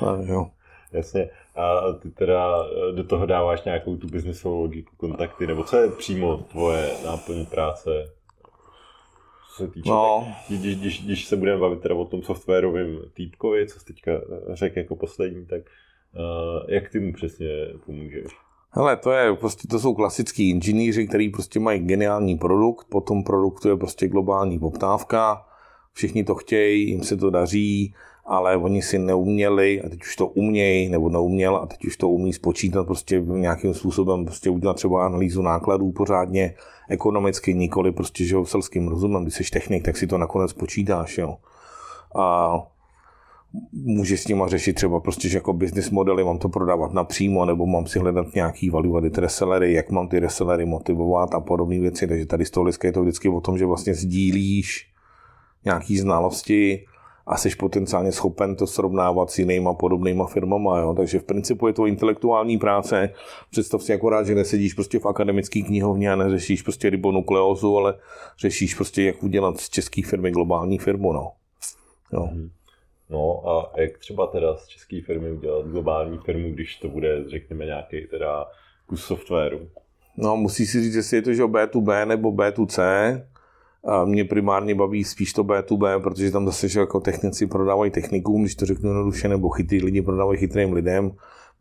A, 0.00 0.16
jo. 0.22 0.46
Jasně. 0.92 1.30
A 1.56 1.92
ty 1.92 2.10
teda 2.10 2.64
do 2.94 3.04
toho 3.04 3.26
dáváš 3.26 3.64
nějakou 3.64 3.96
tu 3.96 4.06
biznesovou 4.06 4.60
logiku, 4.60 4.96
kontakty, 4.96 5.46
nebo 5.46 5.64
co 5.64 5.76
je 5.76 5.90
přímo 5.90 6.36
tvoje 6.36 6.90
náplň 7.04 7.46
práce? 7.46 7.90
Co 9.48 9.64
se 9.64 9.70
týče, 9.70 9.90
no. 9.90 10.34
tak, 10.48 10.58
když, 10.58 10.76
když, 10.76 11.04
když 11.04 11.24
se 11.24 11.36
budeme 11.36 11.60
bavit 11.60 11.80
teda 11.80 11.94
o 11.94 12.04
tom 12.04 12.22
softwarovém 12.22 12.98
týpkovi, 13.14 13.68
co 13.68 13.80
jsi 13.80 13.86
teďka 13.86 14.12
řekl 14.52 14.78
jako 14.78 14.96
poslední, 14.96 15.46
tak 15.46 15.62
uh, 15.62 16.70
jak 16.70 16.88
ty 16.88 17.00
mu 17.00 17.12
přesně 17.12 17.48
pomůžeš? 17.86 18.45
Hele, 18.76 18.96
to, 18.96 19.12
je, 19.12 19.34
prostě, 19.34 19.68
to 19.68 19.78
jsou 19.78 19.94
klasický 19.94 20.50
inženýři, 20.50 21.06
kteří 21.06 21.28
prostě 21.28 21.60
mají 21.60 21.80
geniální 21.80 22.38
produkt, 22.38 22.86
po 22.90 23.00
tom 23.00 23.24
produktu 23.24 23.68
je 23.68 23.76
prostě 23.76 24.08
globální 24.08 24.58
poptávka, 24.58 25.44
všichni 25.92 26.24
to 26.24 26.34
chtějí, 26.34 26.88
jim 26.88 27.02
se 27.02 27.16
to 27.16 27.30
daří, 27.30 27.94
ale 28.26 28.56
oni 28.56 28.82
si 28.82 28.98
neuměli 28.98 29.82
a 29.82 29.88
teď 29.88 30.02
už 30.02 30.16
to 30.16 30.26
umějí, 30.26 30.88
nebo 30.88 31.08
neuměl 31.08 31.56
a 31.56 31.66
teď 31.66 31.84
už 31.84 31.96
to 31.96 32.08
umí 32.08 32.32
spočítat 32.32 32.86
prostě 32.86 33.20
nějakým 33.20 33.74
způsobem, 33.74 34.24
prostě 34.24 34.50
udělat 34.50 34.76
třeba 34.76 35.06
analýzu 35.06 35.42
nákladů 35.42 35.92
pořádně, 35.92 36.54
ekonomicky, 36.88 37.54
nikoli 37.54 37.92
prostě, 37.92 38.24
že 38.24 38.34
jo, 38.34 38.44
selským 38.44 38.88
rozumem, 38.88 39.22
když 39.22 39.34
jsi 39.34 39.44
technik, 39.52 39.84
tak 39.84 39.96
si 39.96 40.06
to 40.06 40.18
nakonec 40.18 40.52
počítáš, 40.52 41.18
jo. 41.18 41.36
A 42.16 42.56
může 43.72 44.16
s 44.16 44.28
nima 44.28 44.48
řešit 44.48 44.72
třeba 44.72 45.00
prostě, 45.00 45.28
že 45.28 45.38
jako 45.38 45.52
business 45.52 45.90
modely, 45.90 46.24
mám 46.24 46.38
to 46.38 46.48
prodávat 46.48 46.92
napřímo, 46.92 47.44
nebo 47.44 47.66
mám 47.66 47.86
si 47.86 47.98
hledat 47.98 48.34
nějaký 48.34 48.70
value 48.70 48.98
added 48.98 49.18
resellery, 49.18 49.72
jak 49.72 49.90
mám 49.90 50.08
ty 50.08 50.18
resellery 50.18 50.66
motivovat 50.66 51.34
a 51.34 51.40
podobné 51.40 51.80
věci. 51.80 52.06
Takže 52.06 52.26
tady 52.26 52.44
z 52.44 52.50
toho 52.50 52.70
je 52.84 52.92
to 52.92 53.02
vždycky 53.02 53.28
o 53.28 53.40
tom, 53.40 53.58
že 53.58 53.66
vlastně 53.66 53.94
sdílíš 53.94 54.90
nějaký 55.64 55.98
znalosti 55.98 56.84
a 57.26 57.36
jsi 57.36 57.50
potenciálně 57.56 58.12
schopen 58.12 58.56
to 58.56 58.66
srovnávat 58.66 59.30
s 59.30 59.38
jinýma 59.38 59.74
podobnýma 59.74 60.26
firmama. 60.26 60.78
Jo? 60.78 60.94
Takže 60.94 61.18
v 61.18 61.24
principu 61.24 61.66
je 61.66 61.72
to 61.72 61.86
intelektuální 61.86 62.58
práce. 62.58 63.10
Představ 63.50 63.82
si 63.82 63.94
akorát, 63.94 64.26
že 64.26 64.34
nesedíš 64.34 64.74
prostě 64.74 64.98
v 64.98 65.06
akademické 65.06 65.60
knihovně 65.60 66.12
a 66.12 66.16
neřešíš 66.16 66.62
prostě 66.62 66.90
ribonukleózu, 66.90 67.76
ale 67.76 67.94
řešíš 68.38 68.74
prostě, 68.74 69.02
jak 69.02 69.22
udělat 69.22 69.60
z 69.60 69.68
české 69.68 70.02
firmy 70.02 70.30
globální 70.30 70.78
firmu. 70.78 71.12
No. 71.12 71.32
Jo. 72.12 72.28
No 73.10 73.48
a 73.48 73.80
jak 73.80 73.98
třeba 73.98 74.26
teda 74.26 74.56
z 74.56 74.66
české 74.66 75.00
firmy 75.02 75.32
udělat 75.32 75.66
globální 75.66 76.18
firmu, 76.18 76.50
když 76.50 76.76
to 76.76 76.88
bude, 76.88 77.24
řekněme, 77.28 77.64
nějaký 77.64 78.06
teda 78.10 78.46
kus 78.86 79.04
softwaru? 79.04 79.68
No, 80.16 80.36
musí 80.36 80.66
si 80.66 80.82
říct, 80.82 80.94
jestli 80.94 81.16
je 81.16 81.22
to 81.22 81.34
že 81.34 81.44
B2B 81.44 82.06
nebo 82.06 82.32
B2C. 82.32 82.82
A 83.84 84.04
mě 84.04 84.24
primárně 84.24 84.74
baví 84.74 85.04
spíš 85.04 85.32
to 85.32 85.44
B2B, 85.44 86.02
protože 86.02 86.30
tam 86.30 86.46
zase, 86.46 86.68
že 86.68 86.80
jako 86.80 87.00
technici 87.00 87.46
prodávají 87.46 87.90
technikům, 87.90 88.42
když 88.42 88.54
to 88.54 88.66
řeknu 88.66 88.90
jednoduše, 88.90 89.28
nebo 89.28 89.48
chytrý 89.48 89.84
lidi 89.84 90.02
prodávají 90.02 90.38
chytrým 90.38 90.72
lidem. 90.72 91.12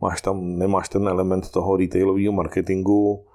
Máš 0.02 0.22
tam, 0.22 0.58
nemáš 0.58 0.90
ten 0.90 1.08
element 1.08 1.52
toho 1.52 1.78
retailového 1.78 2.34
marketingu, 2.34 3.26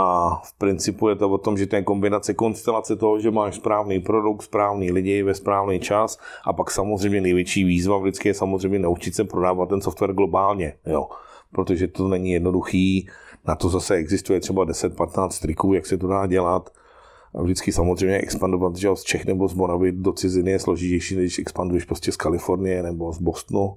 a 0.00 0.40
v 0.44 0.52
principu 0.58 1.08
je 1.08 1.16
to 1.16 1.30
o 1.30 1.38
tom, 1.38 1.58
že 1.58 1.66
to 1.66 1.76
je 1.76 1.82
kombinace 1.82 2.34
konstelace 2.34 2.96
toho, 2.96 3.20
že 3.20 3.30
máš 3.30 3.54
správný 3.54 4.00
produkt, 4.00 4.42
správný 4.42 4.92
lidi 4.92 5.22
ve 5.22 5.34
správný 5.34 5.80
čas 5.80 6.18
a 6.44 6.52
pak 6.52 6.70
samozřejmě 6.70 7.20
největší 7.20 7.64
výzva 7.64 7.98
vždycky 7.98 8.28
je 8.28 8.34
samozřejmě 8.34 8.78
naučit 8.78 9.14
se 9.14 9.24
prodávat 9.24 9.68
ten 9.68 9.80
software 9.80 10.12
globálně, 10.12 10.74
jo. 10.86 11.08
Protože 11.52 11.88
to 11.88 12.08
není 12.08 12.30
jednoduchý, 12.30 13.08
na 13.46 13.54
to 13.54 13.68
zase 13.68 13.94
existuje 13.94 14.40
třeba 14.40 14.66
10-15 14.66 15.42
triků, 15.42 15.74
jak 15.74 15.86
se 15.86 15.98
to 15.98 16.06
dá 16.06 16.26
dělat. 16.26 16.70
A 17.34 17.42
vždycky 17.42 17.72
samozřejmě 17.72 18.18
expandovat 18.18 18.76
že 18.76 18.88
z 18.94 19.02
Čech 19.02 19.26
nebo 19.26 19.48
z 19.48 19.54
Moravy 19.54 19.92
do 19.92 20.12
ciziny 20.12 20.50
je 20.50 20.58
složitější, 20.58 21.16
než 21.16 21.38
expanduješ 21.38 21.84
prostě 21.84 22.12
z 22.12 22.16
Kalifornie 22.16 22.82
nebo 22.82 23.12
z 23.12 23.18
Bostonu. 23.18 23.76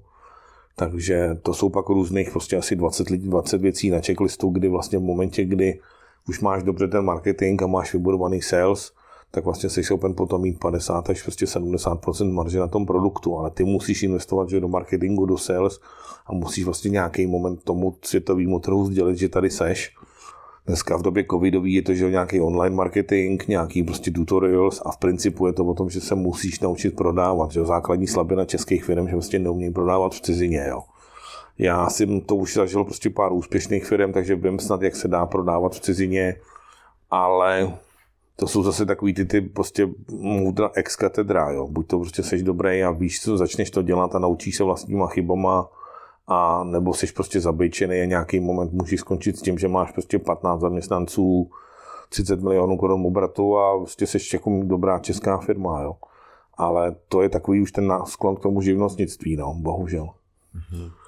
Takže 0.76 1.38
to 1.43 1.53
jsou 1.53 1.69
pak 1.69 1.89
různých 1.89 2.32
prostě 2.32 2.57
asi 2.57 2.76
20, 2.76 3.09
lidí, 3.09 3.30
20 3.30 3.61
věcí 3.61 3.89
na 3.89 3.99
checklistu, 4.01 4.49
kdy 4.49 4.67
vlastně 4.67 4.97
v 4.99 5.01
momentě, 5.01 5.45
kdy 5.45 5.80
už 6.28 6.39
máš 6.39 6.63
dobře 6.63 6.88
ten 6.88 7.05
marketing 7.05 7.63
a 7.63 7.67
máš 7.67 7.93
vybudovaný 7.93 8.41
sales, 8.41 8.91
tak 9.32 9.45
vlastně 9.45 9.69
jsi 9.69 9.84
schopen 9.84 10.13
potom 10.13 10.41
mít 10.41 10.59
50 10.59 11.09
až 11.09 11.24
prostě 11.24 11.45
70% 11.45 12.34
marže 12.34 12.59
na 12.59 12.67
tom 12.67 12.86
produktu, 12.86 13.38
ale 13.38 13.49
ty 13.51 13.63
musíš 13.63 14.03
investovat 14.03 14.49
že 14.49 14.59
do 14.59 14.67
marketingu, 14.67 15.26
do 15.26 15.38
sales 15.38 15.80
a 16.26 16.34
musíš 16.34 16.65
vlastně 16.65 16.89
nějaký 16.89 17.28
moment 17.28 17.63
tomu 17.63 17.97
světovému 18.01 18.59
trhu 18.59 18.86
sdělit, 18.86 19.17
že 19.17 19.30
tady 19.30 19.49
seš. 19.49 19.95
Dneska 20.65 20.97
v 20.97 21.01
době 21.01 21.26
covidový 21.32 21.74
je 21.74 21.82
to, 21.82 21.93
že 21.93 22.11
nějaký 22.11 22.41
online 22.41 22.76
marketing, 22.76 23.43
nějaký 23.47 23.84
prostě 23.84 24.11
tutorials 24.11 24.82
a 24.86 24.91
v 24.91 24.97
principu 24.97 25.47
je 25.47 25.53
to 25.53 25.65
o 25.65 25.74
tom, 25.74 25.89
že 25.89 26.01
se 26.01 26.15
musíš 26.15 26.59
naučit 26.59 26.95
prodávat. 26.95 27.51
Že 27.51 27.65
základní 27.65 28.07
slabina 28.07 28.45
českých 28.45 28.84
firm, 28.84 29.07
že 29.07 29.13
vlastně 29.15 29.39
neumějí 29.39 29.74
prodávat 29.74 30.15
v 30.15 30.22
cizině. 30.22 30.65
Jo. 30.69 30.82
Já 31.57 31.89
jsem 31.89 32.21
to 32.21 32.35
už 32.35 32.53
zažil 32.53 32.83
prostě 32.83 33.09
pár 33.09 33.33
úspěšných 33.33 33.85
firm, 33.85 34.13
takže 34.13 34.35
vím 34.35 34.59
snad, 34.59 34.81
jak 34.81 34.95
se 34.95 35.07
dá 35.07 35.25
prodávat 35.25 35.75
v 35.75 35.79
cizině, 35.79 36.35
ale 37.09 37.73
to 38.35 38.47
jsou 38.47 38.63
zase 38.63 38.85
takový 38.85 39.13
ty, 39.13 39.25
ty 39.25 39.41
prostě 39.41 39.87
moudra 40.11 40.69
ex 40.73 40.95
katedra, 40.95 41.51
jo. 41.51 41.67
Buď 41.67 41.87
to 41.87 41.99
prostě 41.99 42.23
seš 42.23 42.43
dobrý 42.43 42.83
a 42.83 42.91
víš, 42.91 43.21
co 43.21 43.37
začneš 43.37 43.71
to 43.71 43.81
dělat 43.81 44.15
a 44.15 44.19
naučíš 44.19 44.55
se 44.55 44.63
vlastníma 44.63 45.07
chybama, 45.07 45.69
a 46.27 46.63
nebo 46.63 46.93
jsi 46.93 47.07
prostě 47.07 47.39
zabejčený 47.39 48.01
a 48.01 48.05
nějaký 48.05 48.39
moment 48.39 48.73
můžeš 48.73 48.99
skončit 48.99 49.37
s 49.37 49.41
tím, 49.41 49.57
že 49.57 49.67
máš 49.67 49.91
prostě 49.91 50.19
15 50.19 50.61
zaměstnanců, 50.61 51.49
30 52.09 52.41
milionů 52.41 52.77
korun 52.77 53.05
obratu 53.05 53.57
a 53.57 53.77
prostě 53.77 54.07
jsi 54.07 54.17
jako 54.33 54.61
dobrá 54.63 54.99
česká 54.99 55.37
firma, 55.37 55.81
jo. 55.81 55.95
Ale 56.57 56.95
to 57.07 57.21
je 57.21 57.29
takový 57.29 57.61
už 57.61 57.71
ten 57.71 57.93
sklon 58.05 58.35
k 58.35 58.39
tomu 58.39 58.61
živnostnictví, 58.61 59.35
no, 59.35 59.53
bohužel. 59.53 60.09
Mm-hmm 60.55 61.00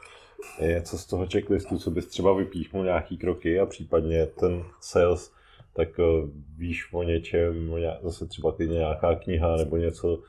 je 0.59 0.81
co 0.81 0.97
z 0.97 1.05
toho 1.05 1.27
checklistu, 1.31 1.77
co 1.77 1.91
bys 1.91 2.07
třeba 2.07 2.33
vypíchnul 2.33 2.83
nějaký 2.83 3.17
kroky 3.17 3.59
a 3.59 3.65
případně 3.65 4.25
ten 4.25 4.63
sales, 4.79 5.31
tak 5.73 5.99
eh, 5.99 6.03
víš 6.57 6.87
o 6.93 7.03
něčem, 7.03 7.73
zase 8.03 8.25
třeba 8.25 8.51
ty 8.51 8.67
nějaká 8.67 9.15
kniha 9.15 9.57
nebo 9.57 9.77
něco, 9.77 10.19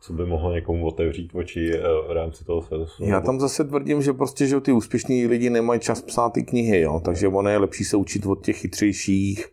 co 0.00 0.12
by 0.12 0.26
mohlo 0.26 0.52
někomu 0.52 0.86
otevřít 0.86 1.30
oči 1.34 1.70
eh, 1.74 1.80
v 2.08 2.12
rámci 2.12 2.44
toho 2.44 2.62
salesu. 2.62 3.04
Já 3.04 3.20
tam 3.20 3.40
zase 3.40 3.64
tvrdím, 3.64 4.02
že 4.02 4.12
prostě, 4.12 4.46
že 4.46 4.60
ty 4.60 4.72
úspěšní 4.72 5.26
lidi 5.26 5.50
nemají 5.50 5.80
čas 5.80 6.02
psát 6.02 6.32
ty 6.32 6.42
knihy, 6.42 6.80
jo? 6.80 7.00
takže 7.04 7.28
ono 7.28 7.50
je 7.50 7.58
lepší 7.58 7.84
se 7.84 7.96
učit 7.96 8.26
od 8.26 8.44
těch 8.44 8.56
chytřejších, 8.56 9.46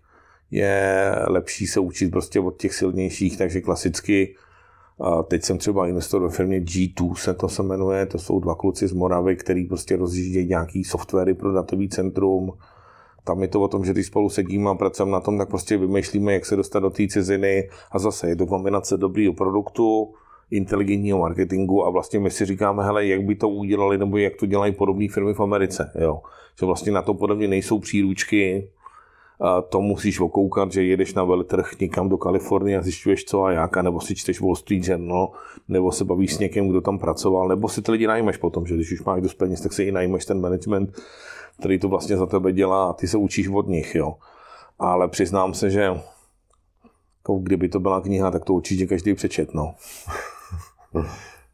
je 0.51 1.16
lepší 1.28 1.68
se 1.68 1.80
učit 1.80 2.11
prostě 2.11 2.39
od 2.39 2.57
těch 2.61 2.74
silnějších, 2.74 3.38
takže 3.38 3.61
klasicky 3.61 4.36
a 5.00 5.24
teď 5.24 5.44
jsem 5.44 5.58
třeba 5.58 5.88
investor 5.88 6.22
ve 6.22 6.30
firmě 6.30 6.62
G2, 6.62 7.16
se 7.16 7.34
to 7.34 7.50
se 7.50 7.64
jmenuje, 7.64 8.06
to 8.06 8.20
jsou 8.20 8.39
dva 8.39 8.56
kluci 8.56 8.88
z 8.88 8.94
Moravy, 8.94 9.36
který 9.36 9.66
prostě 9.66 9.96
rozjíždějí 9.96 10.48
nějaký 10.48 10.84
softwary 10.84 11.34
pro 11.34 11.54
datový 11.54 11.89
centrum. 11.89 12.54
Tam 13.24 13.41
je 13.41 13.48
to 13.48 13.62
o 13.62 13.68
tom, 13.68 13.86
že 13.86 13.94
když 13.94 14.08
spolu 14.08 14.30
sedíme 14.30 14.70
a 14.70 14.76
pracujeme 14.76 15.12
na 15.12 15.20
tom, 15.20 15.38
tak 15.38 15.50
prostě 15.50 15.78
vymýšlíme, 15.78 16.34
jak 16.34 16.46
se 16.46 16.56
dostat 16.56 16.80
do 16.80 16.89
té 16.89 17.08
ciziny 17.08 17.70
a 17.91 18.00
zase 18.00 18.30
je 18.30 18.36
to 18.36 18.46
kombinace 18.46 18.98
dobrýho 18.98 19.34
produktu, 19.34 20.14
inteligentního 20.52 21.20
marketingu 21.20 21.86
a 21.86 21.89
vlastně 21.89 22.20
my 22.20 22.32
si 22.32 22.46
říkáme, 22.46 22.84
hele, 22.84 23.06
jak 23.06 23.24
by 23.24 23.36
to 23.36 23.50
udělali 23.50 23.98
nebo 23.98 24.18
jak 24.18 24.36
to 24.36 24.46
dělají 24.46 24.74
podobné 24.74 25.08
firmy 25.08 25.34
v 25.34 25.39
Americe. 25.39 25.91
Jo. 26.00 26.22
Že 26.60 26.66
vlastně 26.66 26.91
na 26.91 27.02
to 27.02 27.14
podobně 27.14 27.48
nejsou 27.48 27.80
příručky, 27.80 28.70
to 29.70 29.82
musíš 29.82 30.20
okoukat, 30.20 30.72
že 30.72 30.84
jedeš 30.84 31.14
na 31.14 31.24
veletrh 31.24 31.80
někam 31.80 32.10
do 32.10 32.18
Kalifornie 32.18 32.78
a 32.78 32.82
zjišťuješ 32.82 33.26
co 33.26 33.44
a 33.44 33.52
jak, 33.52 33.78
nebo 33.78 34.02
si 34.02 34.16
čteš 34.16 34.42
Wall 34.42 34.56
Street 34.56 34.88
Journal, 34.88 35.32
nebo 35.68 35.92
se 35.92 36.06
bavíš 36.06 36.34
s 36.34 36.40
někým, 36.40 36.70
kdo 36.70 36.82
tam 36.82 37.00
pracoval, 37.00 37.48
nebo 37.48 37.70
si 37.70 37.82
ty 37.82 37.92
lidi 37.92 38.08
najmeš 38.08 38.38
potom, 38.38 38.66
že 38.66 38.76
když 38.76 38.92
už 38.92 39.04
máš 39.04 39.22
dost 39.22 39.34
peněz, 39.34 39.62
tak 39.62 39.74
si 39.74 39.84
i 39.84 39.92
najmeš 39.92 40.26
ten 40.26 40.42
management, 40.42 41.02
který 41.60 41.80
to 41.80 41.90
vlastně 41.90 42.18
za 42.18 42.26
tebe 42.26 42.52
dělá 42.52 42.90
a 42.90 42.94
ty 42.94 43.08
se 43.08 43.18
učíš 43.18 43.48
od 43.48 43.68
nich, 43.68 43.96
jo. 43.96 44.16
Ale 44.80 45.08
přiznám 45.08 45.54
se, 45.54 45.70
že 45.70 45.82
jako 45.82 47.40
kdyby 47.40 47.70
to 47.70 47.80
byla 47.80 48.02
kniha, 48.02 48.32
tak 48.32 48.46
to 48.46 48.54
určitě 48.54 48.86
každý 48.86 49.14
přečet, 49.14 49.54
no. 49.54 49.76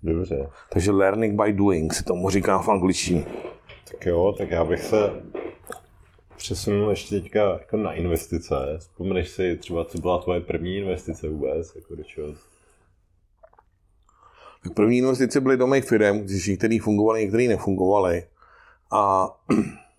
Dobře. 0.04 0.50
Takže 0.70 0.92
learning 0.92 1.42
by 1.42 1.54
doing 1.54 1.94
se 1.94 2.04
tomu 2.04 2.30
říká 2.30 2.60
v 2.60 2.70
angličtině. 2.70 3.26
Tak 3.92 4.06
jo, 4.06 4.36
tak 4.38 4.52
já 4.52 4.66
bych 4.66 4.84
se 4.84 5.12
přesunul 6.40 6.90
ještě 6.90 7.22
teďka 7.22 7.50
jako 7.50 7.78
na 7.78 7.94
investice. 7.94 8.56
Vzpomeneš 8.80 9.30
si 9.30 9.58
třeba, 9.58 9.86
co 9.86 9.98
byla 9.98 10.18
tvoje 10.18 10.42
první 10.42 10.78
investice 10.78 11.30
vůbec? 11.30 11.76
Jako 11.76 11.96
do 11.96 12.04
čeho? 12.04 12.28
Tak 14.64 14.74
první 14.74 14.98
investice 14.98 15.42
byly 15.42 15.58
do 15.58 15.68
mých 15.68 15.86
firm, 15.86 16.20
když 16.20 16.48
některý 16.48 16.80
fungovaly, 16.80 17.22
některý 17.22 17.48
nefungovaly. 17.48 18.24
A 18.92 19.30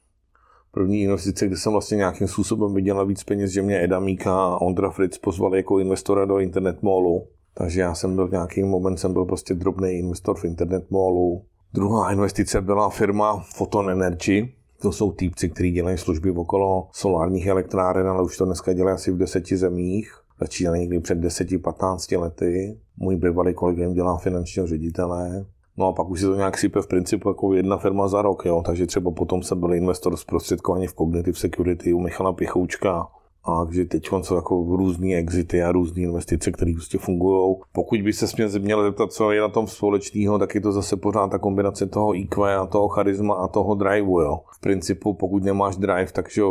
první 0.72 1.02
investice, 1.02 1.46
kde 1.46 1.56
jsem 1.56 1.72
vlastně 1.72 1.96
nějakým 1.96 2.28
způsobem 2.28 2.74
vydělal 2.74 3.06
víc 3.06 3.24
peněz, 3.24 3.50
že 3.50 3.62
mě 3.62 3.84
Eda 3.84 4.00
Míka 4.00 4.32
a 4.32 4.60
Ondra 4.60 4.90
Fritz 4.90 5.18
pozvali 5.18 5.56
jako 5.56 5.78
investora 5.78 6.24
do 6.24 6.38
Internet 6.38 6.82
Mallu. 6.82 7.28
Takže 7.54 7.80
já 7.80 7.94
jsem 7.94 8.14
byl 8.14 8.28
v 8.28 8.32
nějaký 8.32 8.62
moment, 8.62 8.96
jsem 8.96 9.12
byl 9.12 9.24
prostě 9.24 9.54
drobný 9.54 9.90
investor 9.90 10.36
v 10.36 10.44
Internet 10.44 10.90
Mallu. 10.90 11.44
Druhá 11.72 12.12
investice 12.12 12.60
byla 12.60 12.90
firma 12.90 13.44
Photon 13.56 13.90
Energy, 13.90 14.54
to 14.82 14.92
jsou 14.92 15.12
týpci, 15.12 15.48
kteří 15.48 15.70
dělají 15.70 15.98
služby 15.98 16.30
okolo 16.30 16.88
solárních 16.92 17.46
elektráren, 17.46 18.08
ale 18.08 18.22
už 18.22 18.36
to 18.36 18.44
dneska 18.44 18.72
dělají 18.72 18.94
asi 18.94 19.12
v 19.12 19.16
deseti 19.16 19.56
zemích. 19.56 20.12
Začínali 20.40 20.78
někdy 20.80 21.00
před 21.00 21.18
10-15 21.18 22.20
lety. 22.20 22.78
Můj 22.96 23.16
bývalý 23.16 23.54
kolega 23.54 23.82
jim 23.82 23.94
dělá 23.94 24.16
finančního 24.16 24.66
ředitele. 24.66 25.46
No 25.76 25.86
a 25.86 25.92
pak 25.92 26.08
už 26.08 26.20
se 26.20 26.26
to 26.26 26.34
nějak 26.34 26.58
sype 26.58 26.82
v 26.82 26.86
principu 26.86 27.28
jako 27.28 27.54
jedna 27.54 27.76
firma 27.76 28.08
za 28.08 28.22
rok, 28.22 28.42
jo. 28.44 28.62
takže 28.66 28.86
třeba 28.86 29.10
potom 29.10 29.42
jsem 29.42 29.60
byl 29.60 29.74
investor 29.74 30.16
zprostředkovaný 30.16 30.86
v 30.86 30.94
Cognitive 30.94 31.38
Security 31.38 31.92
u 31.92 32.00
Michala 32.00 32.32
Pěchoučka, 32.32 33.06
a 33.44 33.66
že 33.70 33.84
teď 33.84 34.08
jsou 34.22 34.34
jako 34.34 34.76
různé 34.76 35.14
exity 35.14 35.62
a 35.62 35.72
různé 35.72 36.02
investice, 36.02 36.52
které 36.52 36.72
prostě 36.72 36.98
fungují. 36.98 37.56
Pokud 37.72 38.02
by 38.02 38.12
se 38.12 38.26
mě 38.36 38.58
měl 38.58 38.82
zeptat, 38.82 39.12
co 39.12 39.32
je 39.32 39.40
na 39.40 39.48
tom 39.48 39.66
společného, 39.66 40.38
tak 40.38 40.54
je 40.54 40.60
to 40.60 40.72
zase 40.72 40.96
pořád 40.96 41.30
ta 41.30 41.38
kombinace 41.38 41.86
toho 41.86 42.14
IQ 42.16 42.56
a 42.56 42.66
toho 42.66 42.88
charisma 42.88 43.34
a 43.34 43.48
toho 43.48 43.74
driveu. 43.74 44.20
Jo. 44.20 44.40
V 44.52 44.60
principu, 44.60 45.14
pokud 45.14 45.42
nemáš 45.42 45.76
drive, 45.76 46.12
takže 46.12 46.42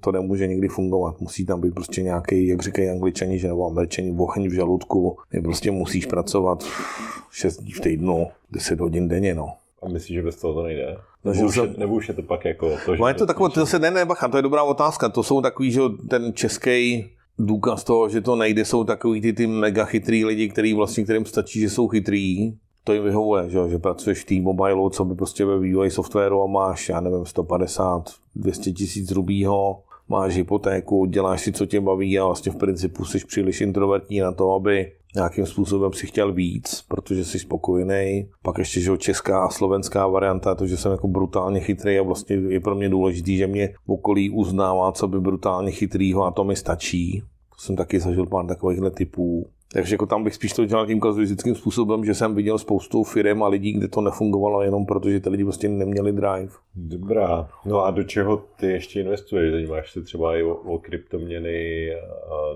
to 0.00 0.12
nemůže 0.12 0.46
nikdy 0.46 0.68
fungovat. 0.68 1.20
Musí 1.20 1.46
tam 1.46 1.60
být 1.60 1.74
prostě 1.74 2.02
nějaký, 2.02 2.46
jak 2.46 2.62
říkají 2.62 2.88
angličani, 2.88 3.38
že 3.38 3.48
nebo 3.48 3.66
američani, 3.66 4.16
oheň 4.18 4.48
v 4.48 4.52
žaludku. 4.52 5.18
Je 5.32 5.42
prostě 5.42 5.70
musíš 5.70 6.06
pracovat 6.06 6.64
6 7.30 7.56
dní 7.56 7.72
v 7.72 7.80
týdnu, 7.80 8.26
10 8.52 8.80
hodin 8.80 9.08
denně. 9.08 9.34
No. 9.34 9.52
A 9.84 9.88
myslíš, 9.88 10.14
že 10.14 10.22
bez 10.22 10.36
toho 10.36 10.54
to 10.54 10.62
nejde? 10.62 10.96
Nebo 11.24 11.46
už, 11.46 11.56
je, 11.56 11.74
nebo 11.78 11.94
už 11.94 12.08
je 12.08 12.14
to 12.14 12.22
pak 12.22 12.44
jako 12.44 12.70
to, 12.86 12.96
že... 12.96 13.00
No 13.00 13.08
je 13.08 13.14
to 13.14 13.26
takové, 13.26 13.50
to 13.50 13.66
se 13.66 13.78
ne, 13.78 13.90
ne, 13.90 14.04
bacha, 14.04 14.28
to 14.28 14.36
je 14.36 14.42
dobrá 14.42 14.62
otázka. 14.62 15.08
To 15.08 15.22
jsou 15.22 15.40
takový, 15.40 15.70
že 15.70 15.80
ten 16.10 16.32
český 16.32 17.10
důkaz 17.38 17.84
toho, 17.84 18.08
že 18.08 18.20
to 18.20 18.36
nejde, 18.36 18.64
jsou 18.64 18.84
takový 18.84 19.20
ty, 19.20 19.32
ty 19.32 19.46
mega 19.46 19.84
chytrý 19.84 20.24
lidi, 20.24 20.48
který 20.48 20.74
vlastně, 20.74 21.04
kterým 21.04 21.24
stačí, 21.24 21.60
že 21.60 21.70
jsou 21.70 21.88
chytrý, 21.88 22.54
to 22.84 22.92
jim 22.92 23.04
vyhovuje, 23.04 23.50
že, 23.50 23.58
že 23.68 23.78
pracuješ 23.78 24.22
v 24.22 24.24
T-Mobile, 24.24 24.90
co 24.90 25.04
by 25.04 25.14
prostě 25.14 25.44
ve 25.44 25.58
vývoji 25.58 25.90
softwaru 25.90 26.42
a 26.42 26.46
máš, 26.46 26.88
já 26.88 27.00
nevím, 27.00 27.26
150, 27.26 28.10
200 28.34 28.72
tisíc 28.72 29.10
rubího, 29.10 29.82
máš 30.08 30.36
hypotéku, 30.36 31.04
děláš 31.04 31.40
si, 31.40 31.52
co 31.52 31.66
tě 31.66 31.80
baví 31.80 32.18
a 32.18 32.24
vlastně 32.24 32.52
v 32.52 32.56
principu 32.56 33.04
jsi 33.04 33.18
příliš 33.26 33.60
introvertní 33.60 34.20
na 34.20 34.32
to, 34.32 34.54
aby 34.54 34.92
nějakým 35.14 35.46
způsobem 35.46 35.92
si 35.92 36.06
chtěl 36.06 36.32
víc, 36.32 36.84
protože 36.88 37.24
jsi 37.24 37.38
spokojený. 37.38 38.28
Pak 38.42 38.58
ještě, 38.58 38.80
že 38.80 38.96
česká 38.98 39.44
a 39.44 39.48
slovenská 39.48 40.06
varianta, 40.06 40.54
to, 40.54 40.66
že 40.66 40.76
jsem 40.76 40.92
jako 40.92 41.08
brutálně 41.08 41.60
chytrý 41.60 41.98
a 41.98 42.02
vlastně 42.02 42.36
je 42.36 42.60
pro 42.60 42.74
mě 42.74 42.88
důležitý, 42.88 43.36
že 43.36 43.46
mě 43.46 43.74
okolí 43.86 44.30
uznává, 44.30 44.92
co 44.92 45.08
by 45.08 45.20
brutálně 45.20 45.70
chytrýho 45.70 46.24
a 46.24 46.30
to 46.30 46.44
mi 46.44 46.56
stačí. 46.56 47.22
To 47.56 47.62
jsem 47.62 47.76
taky 47.76 48.00
zažil 48.00 48.26
pár 48.26 48.46
takovýchhle 48.46 48.90
typů. 48.90 49.46
Takže 49.74 49.94
jako 49.94 50.06
tam 50.06 50.24
bych 50.24 50.34
spíš 50.34 50.52
to 50.52 50.64
dělal 50.64 50.86
tím 50.86 51.00
kazuistickým 51.00 51.54
způsobem, 51.54 52.04
že 52.04 52.14
jsem 52.14 52.34
viděl 52.34 52.58
spoustu 52.58 53.04
firm 53.04 53.42
a 53.42 53.48
lidí, 53.48 53.72
kde 53.72 53.88
to 53.88 54.00
nefungovalo 54.00 54.62
jenom 54.62 54.86
proto, 54.86 55.10
že 55.10 55.20
ty 55.20 55.28
lidi 55.28 55.44
prostě 55.44 55.68
neměli 55.68 56.12
drive. 56.12 56.52
Dobrá. 56.74 57.48
No 57.64 57.84
a 57.84 57.90
do 57.90 58.04
čeho 58.04 58.44
ty 58.60 58.66
ještě 58.66 59.00
investuješ? 59.00 59.52
Zajímáš 59.52 59.92
se 59.92 60.02
třeba 60.02 60.36
i 60.36 60.42
o, 60.42 60.54
o 60.54 60.78
kryptoměny 60.78 61.90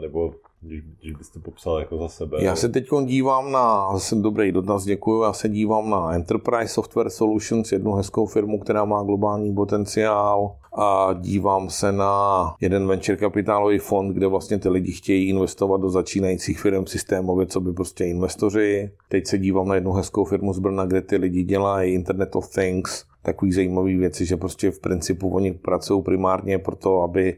nebo 0.01 0.35
když, 0.61 0.83
když 1.01 1.13
byste 1.13 1.41
popsal 1.41 1.79
jako 1.79 1.99
za 1.99 2.09
sebe. 2.09 2.39
Já 2.41 2.57
se 2.57 2.69
teď 2.69 2.87
dívám 3.05 3.53
na, 3.53 3.93
zase 3.93 4.15
dobrý 4.15 4.53
dotaz, 4.53 4.85
děkuji, 4.85 5.23
já 5.23 5.33
se 5.33 5.49
dívám 5.49 5.91
na 5.91 6.13
Enterprise 6.13 6.75
Software 6.75 7.11
Solutions, 7.11 7.73
jednu 7.73 7.93
hezkou 7.93 8.27
firmu, 8.27 8.59
která 8.59 8.85
má 8.85 9.03
globální 9.03 9.55
potenciál 9.55 10.57
a 10.79 11.13
dívám 11.13 11.71
se 11.71 11.93
na 11.93 12.55
jeden 12.61 12.87
venture 12.87 13.17
kapitálový 13.17 13.79
fond, 13.79 14.13
kde 14.13 14.27
vlastně 14.27 14.59
ty 14.59 14.69
lidi 14.69 14.93
chtějí 14.93 15.29
investovat 15.29 15.81
do 15.81 15.91
začínajících 15.91 16.61
firm 16.61 16.87
systémově, 16.87 17.47
co 17.47 17.61
by 17.61 17.73
prostě 17.73 18.05
investoři. 18.05 18.91
Teď 19.09 19.27
se 19.27 19.39
dívám 19.39 19.69
na 19.69 19.75
jednu 19.75 19.93
hezkou 19.93 20.25
firmu 20.25 20.53
z 20.53 20.59
Brna, 20.59 20.87
kde 20.87 21.03
ty 21.03 21.17
lidi 21.17 21.43
dělají 21.43 21.95
Internet 21.95 22.37
of 22.37 22.55
Things, 22.55 23.05
takový 23.23 23.53
zajímavý 23.53 23.97
věci, 23.97 24.27
že 24.27 24.37
prostě 24.37 24.71
v 24.71 24.81
principu 24.81 25.29
oni 25.29 25.53
pracují 25.53 26.03
primárně 26.03 26.59
pro 26.59 26.77
to, 26.77 27.03
aby 27.03 27.37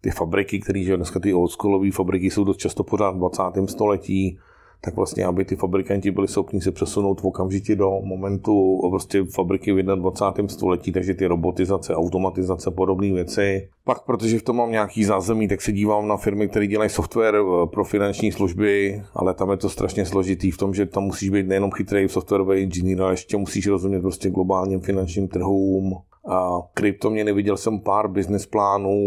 ty 0.00 0.10
fabriky, 0.10 0.60
které 0.60 0.82
že 0.82 0.96
dneska 0.96 1.20
ty 1.20 1.34
oldschoolové 1.34 1.90
fabriky 1.90 2.30
jsou 2.30 2.44
dost 2.44 2.56
často 2.56 2.84
pořád 2.84 3.10
v 3.10 3.18
20. 3.18 3.42
století, 3.66 4.38
tak 4.80 4.96
vlastně, 4.96 5.24
aby 5.24 5.44
ty 5.44 5.56
fabrikanti 5.56 6.10
byli 6.10 6.28
schopni 6.28 6.60
se 6.60 6.70
přesunout 6.70 7.20
v 7.20 7.24
okamžitě 7.24 7.76
do 7.76 7.90
momentu 8.02 8.80
prostě 8.90 9.24
fabriky 9.24 9.72
v 9.72 9.82
21. 9.82 10.48
století, 10.48 10.92
takže 10.92 11.14
ty 11.14 11.26
robotizace, 11.26 11.94
automatizace, 11.94 12.70
podobné 12.70 13.12
věci. 13.12 13.68
Pak, 13.84 14.04
protože 14.04 14.38
v 14.38 14.42
tom 14.42 14.56
mám 14.56 14.70
nějaký 14.70 15.04
zázemí, 15.04 15.48
tak 15.48 15.62
se 15.62 15.72
dívám 15.72 16.08
na 16.08 16.16
firmy, 16.16 16.48
které 16.48 16.66
dělají 16.66 16.90
software 16.90 17.34
eh, 17.36 17.66
pro 17.66 17.84
finanční 17.84 18.32
služby, 18.32 19.02
ale 19.14 19.34
tam 19.34 19.50
je 19.50 19.56
to 19.56 19.68
strašně 19.68 20.06
složitý 20.06 20.50
v 20.50 20.58
tom, 20.58 20.74
že 20.74 20.86
tam 20.86 21.02
musíš 21.02 21.30
být 21.30 21.46
nejenom 21.46 21.70
chytrý 21.70 22.08
softwarový 22.08 22.62
inženýr, 22.62 23.02
ale 23.02 23.12
ještě 23.12 23.36
musíš 23.36 23.66
rozumět 23.66 24.00
prostě 24.00 24.30
globálním 24.30 24.80
finančním 24.80 25.28
trhům. 25.28 25.94
A 26.28 26.50
kryptoměny 26.74 27.32
viděl 27.32 27.56
jsem 27.56 27.80
pár 27.80 28.08
business 28.08 28.46
plánů, 28.46 29.00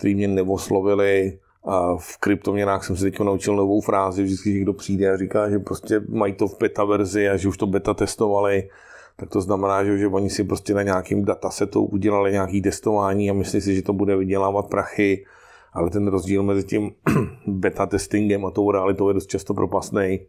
který 0.00 0.14
mě 0.14 0.28
neoslovili. 0.28 1.38
A 1.64 1.96
v 1.96 2.16
kryptoměnách 2.16 2.84
jsem 2.84 2.96
se 2.96 3.04
teď 3.04 3.20
naučil 3.20 3.56
novou 3.56 3.80
frázi, 3.80 4.22
vždycky 4.22 4.52
někdo 4.52 4.72
přijde 4.72 5.10
a 5.10 5.16
říká, 5.16 5.50
že 5.50 5.58
prostě 5.58 6.00
mají 6.08 6.32
to 6.32 6.48
v 6.48 6.58
beta 6.58 6.84
verzi 6.84 7.28
a 7.28 7.36
že 7.36 7.48
už 7.48 7.56
to 7.56 7.66
beta 7.66 7.94
testovali, 7.94 8.68
tak 9.16 9.28
to 9.28 9.40
znamená, 9.40 9.84
že, 9.84 9.98
že 9.98 10.06
oni 10.06 10.30
si 10.30 10.44
prostě 10.44 10.74
na 10.74 10.82
nějakým 10.82 11.24
datasetu 11.24 11.84
udělali 11.84 12.32
nějaký 12.32 12.62
testování 12.62 13.30
a 13.30 13.32
myslí 13.32 13.60
si, 13.60 13.74
že 13.74 13.82
to 13.82 13.92
bude 13.92 14.16
vydělávat 14.16 14.66
prachy, 14.66 15.24
ale 15.72 15.90
ten 15.90 16.08
rozdíl 16.08 16.42
mezi 16.42 16.64
tím 16.64 16.90
beta 17.46 17.86
testingem 17.86 18.46
a 18.46 18.50
tou 18.50 18.70
realitou 18.70 19.08
je 19.08 19.14
dost 19.14 19.26
často 19.26 19.54
propastný. 19.54 20.20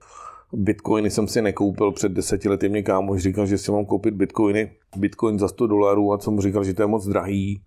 Bitcoiny 0.54 1.10
jsem 1.10 1.28
si 1.28 1.42
nekoupil 1.42 1.92
před 1.92 2.12
deseti 2.12 2.50
lety, 2.50 2.70
mě 2.70 2.84
kámoš 2.84 3.22
říkal, 3.22 3.46
že 3.46 3.58
si 3.58 3.72
mám 3.72 3.86
koupit 3.86 4.14
bitcoiny, 4.14 4.72
bitcoin 4.98 5.40
za 5.40 5.48
100 5.48 5.68
dolarů 5.68 6.14
a 6.14 6.18
co 6.18 6.32
mu 6.32 6.42
říkal, 6.42 6.64
že 6.64 6.74
to 6.74 6.82
je 6.82 6.88
moc 6.88 7.08
drahý. 7.08 7.62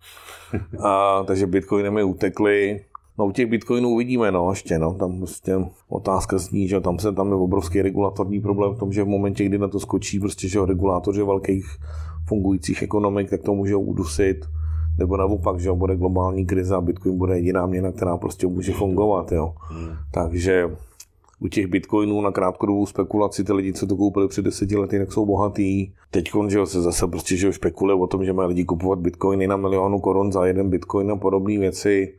A, 0.84 1.22
takže 1.26 1.46
bitcoiny 1.46 1.90
mi 1.90 2.04
utekly. 2.04 2.84
No 3.18 3.26
u 3.26 3.32
těch 3.32 3.46
bitcoinů 3.46 3.88
uvidíme, 3.88 4.32
no, 4.32 4.50
ještě, 4.50 4.78
no, 4.78 4.94
tam 4.94 5.18
prostě 5.18 5.56
otázka 5.88 6.38
zní, 6.38 6.68
že 6.68 6.80
tam 6.80 6.98
se 6.98 7.12
tam 7.12 7.28
je 7.28 7.34
obrovský 7.34 7.82
regulatorní 7.82 8.40
problém 8.40 8.74
v 8.74 8.78
tom, 8.78 8.92
že 8.92 9.04
v 9.04 9.08
momentě, 9.08 9.44
kdy 9.44 9.58
na 9.58 9.68
to 9.68 9.80
skočí 9.80 10.20
prostě, 10.20 10.48
že 10.48 10.66
regulátoři 10.66 11.22
velkých 11.22 11.66
fungujících 12.28 12.82
ekonomik, 12.82 13.30
tak 13.30 13.42
to 13.42 13.54
může 13.54 13.76
udusit, 13.76 14.36
nebo 14.98 15.16
naopak, 15.16 15.60
že 15.60 15.72
bude 15.72 15.96
globální 15.96 16.46
krize 16.46 16.74
a 16.74 16.80
Bitcoin 16.80 17.18
bude 17.18 17.36
jediná 17.36 17.66
měna, 17.66 17.92
která 17.92 18.16
prostě 18.16 18.46
může 18.46 18.72
fungovat, 18.72 19.32
jo. 19.32 19.54
Hmm. 19.58 19.88
Takže 20.10 20.70
u 21.40 21.48
těch 21.48 21.66
bitcoinů 21.66 22.20
na 22.20 22.30
krátkodobou 22.30 22.86
spekulaci, 22.86 23.44
ty 23.44 23.52
lidi, 23.52 23.72
co 23.72 23.86
to 23.86 23.96
koupili 23.96 24.28
před 24.28 24.44
deseti 24.44 24.76
lety, 24.76 24.98
tak 24.98 25.12
jsou 25.12 25.26
bohatý. 25.26 25.92
Teď 26.10 26.30
že 26.48 26.66
se 26.66 26.82
zase 26.82 27.06
prostě 27.06 27.36
že 27.36 27.52
spekuluje 27.52 27.96
o 27.96 28.06
tom, 28.06 28.24
že 28.24 28.32
mají 28.32 28.48
lidi 28.48 28.64
kupovat 28.64 28.98
bitcoiny 28.98 29.46
na 29.46 29.56
milionu 29.56 30.00
korun 30.00 30.32
za 30.32 30.46
jeden 30.46 30.70
bitcoin 30.70 31.10
a 31.10 31.16
podobné 31.16 31.58
věci. 31.58 32.14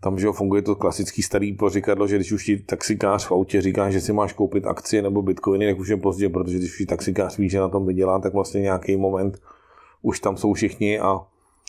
Tam, 0.00 0.18
že 0.18 0.28
funguje 0.32 0.62
to 0.62 0.74
klasický 0.74 1.22
starý 1.22 1.52
poříkadlo, 1.52 2.06
že 2.06 2.16
když 2.16 2.32
už 2.32 2.44
ti 2.44 2.56
taxikář 2.58 3.26
v 3.26 3.32
autě 3.32 3.62
říká, 3.62 3.90
že 3.90 4.00
si 4.00 4.12
máš 4.12 4.32
koupit 4.32 4.66
akcie 4.66 5.02
nebo 5.02 5.22
bitcoiny, 5.22 5.66
tak 5.66 5.78
už 5.78 5.88
je 5.88 5.96
pozdě, 5.96 6.28
protože 6.28 6.58
když 6.58 6.80
už 6.80 6.86
taxikář 6.86 7.38
ví, 7.38 7.48
že 7.48 7.60
na 7.60 7.68
tom 7.68 7.86
vydělá, 7.86 8.18
tak 8.18 8.34
vlastně 8.34 8.60
nějaký 8.60 8.96
moment 8.96 9.38
už 10.02 10.20
tam 10.20 10.36
jsou 10.36 10.52
všichni 10.52 11.00
a 11.00 11.20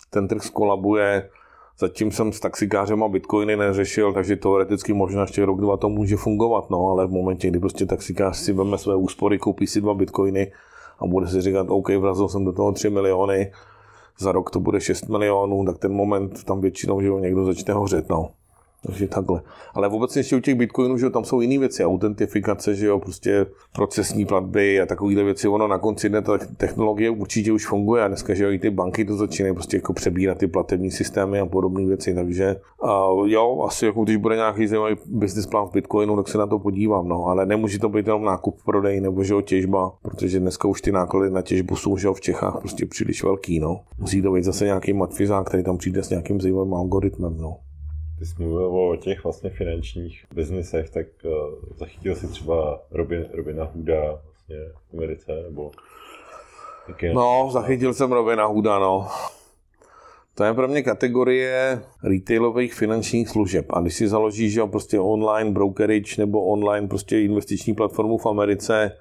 ten 0.09 0.27
trh 0.27 0.43
skolabuje 0.43 1.29
Zatím 1.79 2.11
jsem 2.11 2.33
s 2.33 2.39
taxikářem 2.39 3.03
a 3.03 3.07
bitcoiny 3.07 3.55
neřešil, 3.55 4.13
takže 4.13 4.35
teoreticky 4.35 4.93
možná 4.93 5.21
ještě 5.21 5.45
rok, 5.45 5.61
dva 5.61 5.77
to 5.77 5.89
může 5.89 6.15
fungovat, 6.15 6.69
no, 6.69 6.89
ale 6.89 7.07
v 7.07 7.11
momentě, 7.11 7.47
kdy 7.47 7.59
prostě 7.59 7.85
taxikář 7.85 8.37
si 8.37 8.53
veme 8.53 8.77
své 8.77 8.95
úspory, 8.95 9.39
koupí 9.39 9.67
si 9.67 9.81
dva 9.81 9.93
bitcoiny 9.93 10.51
a 10.99 11.07
bude 11.07 11.27
si 11.27 11.41
říkat, 11.41 11.67
OK, 11.69 11.89
vrazil 11.89 12.27
jsem 12.27 12.45
do 12.45 12.53
toho 12.53 12.71
3 12.71 12.89
miliony, 12.89 13.51
za 14.19 14.31
rok 14.31 14.51
to 14.51 14.59
bude 14.59 14.81
6 14.81 15.07
milionů, 15.07 15.65
tak 15.65 15.77
ten 15.77 15.93
moment 15.93 16.43
tam 16.43 16.61
většinou, 16.61 17.01
že 17.01 17.09
někdo 17.09 17.45
začne 17.45 17.73
hořet, 17.73 18.09
no. 18.09 18.29
Takže 18.87 19.07
takhle. 19.07 19.41
Ale 19.73 19.89
vůbec 19.89 20.15
ještě 20.15 20.35
u 20.35 20.39
těch 20.39 20.55
bitcoinů, 20.55 20.97
že 20.97 21.09
tam 21.09 21.23
jsou 21.23 21.41
jiné 21.41 21.59
věci, 21.59 21.85
autentifikace, 21.85 22.75
že 22.75 22.87
jo, 22.87 22.99
prostě 22.99 23.45
procesní 23.73 24.25
platby 24.25 24.81
a 24.81 24.85
takovéhle 24.85 25.23
věci. 25.23 25.47
Ono 25.47 25.67
na 25.67 25.77
konci 25.77 26.09
dne 26.09 26.21
ta 26.21 26.37
technologie 26.57 27.09
určitě 27.09 27.51
už 27.51 27.67
funguje 27.67 28.03
a 28.03 28.07
dneska, 28.07 28.33
že 28.33 28.43
jo, 28.43 28.51
i 28.51 28.59
ty 28.59 28.69
banky 28.69 29.05
to 29.05 29.15
začínají 29.15 29.53
prostě 29.53 29.77
jako 29.77 29.93
přebírat 29.93 30.37
ty 30.37 30.47
platební 30.47 30.91
systémy 30.91 31.39
a 31.39 31.45
podobné 31.45 31.85
věci. 31.85 32.13
Takže 32.13 32.55
a 32.83 33.07
jo, 33.25 33.65
asi 33.67 33.85
jako 33.85 34.03
když 34.03 34.15
bude 34.15 34.35
nějaký 34.35 34.67
zajímavý 34.67 34.95
business 35.05 35.47
plán 35.47 35.67
v 35.67 35.71
bitcoinu, 35.71 36.15
tak 36.15 36.27
se 36.27 36.37
na 36.37 36.47
to 36.47 36.59
podívám, 36.59 37.07
no. 37.07 37.25
Ale 37.25 37.45
nemůže 37.45 37.79
to 37.79 37.89
být 37.89 38.07
jenom 38.07 38.23
nákup, 38.23 38.63
prodej 38.65 39.01
nebo 39.01 39.23
že 39.23 39.33
jo, 39.33 39.41
těžba, 39.41 39.91
protože 40.01 40.39
dneska 40.39 40.67
už 40.67 40.81
ty 40.81 40.91
náklady 40.91 41.29
na 41.29 41.41
těžbu 41.41 41.75
jsou, 41.75 41.97
že 41.97 42.07
jo, 42.07 42.13
v 42.13 42.21
Čechách 42.21 42.59
prostě 42.59 42.85
příliš 42.85 43.23
velký, 43.23 43.59
no. 43.59 43.79
Musí 43.97 44.21
to 44.21 44.31
být 44.31 44.43
zase 44.43 44.65
nějaký 44.65 44.93
matfizák, 44.93 45.47
který 45.47 45.63
tam 45.63 45.77
přijde 45.77 46.03
s 46.03 46.09
nějakým 46.09 46.41
zajímavým 46.41 46.73
algoritmem, 46.73 47.37
no. 47.37 47.57
Ty 48.19 48.25
jsi 48.25 48.43
mluvil 48.43 48.65
o 48.65 48.95
těch 48.95 49.23
vlastně 49.23 49.49
finančních 49.49 50.25
biznisech, 50.33 50.89
tak 50.89 51.07
uh, 51.23 51.31
zachytil 51.75 52.15
si 52.15 52.27
třeba 52.27 52.81
Robin, 52.91 53.25
Robina 53.33 53.63
Hooda 53.63 54.21
vlastně 54.23 54.55
v 54.89 54.93
Americe, 54.93 55.43
nebo 55.43 55.71
Taky 56.87 57.13
No, 57.13 57.49
zachytil 57.51 57.93
jsem 57.93 58.11
Robina 58.11 58.45
Hooda, 58.45 58.79
no. 58.79 59.07
To 60.35 60.43
je 60.43 60.53
pro 60.53 60.67
mě 60.67 60.83
kategorie 60.83 61.81
retailových 62.03 62.73
finančních 62.73 63.29
služeb. 63.29 63.65
A 63.69 63.81
když 63.81 63.93
si 63.93 64.07
založíš 64.07 64.53
že 64.53 64.61
prostě 64.63 64.99
online 64.99 65.51
brokerage 65.51 66.15
nebo 66.17 66.45
online 66.45 66.87
prostě 66.87 67.21
investiční 67.21 67.73
platformu 67.73 68.17
v 68.17 68.25
Americe, 68.25 68.91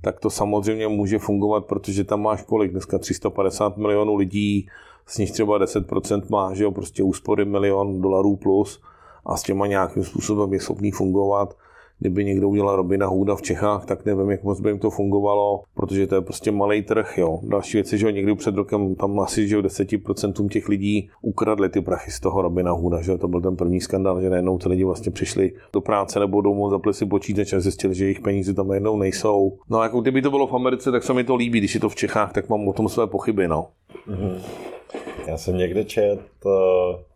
tak 0.00 0.20
to 0.20 0.30
samozřejmě 0.30 0.88
může 0.88 1.18
fungovat, 1.18 1.64
protože 1.64 2.04
tam 2.04 2.22
máš 2.22 2.42
kolik? 2.42 2.70
Dneska 2.70 2.98
350 2.98 3.76
milionů 3.76 4.16
lidí, 4.16 4.68
z 5.06 5.18
nich 5.18 5.32
třeba 5.32 5.58
10% 5.58 6.22
má, 6.28 6.54
že 6.54 6.64
jo, 6.64 6.70
prostě 6.70 7.02
úspory 7.02 7.44
milion 7.44 8.00
dolarů 8.00 8.36
plus 8.36 8.82
a 9.26 9.36
s 9.36 9.42
těma 9.42 9.66
nějakým 9.66 10.04
způsobem 10.04 10.52
je 10.52 10.60
schopný 10.60 10.90
fungovat. 10.90 11.56
Kdyby 11.98 12.24
někdo 12.24 12.48
udělal 12.48 12.76
Robina 12.76 13.06
Hooda 13.06 13.36
v 13.36 13.42
Čechách, 13.42 13.84
tak 13.84 14.04
nevím, 14.04 14.30
jak 14.30 14.42
moc 14.42 14.60
by 14.60 14.70
jim 14.70 14.78
to 14.78 14.90
fungovalo, 14.90 15.62
protože 15.74 16.06
to 16.06 16.14
je 16.14 16.20
prostě 16.20 16.50
malý 16.50 16.82
trh. 16.82 17.18
Jo. 17.18 17.40
Další 17.42 17.76
věc 17.76 17.92
je, 17.92 17.98
že 17.98 18.12
někdy 18.12 18.34
před 18.34 18.54
rokem 18.54 18.94
tam 18.94 19.20
asi 19.20 19.48
že 19.48 19.58
10% 19.58 20.48
těch 20.48 20.68
lidí 20.68 21.10
ukradli 21.22 21.68
ty 21.68 21.80
prachy 21.80 22.10
z 22.10 22.20
toho 22.20 22.42
Robina 22.42 22.72
Hooda. 22.72 23.02
Že 23.02 23.18
to 23.18 23.28
byl 23.28 23.40
ten 23.40 23.56
první 23.56 23.80
skandál, 23.80 24.20
že 24.20 24.30
najednou 24.30 24.58
ty 24.58 24.68
lidi 24.68 24.84
vlastně 24.84 25.12
přišli 25.12 25.52
do 25.72 25.80
práce 25.80 26.20
nebo 26.20 26.40
domů, 26.40 26.70
zapli 26.70 26.94
si 26.94 27.06
počítač 27.06 27.52
a 27.52 27.60
zjistili, 27.60 27.94
že 27.94 28.04
jejich 28.04 28.20
peníze 28.20 28.54
tam 28.54 28.68
najednou 28.68 28.96
nejsou. 28.96 29.58
No 29.70 29.82
jako 29.82 30.00
kdyby 30.00 30.22
to 30.22 30.30
bylo 30.30 30.46
v 30.46 30.54
Americe, 30.54 30.90
tak 30.92 31.02
se 31.02 31.14
mi 31.14 31.24
to 31.24 31.36
líbí, 31.36 31.58
když 31.58 31.74
je 31.74 31.80
to 31.80 31.88
v 31.88 31.94
Čechách, 31.94 32.32
tak 32.32 32.48
mám 32.48 32.68
o 32.68 32.72
tom 32.72 32.88
své 32.88 33.06
pochyby. 33.06 33.48
No. 33.48 33.66
Mm-hmm. 34.08 34.40
Já 35.26 35.36
jsem 35.36 35.56
někde 35.56 35.84
čet, 35.84 36.20
uh, 36.44 36.52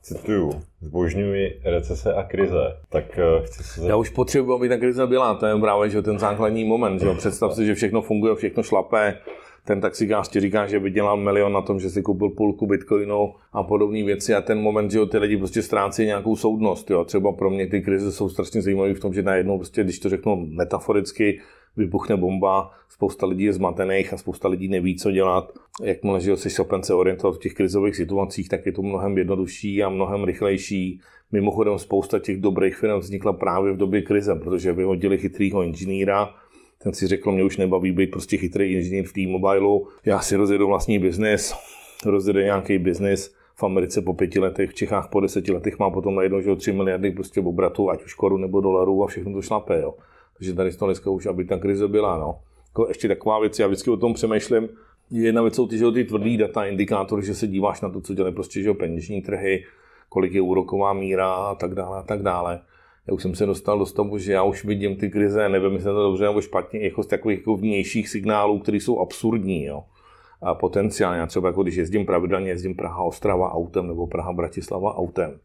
cituju, 0.02 0.50
zbožňuji 0.80 1.60
recese 1.64 2.14
a 2.14 2.22
krize, 2.22 2.76
tak 2.88 3.04
uh, 3.38 3.44
chci 3.44 3.62
se... 3.62 3.88
Já 3.88 3.96
už 3.96 4.10
potřebuji, 4.10 4.54
aby 4.54 4.68
ta 4.68 4.76
krize 4.76 5.06
byla, 5.06 5.34
to 5.34 5.46
je 5.46 5.56
právě 5.56 5.90
že 5.90 6.02
ten 6.02 6.18
základní 6.18 6.64
moment. 6.64 7.00
Že? 7.00 7.14
Představ 7.14 7.54
si, 7.54 7.66
že 7.66 7.74
všechno 7.74 8.02
funguje, 8.02 8.34
všechno 8.34 8.62
šlape, 8.62 9.18
ten 9.66 9.80
taxikář 9.80 10.28
ti 10.28 10.40
říká, 10.40 10.66
že 10.66 10.78
vydělal 10.78 11.16
milion 11.16 11.52
na 11.52 11.62
tom, 11.62 11.80
že 11.80 11.90
si 11.90 12.02
koupil 12.02 12.28
půlku 12.28 12.66
bitcoinu 12.66 13.34
a 13.52 13.62
podobné 13.62 14.04
věci 14.04 14.34
a 14.34 14.40
ten 14.40 14.60
moment, 14.60 14.90
že 14.90 14.98
jo, 14.98 15.06
ty 15.06 15.18
lidi 15.18 15.36
prostě 15.36 15.62
ztrácí 15.62 16.04
nějakou 16.04 16.36
soudnost. 16.36 16.90
Jo. 16.90 17.04
Třeba 17.04 17.32
pro 17.32 17.50
mě 17.50 17.66
ty 17.66 17.80
krize 17.80 18.12
jsou 18.12 18.28
strašně 18.28 18.62
zajímavé 18.62 18.94
v 18.94 19.00
tom, 19.00 19.14
že 19.14 19.22
najednou, 19.22 19.58
prostě, 19.58 19.84
když 19.84 19.98
to 19.98 20.08
řeknu 20.08 20.46
metaforicky, 20.46 21.40
vybuchne 21.76 22.16
bomba, 22.16 22.70
spousta 22.88 23.26
lidí 23.26 23.44
je 23.44 23.52
zmatených 23.52 24.12
a 24.12 24.16
spousta 24.16 24.48
lidí 24.48 24.68
neví, 24.68 24.96
co 24.96 25.10
dělat. 25.10 25.52
Jakmile 25.82 26.20
že 26.20 26.36
jsi 26.36 26.50
schopen 26.50 26.82
se 26.82 26.94
orientovat 26.94 27.36
v 27.36 27.38
těch 27.38 27.54
krizových 27.54 27.96
situacích, 27.96 28.48
tak 28.48 28.66
je 28.66 28.72
to 28.72 28.82
mnohem 28.82 29.18
jednodušší 29.18 29.82
a 29.82 29.88
mnohem 29.88 30.24
rychlejší. 30.24 31.00
Mimochodem 31.32 31.78
spousta 31.78 32.18
těch 32.18 32.40
dobrých 32.40 32.76
firm 32.76 32.98
vznikla 32.98 33.32
právě 33.32 33.72
v 33.72 33.76
době 33.76 34.02
krize, 34.02 34.34
protože 34.34 34.72
vyhodili 34.72 35.18
chytrýho 35.18 35.62
inženýra, 35.62 36.34
ten 36.82 36.92
si 36.92 37.06
řekl, 37.06 37.32
mě 37.32 37.44
už 37.44 37.56
nebaví 37.56 37.92
být 37.92 38.10
prostě 38.10 38.36
chytrý 38.36 38.72
inženýr 38.72 39.06
v 39.06 39.12
T-Mobileu, 39.12 39.86
já 40.04 40.20
si 40.20 40.36
rozjedu 40.36 40.66
vlastní 40.66 40.98
biznis, 40.98 41.54
rozjede 42.06 42.44
nějaký 42.44 42.78
biznis, 42.78 43.34
v 43.58 43.62
Americe 43.62 44.02
po 44.02 44.14
pěti 44.14 44.38
letech, 44.38 44.70
v 44.70 44.74
Čechách 44.74 45.08
po 45.08 45.20
deseti 45.20 45.52
letech 45.52 45.78
má 45.78 45.90
potom 45.90 46.14
najednou 46.14 46.40
že 46.40 46.56
3 46.56 46.72
miliardy 46.72 47.10
prostě 47.10 47.40
obratu, 47.40 47.90
ať 47.90 48.04
už 48.04 48.14
korun 48.14 48.40
nebo 48.40 48.60
dolarů 48.60 49.04
a 49.04 49.06
všechno 49.06 49.32
to 49.32 49.42
šlape. 49.42 49.80
Jo. 49.80 49.94
Takže 50.38 50.54
tady 50.54 50.72
z 50.72 50.76
toho 50.76 50.88
dneska 50.88 51.10
už, 51.10 51.26
aby 51.26 51.44
ta 51.44 51.58
krize 51.58 51.88
byla. 51.88 52.18
No. 52.18 52.38
Jako 52.68 52.88
ještě 52.88 53.08
taková 53.08 53.40
věc, 53.40 53.58
já 53.58 53.66
vždycky 53.66 53.90
o 53.90 53.96
tom 53.96 54.14
přemýšlím, 54.14 54.68
Jedna 55.10 55.42
věc 55.42 55.54
jsou 55.54 55.66
ty, 55.66 55.78
že 55.78 55.90
ty 55.90 56.04
tvrdý 56.04 56.36
data, 56.36 56.64
indikátory, 56.64 57.26
že 57.26 57.34
se 57.34 57.46
díváš 57.46 57.80
na 57.80 57.88
to, 57.88 58.00
co 58.00 58.14
dělají 58.14 58.34
prostě 58.34 58.62
že 58.62 58.74
peněžní 58.74 59.22
trhy, 59.22 59.64
kolik 60.08 60.32
je 60.32 60.40
úroková 60.40 60.92
míra 60.92 61.32
a 61.32 61.54
tak 61.54 61.74
dále 61.74 61.98
a 61.98 62.02
tak 62.02 62.22
dále. 62.22 62.60
Já 63.08 63.14
už 63.14 63.22
jsem 63.22 63.34
se 63.34 63.46
dostal 63.46 63.78
do 63.78 63.86
stavu, 63.86 64.18
že 64.18 64.32
já 64.32 64.42
už 64.42 64.64
vidím 64.64 64.96
ty 64.96 65.10
krize, 65.10 65.48
nevím, 65.48 65.72
jestli 65.72 65.90
to 65.90 66.02
dobře 66.02 66.24
nebo 66.24 66.40
špatně, 66.40 66.80
jako 66.80 67.02
z 67.02 67.06
takových 67.06 67.38
jako 67.38 67.56
vnějších 67.56 68.08
signálů, 68.08 68.58
které 68.58 68.76
jsou 68.76 69.00
absurdní. 69.00 69.64
Jo. 69.64 69.84
A 70.42 70.54
potenciálně, 70.54 71.20
já 71.20 71.26
třeba 71.26 71.48
jako 71.48 71.62
když 71.62 71.76
jezdím 71.76 72.06
pravidelně, 72.06 72.50
jezdím 72.50 72.74
Praha 72.74 73.02
Ostrava 73.02 73.52
autem 73.52 73.86
nebo 73.86 74.06
Praha 74.06 74.32
Bratislava 74.32 74.96
autem. 74.96 75.38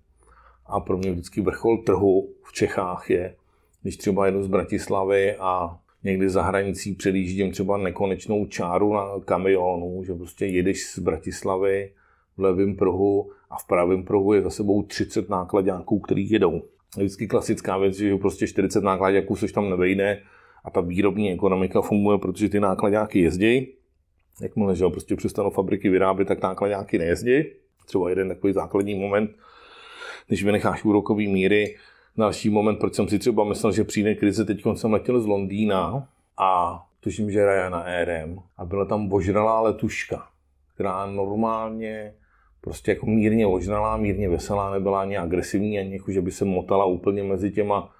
A 0.65 0.79
pro 0.79 0.97
mě 0.97 1.11
vždycky 1.11 1.41
vrchol 1.41 1.77
trhu 1.77 2.29
v 2.43 2.53
Čechách 2.53 3.09
je, 3.09 3.35
když 3.81 3.97
třeba 3.97 4.25
jedu 4.25 4.43
z 4.43 4.47
Bratislavy 4.47 5.35
a 5.35 5.77
někdy 6.03 6.29
za 6.29 6.41
hranicí 6.41 6.95
předjíždím 6.95 7.51
třeba 7.51 7.77
nekonečnou 7.77 8.45
čáru 8.45 8.93
na 8.93 9.05
kamionu, 9.25 10.03
že 10.03 10.13
prostě 10.13 10.45
jedeš 10.45 10.85
z 10.85 10.99
Bratislavy 10.99 11.91
v 12.37 12.41
levém 12.41 12.75
pruhu 12.75 13.31
a 13.49 13.57
v 13.57 13.67
pravém 13.67 14.03
pruhu 14.03 14.33
je 14.33 14.41
za 14.41 14.49
sebou 14.49 14.83
30 14.83 15.29
nákladňáků, 15.29 15.99
který 15.99 16.29
jedou. 16.29 16.61
Vždycky 16.97 17.27
klasická 17.27 17.77
věc, 17.77 17.95
že 17.95 18.15
prostě 18.15 18.47
40 18.47 18.83
nákladňáků 18.83 19.35
což 19.35 19.51
tam 19.51 19.69
nevejde 19.69 20.21
a 20.63 20.71
ta 20.71 20.81
výrobní 20.81 21.31
ekonomika 21.31 21.81
funguje, 21.81 22.17
protože 22.17 22.49
ty 22.49 22.59
nákladňáky 22.59 23.19
jezdí. 23.19 23.73
Jakmile 24.41 24.75
že 24.75 24.85
prostě 24.87 25.15
přestanou 25.15 25.49
fabriky 25.49 25.89
vyrábět, 25.89 26.25
tak 26.25 26.41
nákladňáky 26.41 26.97
nejezdí. 26.97 27.43
Třeba 27.85 28.09
jeden 28.09 28.27
takový 28.27 28.53
základní 28.53 28.95
moment, 28.95 29.31
když 30.27 30.43
vynecháš 30.43 30.83
úrokové 30.83 31.23
míry, 31.23 31.75
další 32.17 32.49
moment, 32.49 32.75
proč 32.75 32.93
jsem 32.93 33.07
si 33.07 33.19
třeba 33.19 33.43
myslel, 33.43 33.71
že 33.71 33.83
přijde 33.83 34.15
krize. 34.15 34.45
Teď 34.45 34.63
jsem 34.73 34.93
letěl 34.93 35.21
z 35.21 35.25
Londýna 35.25 36.07
a 36.37 36.83
tuším, 36.99 37.31
že 37.31 37.45
Airem 37.73 38.39
a 38.57 38.65
byla 38.65 38.85
tam 38.85 39.13
ožralá 39.13 39.61
letuška, 39.61 40.27
která 40.73 41.05
normálně 41.05 42.13
prostě 42.61 42.91
jako 42.91 43.05
mírně 43.05 43.47
ožralá, 43.47 43.97
mírně 43.97 44.29
veselá, 44.29 44.71
nebyla 44.71 45.01
ani 45.01 45.17
agresivní, 45.17 45.79
ani 45.79 45.93
jako, 45.93 46.11
že 46.11 46.21
by 46.21 46.31
se 46.31 46.45
motala 46.45 46.85
úplně 46.85 47.23
mezi 47.23 47.51
těma 47.51 47.91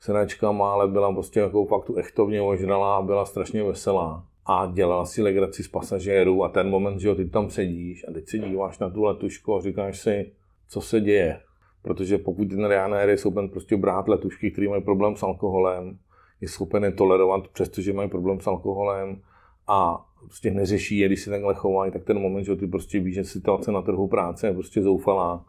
sedačkama, 0.00 0.72
ale 0.72 0.88
byla 0.88 1.12
prostě 1.12 1.40
jako 1.40 1.66
fakt 1.66 1.90
echtovně 1.96 2.42
ožralá 2.42 2.96
a 2.96 3.02
byla 3.02 3.24
strašně 3.24 3.62
veselá. 3.62 4.24
A 4.46 4.66
dělala 4.66 5.06
si 5.06 5.22
legraci 5.22 5.62
z 5.62 5.68
pasažérů 5.68 6.44
a 6.44 6.48
ten 6.48 6.70
moment, 6.70 7.00
že 7.00 7.08
jo, 7.08 7.14
ty 7.14 7.28
tam 7.28 7.50
sedíš 7.50 8.04
a 8.08 8.12
teď 8.12 8.28
se 8.28 8.38
díváš 8.38 8.78
na 8.78 8.90
tu 8.90 9.02
letušku 9.02 9.56
a 9.56 9.60
říkáš 9.60 9.98
si, 9.98 10.32
co 10.68 10.80
se 10.80 11.00
děje. 11.00 11.40
Protože 11.82 12.18
pokud 12.18 12.48
ten 12.48 12.66
Ryanair 12.66 13.08
je 13.08 13.16
schopen 13.16 13.48
prostě 13.48 13.76
brát 13.76 14.08
letušky, 14.08 14.50
které 14.50 14.68
mají 14.68 14.82
problém 14.82 15.16
s 15.16 15.22
alkoholem, 15.22 15.98
je 16.40 16.48
schopen 16.48 16.84
je 16.84 16.92
tolerovat, 16.92 17.48
přestože 17.48 17.92
mají 17.92 18.08
problém 18.08 18.40
s 18.40 18.46
alkoholem 18.46 19.20
a 19.66 20.06
prostě 20.20 20.50
neřeší 20.50 20.98
je, 20.98 21.06
když 21.06 21.22
se 21.22 21.30
takhle 21.30 21.54
chovají, 21.54 21.92
tak 21.92 22.04
ten 22.04 22.18
moment, 22.18 22.44
že 22.44 22.56
ty 22.56 22.66
prostě 22.66 23.00
víš, 23.00 23.14
že 23.14 23.24
situace 23.24 23.72
na 23.72 23.82
trhu 23.82 24.08
práce 24.08 24.46
je 24.46 24.52
prostě 24.52 24.82
zoufalá. 24.82 25.44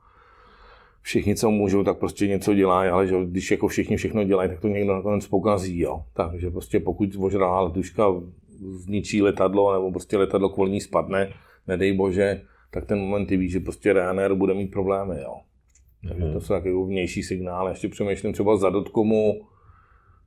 Všichni, 1.01 1.35
co 1.35 1.51
můžou, 1.51 1.83
tak 1.83 1.97
prostě 1.97 2.27
něco 2.27 2.53
dělají, 2.53 2.89
ale 2.89 3.07
že 3.07 3.15
když 3.25 3.51
jako 3.51 3.67
všichni 3.67 3.97
všechno 3.97 4.23
dělají, 4.23 4.49
tak 4.49 4.59
to 4.59 4.67
někdo 4.67 4.93
nakonec 4.95 5.27
pokazí. 5.27 5.79
Jo. 5.79 6.03
Takže 6.13 6.49
prostě 6.49 6.79
pokud 6.79 7.09
ožralá 7.19 7.61
letuška 7.61 8.05
zničí 8.59 9.21
letadlo 9.21 9.73
nebo 9.73 9.91
prostě 9.91 10.17
letadlo 10.17 10.49
kvůli 10.49 10.71
ní 10.71 10.81
spadne, 10.81 11.33
nedej 11.67 11.93
bože, 11.93 12.41
tak 12.71 12.85
ten 12.85 12.99
moment 12.99 13.25
ty 13.25 13.37
víš, 13.37 13.51
že 13.51 13.59
prostě 13.59 13.93
Ryanair 13.93 14.33
bude 14.33 14.53
mít 14.53 14.67
problémy. 14.67 15.15
Jo. 15.21 15.35
Takže 16.07 16.33
to 16.33 16.41
jsou 16.41 16.53
takové 16.53 16.85
vnější 16.85 17.23
signály. 17.23 17.71
Ještě 17.71 17.87
přemýšlím 17.87 18.33
třeba 18.33 18.57
za 18.57 18.69
dotkomu, 18.69 19.41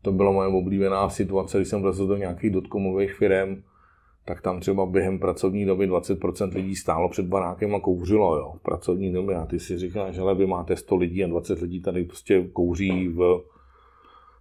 to 0.02 0.12
byla 0.12 0.32
moje 0.32 0.48
oblíbená 0.48 1.08
situace, 1.08 1.58
když 1.58 1.68
jsem 1.68 1.82
vlezl 1.82 2.06
do 2.06 2.16
nějakých 2.16 2.50
dotkomových 2.50 3.14
firm, 3.14 3.62
tak 4.24 4.42
tam 4.42 4.60
třeba 4.60 4.86
během 4.86 5.18
pracovní 5.18 5.64
doby 5.64 5.90
20% 5.90 6.54
lidí 6.54 6.76
stálo 6.76 7.08
před 7.08 7.26
barákem 7.26 7.74
a 7.74 7.80
kouřilo 7.80 8.36
jo, 8.36 8.52
v 8.56 8.62
pracovní 8.62 9.12
době. 9.12 9.36
A 9.36 9.46
ty 9.46 9.60
si 9.60 9.78
říkáš, 9.78 10.14
že 10.14 10.22
vy 10.34 10.46
máte 10.46 10.76
100 10.76 10.96
lidí 10.96 11.24
a 11.24 11.26
20 11.26 11.60
lidí 11.60 11.80
tady 11.80 12.04
prostě 12.04 12.48
kouří 12.52 13.08
v, 13.08 13.40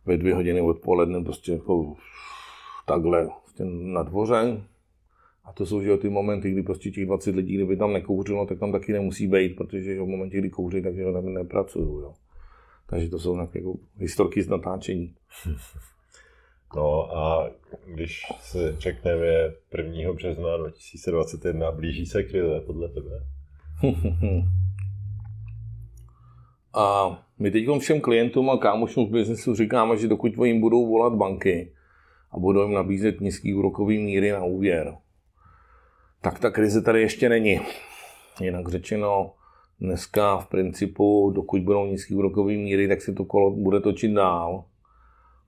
ve 0.05 0.17
dvě 0.17 0.35
hodiny 0.35 0.61
odpoledne 0.61 1.23
prostě 1.23 1.51
jako 1.51 1.95
takhle 2.85 3.29
prostě 3.43 3.63
na 3.65 4.03
dvoře, 4.03 4.61
a 5.43 5.53
to 5.53 5.65
jsou 5.65 5.81
že, 5.81 5.97
ty 5.97 6.09
momenty, 6.09 6.51
kdy 6.51 6.63
prostě 6.63 6.91
těch 6.91 7.05
20 7.05 7.35
lidí, 7.35 7.55
kdyby 7.55 7.77
tam 7.77 7.93
nekouřilo, 7.93 8.45
tak 8.45 8.59
tam 8.59 8.71
taky 8.71 8.93
nemusí 8.93 9.27
být, 9.27 9.55
protože 9.55 9.83
že, 9.83 10.01
v 10.01 10.07
momentě, 10.07 10.37
kdy 10.37 10.49
kouří, 10.49 10.81
takže 10.81 11.03
tam 11.13 11.33
nepracují. 11.33 11.85
Jo. 11.85 12.13
Takže 12.89 13.09
to 13.09 13.19
jsou 13.19 13.35
nějaké 13.35 13.59
jako 13.59 13.73
historky 13.97 14.43
z 14.43 14.49
natáčení. 14.49 15.15
No 16.75 17.17
a 17.17 17.49
když 17.85 18.21
se 18.39 18.75
řekneme 18.79 19.25
1. 19.77 20.13
března 20.13 20.57
2021, 20.57 21.71
blíží 21.71 22.05
se 22.05 22.23
krize 22.23 22.59
podle 22.65 22.89
tebe? 22.89 23.25
a 26.73 27.17
my 27.39 27.51
teď 27.51 27.65
všem 27.79 28.01
klientům 28.01 28.49
a 28.49 28.57
kámošům 28.57 29.07
v 29.07 29.11
biznesu 29.11 29.55
říkáme, 29.55 29.97
že 29.97 30.07
dokud 30.07 30.31
jim 30.43 30.61
budou 30.61 30.87
volat 30.87 31.13
banky 31.13 31.73
a 32.31 32.39
budou 32.39 32.63
jim 32.63 32.73
nabízet 32.73 33.21
nízký 33.21 33.53
úrokový 33.53 33.97
míry 33.97 34.31
na 34.31 34.43
úvěr, 34.43 34.97
tak 36.21 36.39
ta 36.39 36.51
krize 36.51 36.81
tady 36.81 37.01
ještě 37.01 37.29
není. 37.29 37.59
Jinak 38.41 38.67
řečeno, 38.67 39.33
dneska 39.79 40.37
v 40.37 40.47
principu, 40.47 41.31
dokud 41.35 41.61
budou 41.61 41.85
nízké 41.85 42.15
úrokové 42.15 42.53
míry, 42.53 42.87
tak 42.87 43.01
se 43.01 43.13
to 43.13 43.25
kolo 43.25 43.51
bude 43.51 43.79
točit 43.79 44.11
dál. 44.11 44.63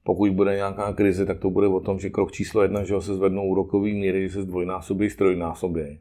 Pokud 0.04 0.32
bude 0.32 0.56
nějaká 0.56 0.94
krize, 0.94 1.26
tak 1.26 1.40
to 1.40 1.50
bude 1.50 1.68
o 1.68 1.80
tom, 1.80 2.00
že 2.00 2.10
krok 2.10 2.32
číslo 2.32 2.62
jedna, 2.62 2.84
že 2.84 3.02
se 3.02 3.16
zvednou 3.16 3.48
úrokové 3.48 3.88
míry, 3.88 4.30
že 4.30 4.34
se 4.34 4.42
zdvojnásobí, 4.42 5.10
strojnásobí. 5.10 6.00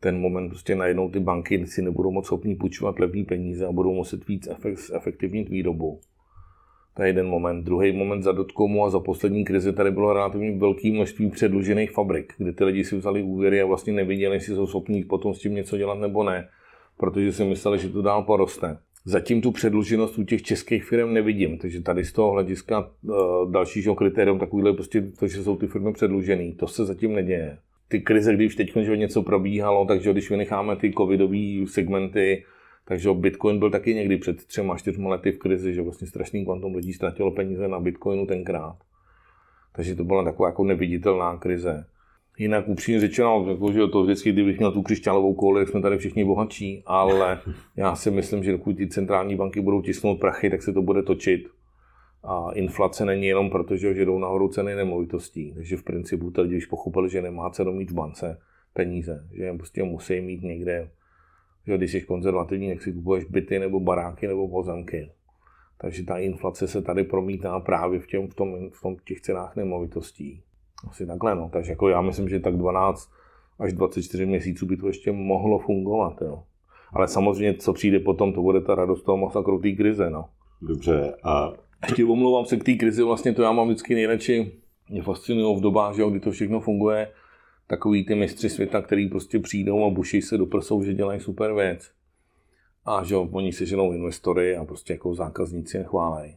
Ten 0.00 0.20
moment 0.20 0.48
prostě 0.48 0.74
najednou 0.74 1.10
ty 1.10 1.20
banky 1.20 1.66
si 1.66 1.82
nebudou 1.82 2.10
moc 2.10 2.26
schopní 2.26 2.54
půjčovat 2.54 2.98
levné 2.98 3.24
peníze 3.24 3.66
a 3.66 3.72
budou 3.72 3.94
muset 3.94 4.28
víc 4.28 4.48
efektivnit 4.94 5.48
výrobu. 5.48 6.00
To 6.96 7.02
je 7.02 7.08
jeden 7.08 7.26
moment. 7.26 7.64
Druhý 7.64 7.92
moment 7.92 8.22
za 8.22 8.32
dotkomu 8.32 8.84
a 8.84 8.90
za 8.90 9.00
poslední 9.00 9.44
krizi 9.44 9.72
tady 9.72 9.90
bylo 9.90 10.12
relativně 10.12 10.58
velké 10.58 10.90
množství 10.90 11.30
předlužených 11.30 11.90
fabrik, 11.90 12.32
kde 12.38 12.52
ty 12.52 12.64
lidi 12.64 12.84
si 12.84 12.96
vzali 12.96 13.22
úvěry 13.22 13.60
a 13.60 13.66
vlastně 13.66 13.92
neviděli, 13.92 14.36
jestli 14.36 14.54
jsou 14.54 14.66
schopní 14.66 15.04
potom 15.04 15.34
s 15.34 15.38
tím 15.38 15.54
něco 15.54 15.76
dělat 15.76 15.98
nebo 15.98 16.24
ne, 16.24 16.48
protože 16.96 17.32
si 17.32 17.44
mysleli, 17.44 17.78
že 17.78 17.88
to 17.88 18.02
dál 18.02 18.22
poroste. 18.22 18.78
Zatím 19.04 19.40
tu 19.40 19.50
předluženost 19.50 20.18
u 20.18 20.24
těch 20.24 20.42
českých 20.42 20.84
firm 20.84 21.12
nevidím, 21.12 21.58
takže 21.58 21.82
tady 21.82 22.04
z 22.04 22.12
toho 22.12 22.32
hlediska 22.32 22.90
uh, 23.02 23.52
dalšího 23.52 23.94
kritérium 23.94 24.38
takovýhle 24.38 24.72
prostě 24.72 25.02
to, 25.18 25.28
že 25.28 25.42
jsou 25.42 25.56
ty 25.56 25.66
firmy 25.66 25.92
předlužené, 25.92 26.52
to 26.52 26.66
se 26.66 26.84
zatím 26.84 27.14
neděje. 27.14 27.58
Ty 27.88 28.00
krize, 28.00 28.34
když 28.34 28.56
teď 28.56 28.74
něco 28.94 29.22
probíhalo, 29.22 29.84
takže 29.86 30.12
když 30.12 30.30
vynecháme 30.30 30.76
ty 30.76 30.92
covidové 30.92 31.66
segmenty, 31.66 32.44
takže 32.88 33.14
Bitcoin 33.14 33.58
byl 33.58 33.70
taky 33.70 33.94
někdy 33.94 34.16
před 34.16 34.44
třema, 34.46 34.76
čtyřma 34.76 35.10
lety 35.10 35.32
v 35.32 35.38
krizi, 35.38 35.74
že 35.74 35.82
vlastně 35.82 36.06
strašný 36.06 36.44
kvantum 36.44 36.74
lidí 36.74 36.92
ztratilo 36.92 37.30
peníze 37.30 37.68
na 37.68 37.80
Bitcoinu 37.80 38.26
tenkrát. 38.26 38.76
Takže 39.72 39.94
to 39.94 40.04
byla 40.04 40.24
taková 40.24 40.48
jako 40.48 40.64
neviditelná 40.64 41.36
krize. 41.36 41.86
Jinak 42.38 42.68
upřímně 42.68 43.00
řečeno, 43.00 43.46
jako, 43.48 43.72
že 43.72 43.86
to 43.86 44.02
vždycky, 44.02 44.32
kdybych 44.32 44.58
měl 44.58 44.72
tu 44.72 44.82
křišťálovou 44.82 45.34
kouli, 45.34 45.66
jsme 45.66 45.80
tady 45.80 45.98
všichni 45.98 46.24
bohatší, 46.24 46.82
ale 46.86 47.40
já 47.76 47.94
si 47.94 48.10
myslím, 48.10 48.44
že 48.44 48.52
dokud 48.52 48.76
ty 48.76 48.88
centrální 48.88 49.36
banky 49.36 49.60
budou 49.60 49.82
tisknout 49.82 50.20
prachy, 50.20 50.50
tak 50.50 50.62
se 50.62 50.72
to 50.72 50.82
bude 50.82 51.02
točit. 51.02 51.48
A 52.24 52.52
inflace 52.54 53.04
není 53.04 53.26
jenom 53.26 53.50
proto, 53.50 53.76
že 53.76 54.04
jdou 54.04 54.18
nahoru 54.18 54.48
ceny 54.48 54.74
nemovitostí. 54.74 55.52
Takže 55.54 55.76
v 55.76 55.82
principu 55.82 56.30
tady, 56.30 56.48
když 56.48 56.66
pochopili, 56.66 57.10
že 57.10 57.22
nemá 57.22 57.50
cenu 57.50 57.72
mít 57.72 57.90
v 57.90 57.94
bance 57.94 58.38
peníze, 58.74 59.28
že 59.32 59.52
prostě 59.52 59.82
musí 59.82 60.20
mít 60.20 60.42
někde 60.42 60.90
že 61.66 61.76
když 61.76 61.92
jsi 61.92 62.00
konzervativní, 62.00 62.68
tak 62.72 62.82
si 62.82 62.92
kupuješ 62.92 63.24
byty 63.24 63.58
nebo 63.58 63.80
baráky 63.80 64.26
nebo 64.26 64.48
pozemky. 64.48 65.10
Takže 65.80 66.04
ta 66.04 66.18
inflace 66.18 66.68
se 66.68 66.82
tady 66.82 67.04
promítá 67.04 67.60
právě 67.60 68.00
v, 68.00 68.06
těm, 68.06 68.28
v, 68.28 68.34
tom, 68.34 68.70
v 68.70 68.82
tom 68.82 68.96
těch 69.04 69.20
cenách 69.20 69.56
nemovitostí. 69.56 70.42
Asi 70.88 71.06
takhle, 71.06 71.34
no. 71.34 71.50
Takže 71.52 71.72
jako 71.72 71.88
já 71.88 72.00
myslím, 72.00 72.28
že 72.28 72.40
tak 72.40 72.56
12 72.56 73.10
až 73.58 73.72
24 73.72 74.26
měsíců 74.26 74.66
by 74.66 74.76
to 74.76 74.86
ještě 74.86 75.12
mohlo 75.12 75.58
fungovat, 75.58 76.22
jo. 76.22 76.42
Ale 76.92 77.08
samozřejmě, 77.08 77.54
co 77.54 77.72
přijde 77.72 78.00
potom, 78.00 78.32
to 78.32 78.42
bude 78.42 78.60
ta 78.60 78.74
radost 78.74 79.02
toho 79.02 79.16
masakru 79.16 79.60
té 79.60 79.72
krize, 79.72 80.10
no. 80.10 80.24
Dobře, 80.62 81.14
a... 81.22 81.52
Ještě 81.86 82.04
omlouvám 82.04 82.44
se 82.44 82.56
k 82.56 82.64
té 82.64 82.74
krizi, 82.74 83.02
vlastně 83.02 83.32
to 83.32 83.42
já 83.42 83.52
mám 83.52 83.66
vždycky 83.66 83.94
nejradši, 83.94 84.52
mě 84.90 85.02
fascinují 85.02 85.58
v 85.58 85.60
dobách, 85.60 85.94
že 85.94 86.02
jo, 86.02 86.10
kdy 86.10 86.20
to 86.20 86.30
všechno 86.30 86.60
funguje, 86.60 87.08
takový 87.66 88.04
ty 88.04 88.14
mistři 88.14 88.50
světa, 88.50 88.82
který 88.82 89.08
prostě 89.08 89.38
přijdou 89.38 89.84
a 89.84 89.90
buší 89.90 90.22
se 90.22 90.38
do 90.38 90.46
prsou, 90.46 90.82
že 90.82 90.94
dělají 90.94 91.20
super 91.20 91.54
věc. 91.54 91.90
A 92.84 93.04
že 93.04 93.16
oni 93.16 93.52
si 93.52 93.66
ženou 93.66 93.92
investory 93.92 94.56
a 94.56 94.64
prostě 94.64 94.92
jako 94.92 95.14
zákazníci 95.14 95.76
je 95.76 95.84
chválej. 95.84 96.36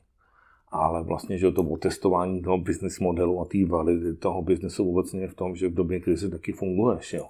Ale 0.71 1.03
vlastně, 1.03 1.37
že 1.37 1.51
to 1.51 1.63
otestování 1.63 2.41
toho 2.41 2.57
business 2.57 2.99
modelu 2.99 3.41
a 3.41 3.45
té 3.45 3.65
validity 3.65 4.17
toho 4.17 4.41
biznesu 4.41 4.89
obecně 4.89 5.21
je 5.21 5.27
v 5.27 5.35
tom, 5.35 5.55
že 5.55 5.67
v 5.67 5.73
době 5.73 5.99
krize 5.99 6.29
taky 6.29 6.51
funguješ, 6.51 7.13
jo. 7.13 7.27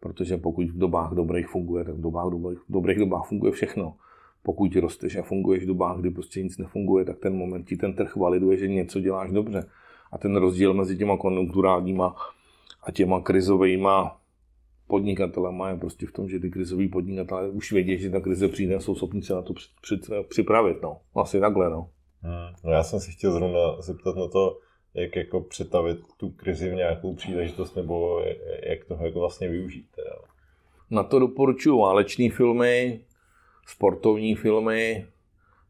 Protože 0.00 0.36
pokud 0.36 0.70
v 0.70 0.78
dobách 0.78 1.12
dobrých 1.12 1.48
funguje, 1.48 1.84
tak 1.84 1.94
v 1.94 2.00
dobách 2.00 2.30
dobrých, 2.30 2.58
v 2.58 2.72
dobrých 2.72 2.98
dobách 2.98 3.28
funguje 3.28 3.52
všechno. 3.52 3.94
pokud 4.42 4.76
rosteš 4.76 5.16
a 5.16 5.22
funguješ 5.22 5.64
v 5.64 5.66
dobách, 5.66 6.00
kdy 6.00 6.10
prostě 6.10 6.42
nic 6.42 6.58
nefunguje, 6.58 7.04
tak 7.04 7.18
ten 7.18 7.36
moment 7.36 7.68
ti 7.68 7.76
ten 7.76 7.94
trh 7.94 8.16
validuje, 8.16 8.56
že 8.56 8.68
něco 8.68 9.00
děláš 9.00 9.30
dobře. 9.30 9.66
A 10.12 10.18
ten 10.18 10.36
rozdíl 10.36 10.74
mezi 10.74 10.96
těma 10.96 11.16
konjunkturálníma 11.16 12.14
a 12.82 12.90
těma 12.90 13.20
krizovými 13.20 13.88
podnikatelema 14.86 15.70
je 15.70 15.76
prostě 15.76 16.06
v 16.06 16.12
tom, 16.12 16.28
že 16.28 16.38
ty 16.38 16.50
krizoví 16.50 16.88
podnikatelé 16.88 17.48
už 17.48 17.72
vědí, 17.72 17.98
že 17.98 18.10
ta 18.10 18.20
krize 18.20 18.48
přijde 18.48 18.74
a 18.74 18.80
jsou 18.80 18.94
schopni 18.94 19.22
se 19.22 19.34
na 19.34 19.42
to 19.42 19.54
připravit. 20.28 20.82
No. 20.82 21.00
Asi 21.14 21.40
takhle. 21.40 21.70
No. 21.70 21.88
Hmm. 22.22 22.54
no 22.64 22.72
já 22.72 22.82
jsem 22.82 23.00
si 23.00 23.10
chtěl 23.10 23.32
zrovna 23.32 23.80
zeptat 23.80 24.16
na 24.16 24.28
to, 24.28 24.58
jak 24.94 25.16
jako 25.16 25.40
přetavit 25.40 25.98
tu 26.16 26.30
krizi 26.30 26.70
v 26.70 26.74
nějakou 26.74 27.14
příležitost, 27.14 27.76
nebo 27.76 28.24
jak 28.66 28.84
toho 28.84 29.06
jako 29.06 29.20
vlastně 29.20 29.48
využít. 29.48 29.86
Teda. 29.96 30.10
Na 30.90 31.02
to 31.02 31.18
doporučuji 31.18 31.78
váleční 31.78 32.30
filmy, 32.30 33.00
sportovní 33.66 34.34
filmy 34.34 35.06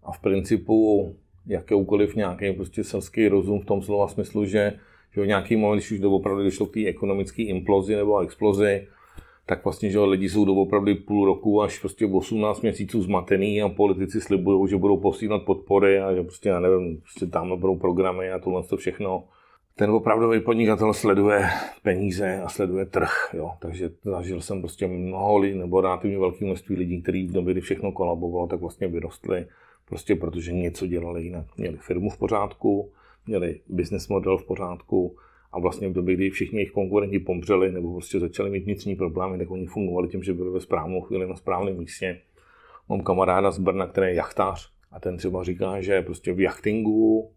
a 0.03 0.13
v 0.13 0.21
principu 0.21 1.17
jakéukoliv 1.47 2.15
nějaký 2.15 2.53
prostě 2.53 2.85
selský 2.85 3.29
rozum 3.29 3.61
v 3.61 3.65
tom 3.65 3.83
slova 3.83 4.09
smyslu, 4.09 4.45
že, 4.45 4.79
že 5.15 5.27
nějaký 5.27 5.57
moment, 5.57 5.77
když 5.77 5.93
už 5.93 6.01
to 6.01 6.11
opravdu 6.11 6.45
došlo 6.45 6.67
k 6.67 6.75
té 6.75 6.87
ekonomické 6.87 7.43
implozi 7.43 7.97
nebo 7.97 8.19
explozi, 8.19 8.87
tak 9.49 9.65
vlastně, 9.65 9.91
že 9.91 10.01
lidi 10.01 10.29
jsou 10.29 10.63
opravdu 10.63 10.93
půl 11.07 11.27
roku 11.27 11.63
až 11.63 11.79
prostě 11.79 12.07
18 12.07 12.61
měsíců 12.61 13.03
zmatený 13.03 13.63
a 13.63 13.69
politici 13.69 14.21
slibují, 14.21 14.69
že 14.69 14.77
budou 14.77 14.97
posílat 14.97 15.43
podpory 15.43 16.01
a 16.01 16.15
že 16.15 16.23
prostě, 16.23 16.49
já 16.49 16.61
nevím, 16.61 17.01
prostě 17.01 17.27
tam 17.27 17.61
budou 17.61 17.77
programy 17.77 18.31
a 18.31 18.39
tohle 18.39 18.63
to 18.63 18.77
všechno. 18.77 19.25
Ten 19.77 19.91
opravdový 19.91 20.41
podnikatel 20.41 20.95
sleduje 20.95 21.47
peníze 21.83 22.41
a 22.45 22.49
sleduje 22.49 22.87
trh, 22.87 23.35
jo. 23.37 23.51
takže 23.61 23.91
zažil 24.05 24.41
jsem 24.41 24.61
prostě 24.61 24.87
mnoho 24.87 25.39
lidí, 25.39 25.59
nebo 25.59 25.81
relativně 25.81 26.19
velké 26.19 26.45
množství 26.45 26.77
lidí, 26.77 27.03
kteří 27.03 27.27
v 27.27 27.33
době, 27.33 27.55
kdy 27.55 27.61
všechno 27.61 27.93
kolabovalo, 27.93 28.47
tak 28.47 28.61
vlastně 28.61 28.89
vyrostli, 28.89 29.47
prostě 29.89 30.17
protože 30.17 30.53
něco 30.53 30.87
dělali 30.87 31.23
jinak. 31.23 31.47
Měli 31.57 31.77
firmu 31.77 32.11
v 32.11 32.19
pořádku, 32.19 32.91
měli 33.29 33.61
business 33.69 34.09
model 34.09 34.39
v 34.39 34.47
pořádku, 34.47 35.17
a 35.53 35.59
vlastně 35.59 35.89
v 35.89 35.93
době, 35.93 36.15
kdy 36.15 36.31
všichni 36.31 36.59
jejich 36.59 36.73
konkurenti 36.73 37.19
pomřeli 37.19 37.73
nebo 37.73 37.93
prostě 37.93 38.21
začali 38.21 38.51
mít 38.51 38.65
vnitřní 38.65 38.97
problémy, 38.97 39.39
tak 39.39 39.51
oni 39.51 39.67
fungovali 39.67 40.09
tím, 40.09 40.23
že 40.23 40.35
byli 40.35 40.51
ve 40.51 40.61
správnou 40.61 41.01
chvíli 41.01 41.29
na 41.29 41.37
správném 41.37 41.79
místě. 41.79 42.21
Mám 42.89 43.01
kamaráda 43.01 43.51
z 43.51 43.59
Brna, 43.59 43.87
který 43.87 44.07
je 44.07 44.15
jachtář 44.15 44.73
a 44.93 45.01
ten 45.01 45.17
třeba 45.17 45.45
říká, 45.45 45.81
že 45.81 46.03
prostě 46.03 46.33
v 46.33 46.41
jachtingu 46.41 47.31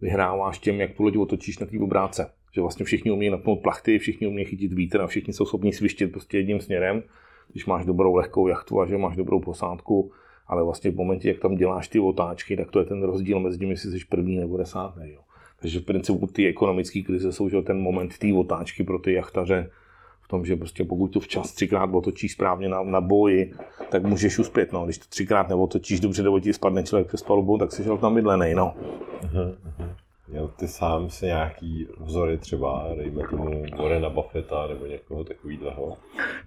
vyhráváš 0.00 0.58
tím, 0.58 0.80
jak 0.80 0.94
tu 0.94 1.02
loď 1.02 1.16
otočíš 1.16 1.58
na 1.58 1.66
té 1.66 1.78
obráce. 1.78 2.30
Že 2.54 2.60
vlastně 2.60 2.84
všichni 2.84 3.10
umí 3.10 3.30
napnout 3.30 3.62
plachty, 3.62 3.98
všichni 3.98 4.26
umí 4.26 4.44
chytit 4.44 4.72
vítr 4.72 5.00
a 5.00 5.06
všichni 5.06 5.32
jsou 5.32 5.44
schopni 5.44 5.72
svištět 5.72 6.12
prostě 6.12 6.38
jedním 6.38 6.60
směrem, 6.60 7.02
když 7.52 7.66
máš 7.66 7.84
dobrou 7.84 8.14
lehkou 8.14 8.48
jachtu 8.48 8.80
a 8.80 8.86
že 8.86 8.98
máš 8.98 9.16
dobrou 9.16 9.40
posádku, 9.40 10.12
ale 10.48 10.64
vlastně 10.64 10.90
v 10.90 10.96
momentě, 10.96 11.28
jak 11.28 11.38
tam 11.38 11.54
děláš 11.54 11.88
ty 11.88 11.98
otáčky, 11.98 12.56
tak 12.56 12.70
to 12.70 12.78
je 12.78 12.84
ten 12.84 13.02
rozdíl 13.02 13.40
mezi 13.40 13.58
tím, 13.58 13.70
jestli 13.70 13.90
jsi 13.90 14.06
první 14.08 14.36
nebo 14.36 14.56
desátý. 14.56 15.00
Jo. 15.04 15.20
Takže 15.60 15.80
v 15.80 15.84
principu 15.84 16.26
ty 16.26 16.46
ekonomické 16.46 17.02
krize 17.02 17.32
jsou 17.32 17.48
že 17.48 17.62
ten 17.62 17.80
moment 17.80 18.18
té 18.18 18.32
otáčky 18.32 18.84
pro 18.84 18.98
ty 18.98 19.12
jachtaře 19.12 19.70
v 20.22 20.28
tom, 20.28 20.46
že 20.46 20.56
prostě 20.56 20.84
pokud 20.84 21.08
to 21.08 21.20
včas 21.20 21.52
třikrát 21.52 21.90
otočíš 21.94 22.32
správně 22.32 22.68
na, 22.68 22.82
na 22.82 23.00
boji, 23.00 23.52
tak 23.90 24.04
můžeš 24.04 24.38
uspět. 24.38 24.72
No. 24.72 24.84
Když 24.84 24.98
to 24.98 25.04
třikrát 25.08 25.48
neotočíš 25.48 26.00
dobře, 26.00 26.22
nebo 26.22 26.40
ti 26.40 26.52
spadne 26.52 26.82
člověk 26.82 27.08
přes 27.08 27.22
palubu, 27.22 27.58
tak 27.58 27.72
si 27.72 27.84
šel 27.84 27.98
tam 27.98 28.14
bydlenej. 28.14 28.54
No. 28.54 28.74
Uh-huh, 29.22 29.54
uh-huh. 29.54 29.90
Měl 30.28 30.48
ty 30.48 30.68
sám 30.68 31.10
si 31.10 31.26
nějaký 31.26 31.88
vzory 32.00 32.38
třeba, 32.38 32.86
dejme 32.96 33.28
tomu 33.30 33.64
Warrena 33.78 34.10
Buffetta 34.10 34.66
nebo 34.66 34.86
někoho 34.86 35.24
takového? 35.24 35.96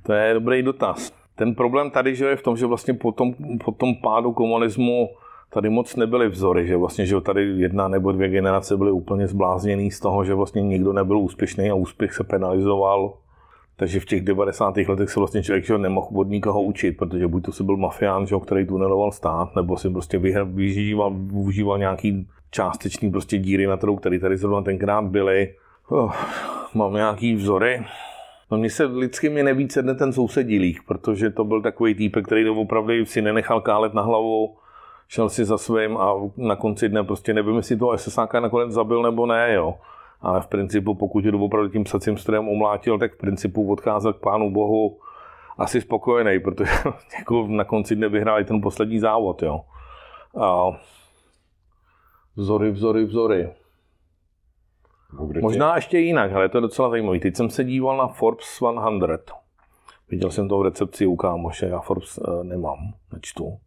To 0.03 0.13
je 0.13 0.33
dobrý 0.33 0.63
dotaz. 0.63 1.13
Ten 1.39 1.55
problém 1.55 1.91
tady 1.91 2.15
že 2.15 2.25
je 2.25 2.35
v 2.35 2.43
tom, 2.43 2.57
že 2.57 2.65
vlastně 2.65 2.93
po 2.93 3.11
tom, 3.11 3.33
po 3.65 3.71
tom 3.71 3.95
pádu 3.95 4.31
komunismu 4.31 5.09
tady 5.49 5.69
moc 5.69 5.95
nebyly 5.95 6.29
vzory, 6.29 6.67
že 6.67 6.77
vlastně, 6.77 7.05
že 7.05 7.21
tady 7.21 7.43
jedna 7.57 7.87
nebo 7.87 8.11
dvě 8.11 8.29
generace 8.29 8.77
byly 8.77 8.91
úplně 8.91 9.27
zblázněný 9.27 9.91
z 9.91 9.99
toho, 9.99 10.23
že 10.23 10.33
vlastně 10.33 10.61
nikdo 10.61 10.93
nebyl 10.93 11.17
úspěšný 11.17 11.69
a 11.69 11.73
úspěch 11.75 12.13
se 12.13 12.23
penalizoval. 12.23 13.13
Takže 13.75 13.99
v 13.99 14.05
těch 14.05 14.21
90. 14.21 14.77
letech 14.77 15.09
se 15.09 15.19
vlastně 15.19 15.43
člověk 15.43 15.65
že 15.65 15.77
nemohl 15.77 16.07
od 16.13 16.27
nikoho 16.27 16.61
učit, 16.61 16.97
protože 16.97 17.27
buď 17.27 17.45
to 17.45 17.51
si 17.51 17.63
byl 17.63 17.77
mafián, 17.77 18.27
že, 18.27 18.35
který 18.45 18.67
tuneloval 18.67 19.11
stát, 19.11 19.55
nebo 19.55 19.77
si 19.77 19.89
prostě 19.89 20.17
využíval, 20.17 21.11
využíval 21.13 21.77
nějaký 21.77 22.27
částečný 22.51 23.11
prostě 23.11 23.37
díry 23.37 23.67
na 23.67 23.77
trhu, 23.77 23.95
které 23.95 24.19
tady 24.19 24.37
zrovna 24.37 24.61
tenkrát 24.61 25.05
byly. 25.05 25.55
Oh, 25.89 26.13
mám 26.73 26.93
nějaký 26.93 27.35
vzory. 27.35 27.85
No 28.51 28.57
mně 28.57 28.69
se 28.69 28.83
lidsky 28.85 29.29
mi 29.29 29.43
nevíc 29.43 29.73
sedne 29.73 29.95
ten 29.95 30.13
sousedí 30.13 30.59
lík, 30.59 30.83
protože 30.87 31.29
to 31.29 31.43
byl 31.43 31.61
takový 31.61 31.95
týpek, 31.95 32.25
který 32.25 32.45
to 32.45 32.53
opravdu 32.53 33.05
si 33.05 33.21
nenechal 33.21 33.61
kálet 33.61 33.93
na 33.93 34.01
hlavu, 34.01 34.57
šel 35.07 35.29
si 35.29 35.45
za 35.45 35.57
svým 35.57 35.97
a 35.97 36.13
na 36.37 36.55
konci 36.55 36.89
dne 36.89 37.03
prostě 37.03 37.33
nevím, 37.33 37.55
jestli 37.55 37.77
toho 37.77 37.97
SSáka 37.97 38.39
nakonec 38.39 38.71
zabil 38.71 39.03
nebo 39.03 39.25
ne, 39.25 39.53
jo. 39.53 39.75
Ale 40.21 40.41
v 40.41 40.47
principu, 40.47 40.95
pokud 40.95 41.25
je 41.25 41.31
opravdu 41.33 41.69
tím 41.69 41.83
psacím 41.83 42.17
strojem 42.17 42.47
umlátil, 42.47 42.99
tak 42.99 43.13
v 43.13 43.17
principu 43.17 43.71
odcházel 43.71 44.13
k 44.13 44.19
pánu 44.19 44.51
bohu 44.51 44.99
asi 45.57 45.81
spokojený, 45.81 46.39
protože 46.39 46.71
jako 47.19 47.47
na 47.47 47.63
konci 47.63 47.95
dne 47.95 48.09
vyhrál 48.09 48.39
i 48.39 48.45
ten 48.45 48.61
poslední 48.61 48.99
závod, 48.99 49.43
jo. 49.43 49.61
A 50.41 50.71
vzory, 52.35 52.71
vzory, 52.71 53.05
vzory. 53.05 53.49
Možná 55.41 55.75
ještě 55.75 55.99
jinak, 55.99 56.33
ale 56.33 56.49
to 56.49 56.57
je 56.57 56.61
docela 56.61 56.89
zajímavé. 56.89 57.19
Teď 57.19 57.35
jsem 57.35 57.49
se 57.49 57.63
díval 57.63 57.97
na 57.97 58.07
Forbes 58.07 58.45
100. 58.45 58.73
Viděl 60.09 60.31
jsem 60.31 60.49
to 60.49 60.59
v 60.59 60.61
recepci 60.61 61.05
u 61.05 61.15
kámoše, 61.15 61.65
já 61.65 61.79
Forbes 61.79 62.17
uh, 62.17 62.43
nemám, 62.43 62.77
nečtu. 63.13 63.57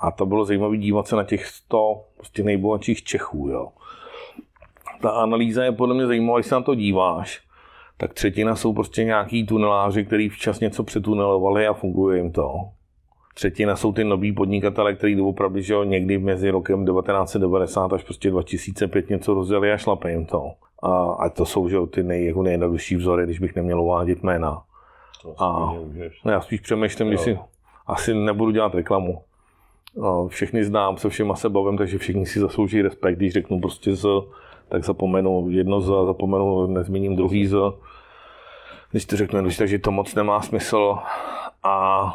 A 0.00 0.10
to 0.10 0.26
bylo 0.26 0.44
zajímavé 0.44 0.76
dívat 0.76 1.08
se 1.08 1.16
na 1.16 1.24
těch 1.24 1.46
100 1.46 2.04
prostě 2.16 2.42
nejbohatších 2.42 3.02
Čechů. 3.02 3.48
Jo. 3.48 3.68
Ta 5.02 5.10
analýza 5.10 5.64
je 5.64 5.72
podle 5.72 5.94
mě 5.94 6.06
zajímavá, 6.06 6.38
když 6.38 6.46
se 6.46 6.54
na 6.54 6.62
to 6.62 6.74
díváš, 6.74 7.42
tak 7.96 8.14
třetina 8.14 8.56
jsou 8.56 8.72
prostě 8.72 9.04
nějaký 9.04 9.46
tuneláři, 9.46 10.04
kteří 10.04 10.28
včas 10.28 10.60
něco 10.60 10.84
přetunelovali 10.84 11.66
a 11.66 11.72
funguje 11.72 12.18
jim 12.18 12.32
to. 12.32 12.60
Třetina 13.36 13.76
jsou 13.76 13.92
ty 13.92 14.04
noví 14.04 14.32
podnikatele, 14.32 14.94
kteří 14.94 15.20
opravdu 15.20 15.60
že 15.60 15.74
jo, 15.74 15.84
někdy 15.84 16.18
mezi 16.18 16.50
rokem 16.50 16.86
1990 16.86 17.92
až 17.92 18.02
prostě 18.02 18.30
2005 18.30 19.10
něco 19.10 19.34
rozjeli 19.34 19.72
a 19.72 19.76
šlape 19.76 20.10
jim 20.10 20.26
to. 20.26 20.52
A, 20.82 21.12
a 21.12 21.28
to 21.28 21.46
jsou 21.46 21.68
že 21.68 21.76
jo, 21.76 21.86
ty 21.86 22.02
nej, 22.02 22.26
jako 22.26 22.42
nejjednodušší 22.42 22.96
vzory, 22.96 23.24
když 23.24 23.38
bych 23.38 23.56
neměl 23.56 23.80
uvádět 23.80 24.22
jména. 24.22 24.62
A, 25.38 25.74
no 26.24 26.32
já 26.32 26.40
spíš 26.40 26.60
přemýšlím, 26.60 27.08
když 27.08 27.20
si 27.20 27.38
asi 27.86 28.14
nebudu 28.14 28.50
dělat 28.50 28.74
reklamu 28.74 29.22
všechny 30.28 30.64
znám, 30.64 30.96
se 30.96 31.08
všema 31.08 31.36
se 31.36 31.48
bavím, 31.48 31.78
takže 31.78 31.98
všichni 31.98 32.26
si 32.26 32.40
zaslouží 32.40 32.82
respekt, 32.82 33.16
když 33.16 33.32
řeknu 33.32 33.60
prostě 33.60 33.94
z, 33.94 34.06
tak 34.68 34.84
zapomenu 34.84 35.46
jedno 35.50 35.80
z, 35.80 35.86
zapomenu, 36.06 36.66
nezmíním 36.66 37.16
druhý 37.16 37.46
z. 37.46 37.56
Když 38.90 39.04
to 39.04 39.16
řeknu, 39.16 39.48
takže 39.58 39.78
to 39.78 39.90
moc 39.90 40.14
nemá 40.14 40.40
smysl. 40.40 40.98
A 41.62 42.14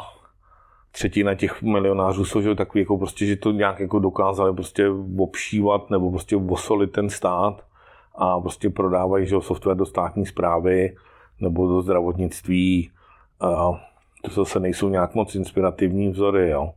třetina 0.92 1.34
těch 1.34 1.62
milionářů 1.62 2.24
jsou 2.24 2.40
že 2.40 2.54
takový, 2.54 2.80
jako 2.80 2.98
prostě, 2.98 3.26
že 3.26 3.36
to 3.36 3.50
nějak 3.50 3.80
jako 3.80 3.98
dokázali 3.98 4.54
prostě 4.54 4.88
obšívat 5.18 5.90
nebo 5.90 6.10
prostě 6.10 6.36
osolit 6.36 6.92
ten 6.92 7.10
stát 7.10 7.64
a 8.14 8.40
prostě 8.40 8.70
prodávají 8.70 9.26
že 9.26 9.36
software 9.40 9.76
do 9.76 9.86
státní 9.86 10.26
zprávy 10.26 10.96
nebo 11.40 11.68
do 11.68 11.82
zdravotnictví. 11.82 12.90
To 14.22 14.30
zase 14.30 14.60
nejsou 14.60 14.88
nějak 14.88 15.14
moc 15.14 15.34
inspirativní 15.34 16.08
vzory, 16.08 16.50
jo. 16.50 16.72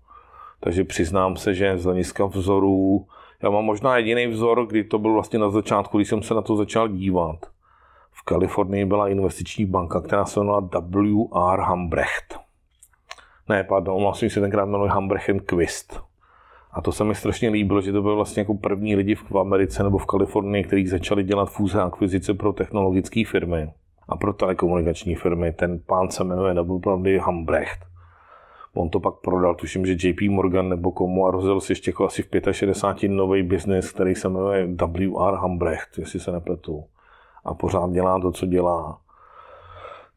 Takže 0.60 0.84
přiznám 0.84 1.36
se, 1.36 1.54
že 1.54 1.78
z 1.78 1.84
hlediska 1.84 2.26
vzorů, 2.26 3.08
já 3.44 3.50
mám 3.50 3.66
možná 3.66 3.98
jediný 3.98 4.28
vzor, 4.28 4.68
kdy 4.68 4.84
to 4.84 5.00
byl 5.00 5.14
vlastně 5.14 5.40
na 5.40 5.50
začátku, 5.50 5.98
když 5.98 6.10
jsem 6.10 6.24
se 6.24 6.34
na 6.34 6.42
to 6.42 6.56
začal 6.56 6.88
dívat. 6.88 7.46
V 8.12 8.24
Kalifornii 8.24 8.86
byla 8.86 9.08
investiční 9.08 9.66
banka, 9.66 10.02
která 10.02 10.26
se 10.26 10.40
jmenovala 10.40 10.70
W.R. 10.80 11.60
Hambrecht. 11.60 12.45
Ne, 13.50 13.64
pardon, 13.64 14.02
vlastně 14.02 14.30
se 14.30 14.42
tenkrát 14.42 14.66
jmenuje 14.66 14.90
Hambrecht 14.90 15.42
Quist. 15.46 16.02
A 16.72 16.82
to 16.82 16.92
se 16.92 17.04
mi 17.04 17.16
strašně 17.16 17.50
líbilo, 17.50 17.82
že 17.82 17.92
to 17.92 18.02
byl 18.02 18.16
vlastně 18.16 18.42
jako 18.42 18.54
první 18.54 18.96
lidi 18.96 19.16
v 19.16 19.38
Americe 19.38 19.84
nebo 19.84 19.98
v 19.98 20.06
Kalifornii, 20.06 20.64
kteří 20.64 20.88
začali 20.88 21.24
dělat 21.24 21.50
fúze 21.50 21.82
a 21.82 21.86
akvizice 21.86 22.34
pro 22.34 22.54
technologické 22.54 23.24
firmy 23.26 23.74
a 24.10 24.18
pro 24.18 24.34
telekomunikační 24.34 25.16
firmy. 25.16 25.54
Ten 25.54 25.80
pán 25.86 26.10
se 26.10 26.24
jmenuje 26.24 26.54
W. 26.54 27.20
Hambrecht. 27.20 27.80
On 28.74 28.90
to 28.90 29.00
pak 29.00 29.14
prodal, 29.16 29.56
tuším, 29.56 29.86
že 29.86 30.08
JP 30.08 30.22
Morgan 30.30 30.70
nebo 30.70 30.92
komu 30.92 31.28
a 31.28 31.32
rozjel 31.32 31.62
si 31.62 31.72
ještě 31.72 31.90
jako 31.90 32.06
asi 32.06 32.24
v 32.24 32.28
65 32.52 33.10
nový 33.10 33.44
biznis, 33.44 33.92
který 33.92 34.16
se 34.16 34.30
jmenuje 34.30 34.68
WR 34.68 35.36
Hambrecht, 35.36 35.98
jestli 35.98 36.20
se 36.20 36.32
nepletu. 36.32 36.84
A 37.46 37.54
pořád 37.54 37.92
dělá 37.92 38.20
to, 38.20 38.32
co 38.32 38.46
dělá. 38.46 38.98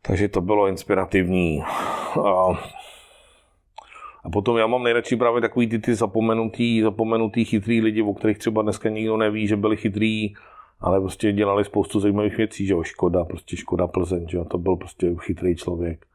Takže 0.03 0.29
to 0.29 0.41
bylo 0.41 0.67
inspirativní. 0.67 1.63
A, 2.25 2.59
a 4.25 4.31
potom 4.31 4.57
já 4.57 4.67
mám 4.67 4.83
nejradši 4.83 5.17
právě 5.17 5.41
takový 5.41 5.67
ty, 5.67 5.79
ty 5.79 5.95
zapomenutý, 5.95 6.83
zapomenutý 6.83 7.45
chytrý 7.45 7.81
lidi, 7.81 8.03
o 8.03 8.15
kterých 8.15 8.39
třeba 8.39 8.63
dneska 8.63 8.89
nikdo 8.89 9.17
neví, 9.17 9.47
že 9.47 9.57
byli 9.57 9.77
chytrý, 9.77 10.35
ale 10.81 11.01
prostě 11.01 11.33
dělali 11.33 11.65
spoustu 11.65 12.01
zajímavých 12.01 12.37
věcí, 12.37 12.67
že 12.67 12.73
jo, 12.73 12.83
Škoda, 12.83 13.25
prostě 13.25 13.57
Škoda 13.57 13.87
Plzeň, 13.87 14.29
že 14.29 14.37
jo, 14.37 14.45
to 14.45 14.59
byl 14.59 14.77
prostě 14.77 15.15
chytrý 15.19 15.57
člověk. 15.57 16.07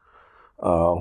A 0.62 0.94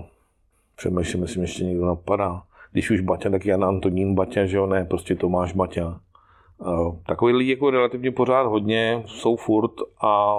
Přemýšlím, 0.75 1.21
jestli 1.21 1.41
ještě 1.41 1.63
někdo 1.63 1.85
napadá. 1.85 2.43
když 2.71 2.91
už 2.91 3.01
Baťa, 3.01 3.29
tak 3.29 3.45
Jan 3.45 3.63
Antonín 3.63 4.15
Baťa, 4.15 4.45
že 4.45 4.57
jo, 4.57 4.65
ne, 4.65 4.85
prostě 4.85 5.15
Tomáš 5.15 5.53
Baťa. 5.53 5.99
Takový 7.05 7.33
lidi 7.33 7.51
jako 7.51 7.69
relativně 7.69 8.11
pořád 8.11 8.43
hodně, 8.43 9.03
jsou 9.05 9.35
furt 9.35 9.71
a 10.01 10.37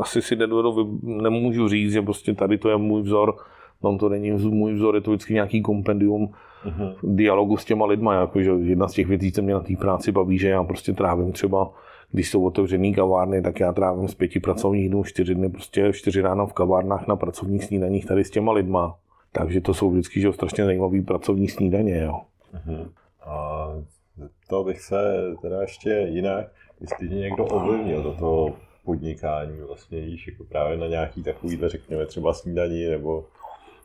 asi 0.00 0.22
si 0.22 0.36
nedovedu, 0.36 1.00
nemůžu 1.02 1.68
říct, 1.68 1.92
že 1.92 2.02
prostě 2.02 2.34
tady 2.34 2.58
to 2.58 2.68
je 2.68 2.76
můj 2.76 3.02
vzor, 3.02 3.36
tam 3.82 3.98
to 3.98 4.08
není 4.08 4.30
můj 4.30 4.74
vzor, 4.74 4.94
je 4.94 5.00
to 5.00 5.10
vždycky 5.10 5.34
nějaký 5.34 5.62
kompendium 5.62 6.30
uh-huh. 6.64 6.94
dialogu 7.02 7.56
s 7.56 7.64
těma 7.64 7.86
lidma, 7.86 8.14
jako, 8.14 8.42
že 8.42 8.50
jedna 8.50 8.88
z 8.88 8.92
těch 8.92 9.06
věcí, 9.06 9.32
co 9.32 9.42
mě 9.42 9.54
na 9.54 9.60
té 9.60 9.76
práci 9.76 10.12
baví, 10.12 10.38
že 10.38 10.48
já 10.48 10.64
prostě 10.64 10.92
trávím 10.92 11.32
třeba 11.32 11.70
když 12.12 12.30
jsou 12.30 12.46
otevřený 12.46 12.94
kavárny, 12.94 13.42
tak 13.42 13.60
já 13.60 13.72
trávím 13.72 14.08
z 14.08 14.14
pěti 14.14 14.40
pracovních 14.40 14.88
dnů, 14.88 15.04
čtyři 15.04 15.34
dny, 15.34 15.48
prostě 15.48 15.92
čtyři 15.92 16.20
ráno 16.20 16.46
v 16.46 16.52
kavárnách 16.52 17.06
na 17.06 17.16
pracovních 17.16 17.64
snídaních 17.64 18.06
tady 18.06 18.24
s 18.24 18.30
těma 18.30 18.52
lidma. 18.52 18.96
Takže 19.32 19.60
to 19.60 19.74
jsou 19.74 19.90
vždycky 19.90 20.20
že 20.20 20.32
strašně 20.32 20.64
zajímavý 20.64 21.02
pracovní 21.02 21.48
snídaně. 21.48 21.98
Jo. 21.98 22.20
Uh-huh. 22.54 22.90
A 23.24 23.66
to 24.48 24.64
bych 24.64 24.80
se 24.80 25.22
teda 25.42 25.60
ještě 25.60 25.90
jinak, 26.10 26.46
jestli 26.80 27.08
tě 27.08 27.14
někdo 27.14 27.44
ovlivnil 27.44 28.02
do 28.02 28.12
toho 28.12 28.52
podnikání, 28.84 29.60
vlastně 29.68 29.98
jíš 29.98 30.28
jako 30.28 30.44
právě 30.44 30.76
na 30.76 30.86
nějaký 30.86 31.22
takovýhle, 31.22 31.68
řekněme, 31.68 32.06
třeba 32.06 32.34
snídaní 32.34 32.84
nebo 32.84 33.24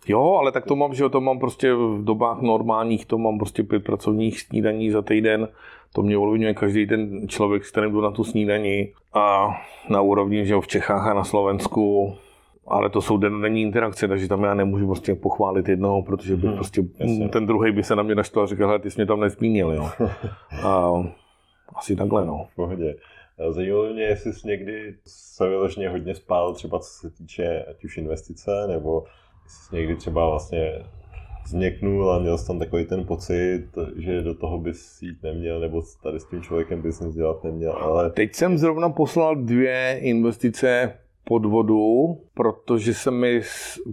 Jo, 0.07 0.37
ale 0.39 0.51
tak 0.51 0.65
to 0.65 0.75
mám, 0.75 0.93
že 0.93 1.09
to 1.09 1.21
mám 1.21 1.39
prostě 1.39 1.73
v 1.73 2.03
dobách 2.03 2.41
normálních, 2.41 3.05
to 3.05 3.17
mám 3.17 3.37
prostě 3.37 3.63
pět 3.63 3.83
pracovních 3.83 4.41
snídaní 4.41 4.91
za 4.91 5.01
týden. 5.01 5.47
To 5.93 6.01
mě 6.01 6.17
ovlivňuje 6.17 6.53
každý 6.53 6.87
ten 6.87 7.27
člověk, 7.27 7.65
s 7.65 7.71
kterým 7.71 7.91
jdu 7.91 8.01
na 8.01 8.11
tu 8.11 8.23
snídaní. 8.23 8.91
A 9.13 9.55
na 9.89 10.01
úrovni, 10.01 10.45
že 10.45 10.55
v 10.61 10.67
Čechách 10.67 11.07
a 11.07 11.13
na 11.13 11.23
Slovensku 11.23 12.13
ale 12.67 12.89
to 12.89 13.01
jsou 13.01 13.17
denní 13.17 13.61
interakce, 13.61 14.07
takže 14.07 14.27
tam 14.27 14.43
já 14.43 14.53
nemůžu 14.53 14.85
prostě 14.85 15.15
pochválit 15.15 15.69
jednoho, 15.69 16.03
protože 16.03 16.35
bych 16.35 16.45
hmm, 16.45 16.53
prostě, 16.53 16.81
jasně. 16.99 17.29
ten 17.29 17.45
druhý 17.45 17.71
by 17.71 17.83
se 17.83 17.95
na 17.95 18.03
mě 18.03 18.15
naštval 18.15 18.43
a 18.45 18.47
říkal, 18.47 18.79
ty 18.79 18.91
jsi 18.91 18.99
mě 18.99 19.05
tam 19.05 19.19
nezmínil, 19.19 19.71
jo. 19.71 19.89
A 20.63 20.91
asi 21.75 21.95
takhle, 21.95 22.25
no. 22.25 22.47
V 22.51 22.55
pohodě. 22.55 22.95
Zajímalo 23.49 23.93
mě, 23.93 24.03
jestli 24.03 24.33
jsi 24.33 24.47
někdy 24.47 24.95
se 25.05 25.49
vyloženě 25.49 25.89
hodně 25.89 26.15
spál, 26.15 26.53
třeba 26.53 26.79
co 26.79 26.89
se 26.89 27.09
týče 27.09 27.65
ať 27.69 27.85
už 27.85 27.97
investice, 27.97 28.51
nebo 28.67 29.03
někdy 29.71 29.95
třeba 29.95 30.29
vlastně 30.29 30.71
změknul 31.47 32.11
a 32.11 32.19
měl 32.19 32.37
jsi 32.37 32.47
tam 32.47 32.59
takový 32.59 32.85
ten 32.85 33.05
pocit, 33.05 33.67
že 33.95 34.21
do 34.21 34.33
toho 34.33 34.57
bys 34.57 35.01
jít 35.01 35.23
neměl, 35.23 35.59
nebo 35.59 35.81
tady 36.03 36.19
s 36.19 36.25
tím 36.25 36.41
člověkem 36.41 36.81
bys 36.81 36.99
nic 36.99 37.15
dělat 37.15 37.43
neměl, 37.43 37.71
ale... 37.71 38.09
Teď 38.09 38.35
jsem 38.35 38.57
zrovna 38.57 38.89
poslal 38.89 39.35
dvě 39.35 39.99
investice 40.01 40.93
podvodu, 41.23 42.17
protože 42.33 42.93
se 42.93 43.11
mi, 43.11 43.41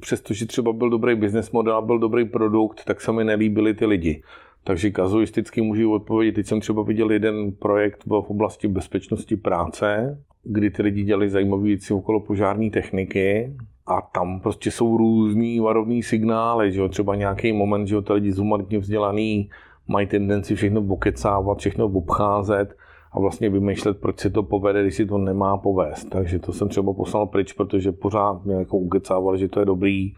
přestože 0.01 0.47
třeba 0.47 0.73
byl 0.73 0.91
dobrý 0.91 1.15
business 1.15 1.51
model 1.51 1.77
a 1.77 1.81
byl 1.81 1.99
dobrý 1.99 2.25
produkt, 2.25 2.85
tak 2.85 3.01
se 3.01 3.13
mi 3.13 3.25
nelíbily 3.25 3.75
ty 3.75 3.87
lidi. 3.87 4.23
Takže 4.65 4.91
kazuisticky 4.91 5.63
můžu 5.63 5.93
odpovědět. 5.93 6.33
Teď 6.33 6.47
jsem 6.47 6.61
třeba 6.61 6.83
viděl 6.83 7.11
jeden 7.11 7.53
projekt 7.53 8.05
v 8.07 8.13
oblasti 8.13 8.69
bezpečnosti 8.69 9.37
práce, 9.37 10.19
kdy 10.45 10.71
ty 10.71 10.83
lidi 10.83 11.05
dělali 11.05 11.31
zajímavé 11.31 11.63
věci 11.63 11.95
okolo 11.95 12.21
požární 12.21 12.71
techniky 12.71 13.53
a 13.87 14.01
tam 14.01 14.41
prostě 14.41 14.71
jsou 14.71 14.97
různý 14.97 15.61
varovný 15.61 16.03
signály, 16.03 16.73
že 16.73 16.81
jo? 16.81 16.89
třeba 16.89 17.15
nějaký 17.15 17.53
moment, 17.53 17.87
že 17.87 17.95
jo, 17.95 18.03
ty 18.03 18.13
lidi 18.13 18.33
zumartně 18.33 18.79
vzdělaný 18.79 19.51
mají 19.89 20.07
tendenci 20.07 20.55
všechno 20.55 20.85
okecávat, 20.89 21.59
všechno 21.59 21.87
obcházet 21.87 22.77
a 23.13 23.21
vlastně 23.21 23.51
vymýšlet, 23.51 24.01
proč 24.01 24.19
se 24.19 24.31
to 24.31 24.43
povede, 24.43 24.83
když 24.83 24.95
si 24.95 25.07
to 25.07 25.19
nemá 25.19 25.57
povést. 25.57 26.11
Takže 26.11 26.39
to 26.39 26.53
jsem 26.53 26.69
třeba 26.69 26.93
poslal 26.93 27.27
pryč, 27.27 27.53
protože 27.53 27.93
pořád 27.93 28.45
mě 28.45 28.55
jako 28.55 28.77
ukecávali, 28.77 29.39
že 29.39 29.49
to 29.49 29.61
je 29.61 29.67
dobrý, 29.67 30.15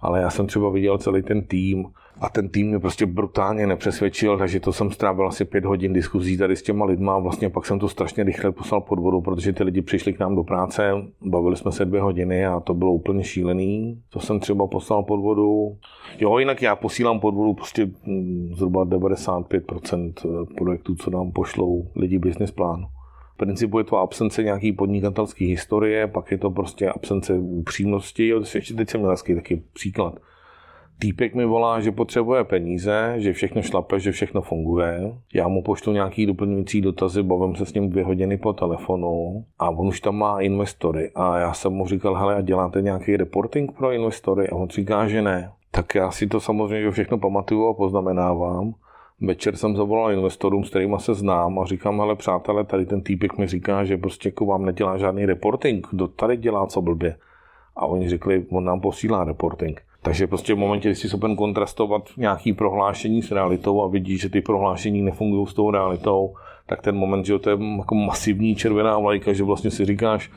ale 0.00 0.20
já 0.20 0.30
jsem 0.30 0.46
třeba 0.46 0.70
viděl 0.70 0.98
celý 0.98 1.22
ten 1.22 1.42
tým 1.42 1.86
a 2.20 2.28
ten 2.28 2.48
tým 2.48 2.68
mě 2.68 2.78
prostě 2.78 3.06
brutálně 3.06 3.66
nepřesvědčil, 3.66 4.38
takže 4.38 4.60
to 4.60 4.72
jsem 4.72 4.90
strávil 4.90 5.26
asi 5.26 5.44
pět 5.44 5.64
hodin 5.64 5.92
diskuzí 5.92 6.38
tady 6.38 6.56
s 6.56 6.62
těma 6.62 6.84
lidma 6.84 7.14
a 7.14 7.18
vlastně 7.18 7.50
pak 7.50 7.66
jsem 7.66 7.78
to 7.78 7.88
strašně 7.88 8.24
rychle 8.24 8.52
poslal 8.52 8.80
pod 8.80 8.98
vodu, 8.98 9.20
protože 9.20 9.52
ty 9.52 9.64
lidi 9.64 9.82
přišli 9.82 10.12
k 10.12 10.18
nám 10.18 10.36
do 10.36 10.44
práce, 10.44 10.92
bavili 11.22 11.56
jsme 11.56 11.72
se 11.72 11.84
dvě 11.84 12.00
hodiny 12.00 12.46
a 12.46 12.60
to 12.60 12.74
bylo 12.74 12.92
úplně 12.92 13.24
šílený. 13.24 14.02
To 14.10 14.20
jsem 14.20 14.40
třeba 14.40 14.66
poslal 14.66 15.02
pod 15.02 15.20
vodu. 15.20 15.76
Jo, 16.18 16.38
jinak 16.38 16.62
já 16.62 16.76
posílám 16.76 17.20
pod 17.20 17.34
vodu 17.34 17.54
prostě 17.54 17.90
mm, 18.06 18.50
zhruba 18.54 18.84
95% 18.84 20.12
projektů, 20.56 20.94
co 20.94 21.10
nám 21.10 21.32
pošlou 21.32 21.88
lidi 21.96 22.18
business 22.18 22.50
plánu. 22.50 22.86
V 23.34 23.36
principu 23.36 23.78
je 23.78 23.84
to 23.84 23.96
absence 23.96 24.42
nějaký 24.42 24.72
podnikatelské 24.72 25.44
historie, 25.44 26.06
pak 26.06 26.30
je 26.30 26.38
to 26.38 26.50
prostě 26.50 26.88
absence 26.88 27.34
upřímnosti. 27.34 28.28
Jo, 28.28 28.42
teď 28.76 28.90
jsem 28.90 29.00
měl 29.00 29.16
taky 29.16 29.62
příklad 29.72 30.14
Týpek 31.00 31.34
mi 31.34 31.46
volá, 31.46 31.80
že 31.80 31.92
potřebuje 31.92 32.44
peníze, 32.44 33.14
že 33.16 33.32
všechno 33.32 33.62
šlape, 33.62 34.00
že 34.00 34.12
všechno 34.12 34.40
funguje. 34.42 35.12
Já 35.34 35.48
mu 35.48 35.62
pošlu 35.62 35.92
nějaký 35.92 36.26
doplňující 36.26 36.80
dotazy, 36.80 37.22
bavím 37.22 37.56
se 37.56 37.66
s 37.66 37.74
ním 37.74 37.90
dvě 37.90 38.04
hodiny 38.04 38.36
po 38.36 38.52
telefonu 38.52 39.44
a 39.58 39.70
on 39.70 39.88
už 39.88 40.00
tam 40.00 40.16
má 40.16 40.40
investory. 40.40 41.10
A 41.14 41.38
já 41.38 41.52
jsem 41.52 41.72
mu 41.72 41.86
říkal, 41.86 42.14
hele, 42.14 42.34
a 42.34 42.40
děláte 42.40 42.82
nějaký 42.82 43.16
reporting 43.16 43.72
pro 43.72 43.92
investory? 43.92 44.48
A 44.48 44.56
on 44.56 44.68
říká, 44.68 45.08
že 45.08 45.22
ne. 45.22 45.52
Tak 45.70 45.94
já 45.94 46.10
si 46.10 46.26
to 46.26 46.40
samozřejmě 46.40 46.90
všechno 46.90 47.18
pamatuju 47.18 47.66
a 47.66 47.74
poznamenávám. 47.74 48.74
Večer 49.20 49.56
jsem 49.56 49.76
zavolal 49.76 50.12
investorům, 50.12 50.64
s 50.64 50.70
kterými 50.70 50.96
se 50.98 51.14
znám 51.14 51.58
a 51.58 51.64
říkám, 51.64 52.00
ale 52.00 52.16
přátelé, 52.16 52.64
tady 52.64 52.86
ten 52.86 53.02
týpek 53.02 53.38
mi 53.38 53.46
říká, 53.46 53.84
že 53.84 53.96
prostě 53.96 54.28
jako 54.28 54.46
vám 54.46 54.64
nedělá 54.64 54.98
žádný 54.98 55.26
reporting, 55.26 55.86
kdo 55.90 56.08
tady 56.08 56.36
dělá 56.36 56.66
co 56.66 56.82
blbě. 56.82 57.16
A 57.76 57.86
oni 57.86 58.08
řekli, 58.08 58.46
on 58.50 58.64
nám 58.64 58.80
posílá 58.80 59.24
reporting. 59.24 59.87
Takže 60.02 60.26
prostě 60.26 60.54
v 60.54 60.58
momentě, 60.58 60.88
kdy 60.88 60.94
jsi 60.94 61.08
schopen 61.08 61.36
kontrastovat 61.36 62.02
nějaký 62.16 62.52
prohlášení 62.52 63.22
s 63.22 63.30
realitou 63.30 63.82
a 63.82 63.88
vidíš, 63.88 64.20
že 64.20 64.28
ty 64.28 64.40
prohlášení 64.40 65.02
nefungují 65.02 65.46
s 65.46 65.54
tou 65.54 65.70
realitou, 65.70 66.34
tak 66.66 66.82
ten 66.82 66.96
moment, 66.96 67.26
že 67.26 67.38
to 67.38 67.50
je 67.50 67.58
jako 67.78 67.94
masivní 67.94 68.54
červená 68.54 68.98
vlajka, 68.98 69.32
že 69.32 69.44
vlastně 69.44 69.70
si 69.70 69.84
říkáš, 69.84 70.30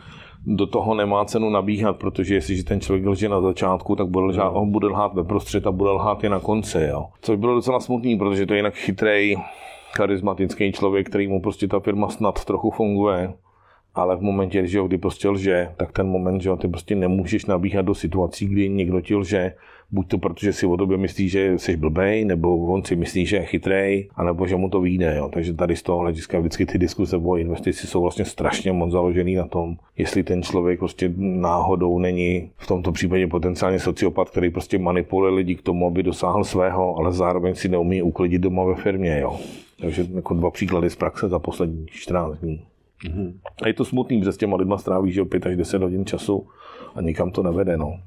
do 0.46 0.68
toho 0.68 0.96
nemá 0.96 1.26
cenu 1.26 1.50
nabíhat, 1.50 1.98
protože 1.98 2.36
jestliže 2.36 2.64
ten 2.64 2.82
člověk 2.82 3.06
lže 3.06 3.30
na 3.30 3.42
začátku, 3.42 3.96
tak 3.96 4.08
bude 4.08 4.26
lhát, 4.26 4.50
on 4.50 4.72
bude 4.72 4.88
lhát 4.88 5.14
ve 5.14 5.24
prostřed 5.24 5.68
a 5.68 5.72
bude 5.72 5.90
lhát 5.90 6.24
i 6.24 6.30
na 6.30 6.40
konci. 6.40 6.82
Jo. 6.82 7.06
Což 7.22 7.38
bylo 7.38 7.56
docela 7.56 7.80
smutný, 7.80 8.18
protože 8.18 8.46
to 8.46 8.54
je 8.54 8.60
jinak 8.60 8.74
chytrý, 8.74 9.36
charismatický 9.98 10.72
člověk, 10.72 11.10
který 11.10 11.28
mu 11.28 11.42
prostě 11.42 11.68
ta 11.68 11.80
firma 11.80 12.10
snad 12.10 12.46
trochu 12.46 12.72
funguje 12.72 13.34
ale 13.96 14.16
v 14.18 14.22
momentě, 14.22 14.68
že 14.68 14.78
jo, 14.78 14.88
kdy 14.88 14.98
prostě 14.98 15.30
lže, 15.30 15.70
tak 15.78 15.92
ten 15.92 16.08
moment, 16.08 16.42
že 16.42 16.50
jo, 16.50 16.58
ty 16.58 16.68
prostě 16.68 16.96
nemůžeš 16.96 17.46
nabíhat 17.46 17.86
do 17.86 17.96
situací, 17.96 18.48
kdy 18.48 18.70
někdo 18.70 19.02
ti 19.02 19.16
lže, 19.16 19.54
buď 19.92 20.08
to 20.08 20.18
protože 20.18 20.54
si 20.54 20.66
o 20.66 20.78
tobě 20.78 20.98
myslí, 20.98 21.30
že 21.30 21.60
jsi 21.60 21.78
blbej, 21.78 22.26
nebo 22.26 22.58
on 22.58 22.84
si 22.84 22.96
myslí, 22.96 23.26
že 23.26 23.36
je 23.36 23.46
chytrej, 23.46 24.10
anebo 24.16 24.48
že 24.48 24.56
mu 24.56 24.70
to 24.70 24.82
vyjde. 24.82 25.16
Jo. 25.18 25.30
Takže 25.34 25.54
tady 25.54 25.76
z 25.76 25.84
toho 25.84 26.00
hlediska 26.00 26.40
vždycky 26.40 26.66
ty 26.66 26.78
diskuse 26.78 27.18
o 27.18 27.36
investici 27.36 27.88
jsou 27.88 28.02
vlastně 28.02 28.26
strašně 28.26 28.72
moc 28.72 28.92
založený 28.92 29.36
na 29.36 29.48
tom, 29.48 29.76
jestli 29.98 30.24
ten 30.24 30.44
člověk 30.44 30.80
prostě 30.80 31.14
náhodou 31.18 32.00
není 32.00 32.52
v 32.58 32.68
tomto 32.68 32.92
případě 32.92 33.28
potenciálně 33.28 33.80
sociopat, 33.80 34.30
který 34.30 34.50
prostě 34.50 34.80
manipuluje 34.80 35.34
lidi 35.34 35.56
k 35.56 35.62
tomu, 35.62 35.88
aby 35.88 36.04
dosáhl 36.04 36.44
svého, 36.44 36.98
ale 36.98 37.12
zároveň 37.12 37.56
si 37.56 37.70
neumí 37.70 38.02
uklidit 38.02 38.42
doma 38.42 38.64
ve 38.64 38.76
firmě. 38.76 39.20
Jo. 39.20 39.40
Takže 39.80 40.08
jako 40.16 40.34
dva 40.34 40.52
příklady 40.52 40.90
z 40.90 40.96
praxe 40.96 41.30
za 41.30 41.40
poslední 41.40 41.86
14 41.90 42.38
dní. 42.38 42.71
Mm-hmm. 43.06 43.40
A 43.64 43.68
je 43.68 43.74
to 43.74 43.86
smutný, 43.86 44.24
že 44.24 44.32
s 44.32 44.38
těma 44.38 44.58
lidma 44.58 44.78
strávíš 44.78 45.20
5 45.30 45.46
až 45.46 45.56
10 45.56 45.82
hodin 45.82 46.06
času 46.06 46.48
a 46.96 47.02
nikam 47.02 47.32
to 47.32 47.44
nevede. 47.44 47.78
No. 47.78 48.00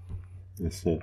Jasně. 0.60 0.98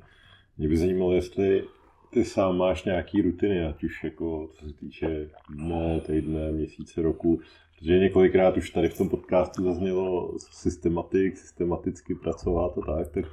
Mě 0.58 0.68
by 0.68 0.78
zajímalo, 0.78 1.14
jestli 1.14 1.64
ty 2.10 2.26
sám 2.26 2.58
máš 2.58 2.84
nějaký 2.84 3.22
rutiny, 3.22 3.66
ať 3.66 3.84
už 3.84 4.04
jako 4.04 4.48
co 4.52 4.66
se 4.66 4.74
týče 4.74 5.30
dne, 5.50 6.02
týdne, 6.02 6.52
měsíce, 6.52 7.02
roku, 7.02 7.40
protože 7.80 8.00
několikrát 8.00 8.58
už 8.58 8.70
tady 8.70 8.90
v 8.90 8.98
tom 8.98 9.10
podcastu 9.10 9.64
zaznělo 9.64 10.34
systematik, 10.38 11.38
systematicky 11.38 12.16
pracovat 12.16 12.78
a 12.78 12.82
tak, 12.82 13.08
tak 13.08 13.26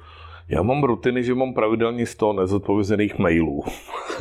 já 0.51 0.61
mám 0.61 0.83
rutiny, 0.83 1.23
že 1.23 1.35
mám 1.35 1.53
pravidelně 1.53 2.05
100 2.05 2.33
nezodpovězených 2.33 3.19
mailů. 3.19 3.63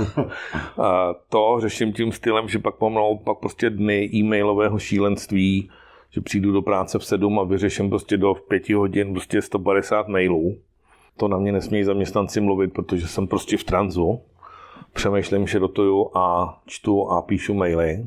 a 0.83 1.15
to 1.29 1.57
řeším 1.61 1.93
tím 1.93 2.13
stylem, 2.13 2.49
že 2.49 2.59
pak 2.59 2.81
mám 2.81 2.95
naopak 2.95 3.39
prostě 3.39 3.71
dny 3.71 4.11
e-mailového 4.15 4.79
šílenství, 4.79 5.71
že 6.11 6.21
přijdu 6.21 6.53
do 6.53 6.63
práce 6.63 6.99
v 6.99 7.05
7 7.05 7.39
a 7.39 7.45
vyřeším 7.45 7.89
prostě 7.89 8.17
do 8.17 8.35
5 8.35 8.71
hodin 8.71 9.13
prostě 9.13 9.43
150 9.43 10.09
mailů. 10.09 10.59
To 11.17 11.29
na 11.29 11.39
mě 11.39 11.53
nesmějí 11.53 11.85
zaměstnanci 11.85 12.41
mluvit, 12.41 12.73
protože 12.73 13.09
jsem 13.09 13.27
prostě 13.27 13.57
v 13.57 13.65
tranzu. 13.65 14.21
Přemýšlím, 14.93 15.47
že 15.47 15.59
dotuju 15.59 16.11
a 16.15 16.59
čtu 16.67 17.09
a 17.11 17.23
píšu 17.23 17.55
maily. 17.55 18.07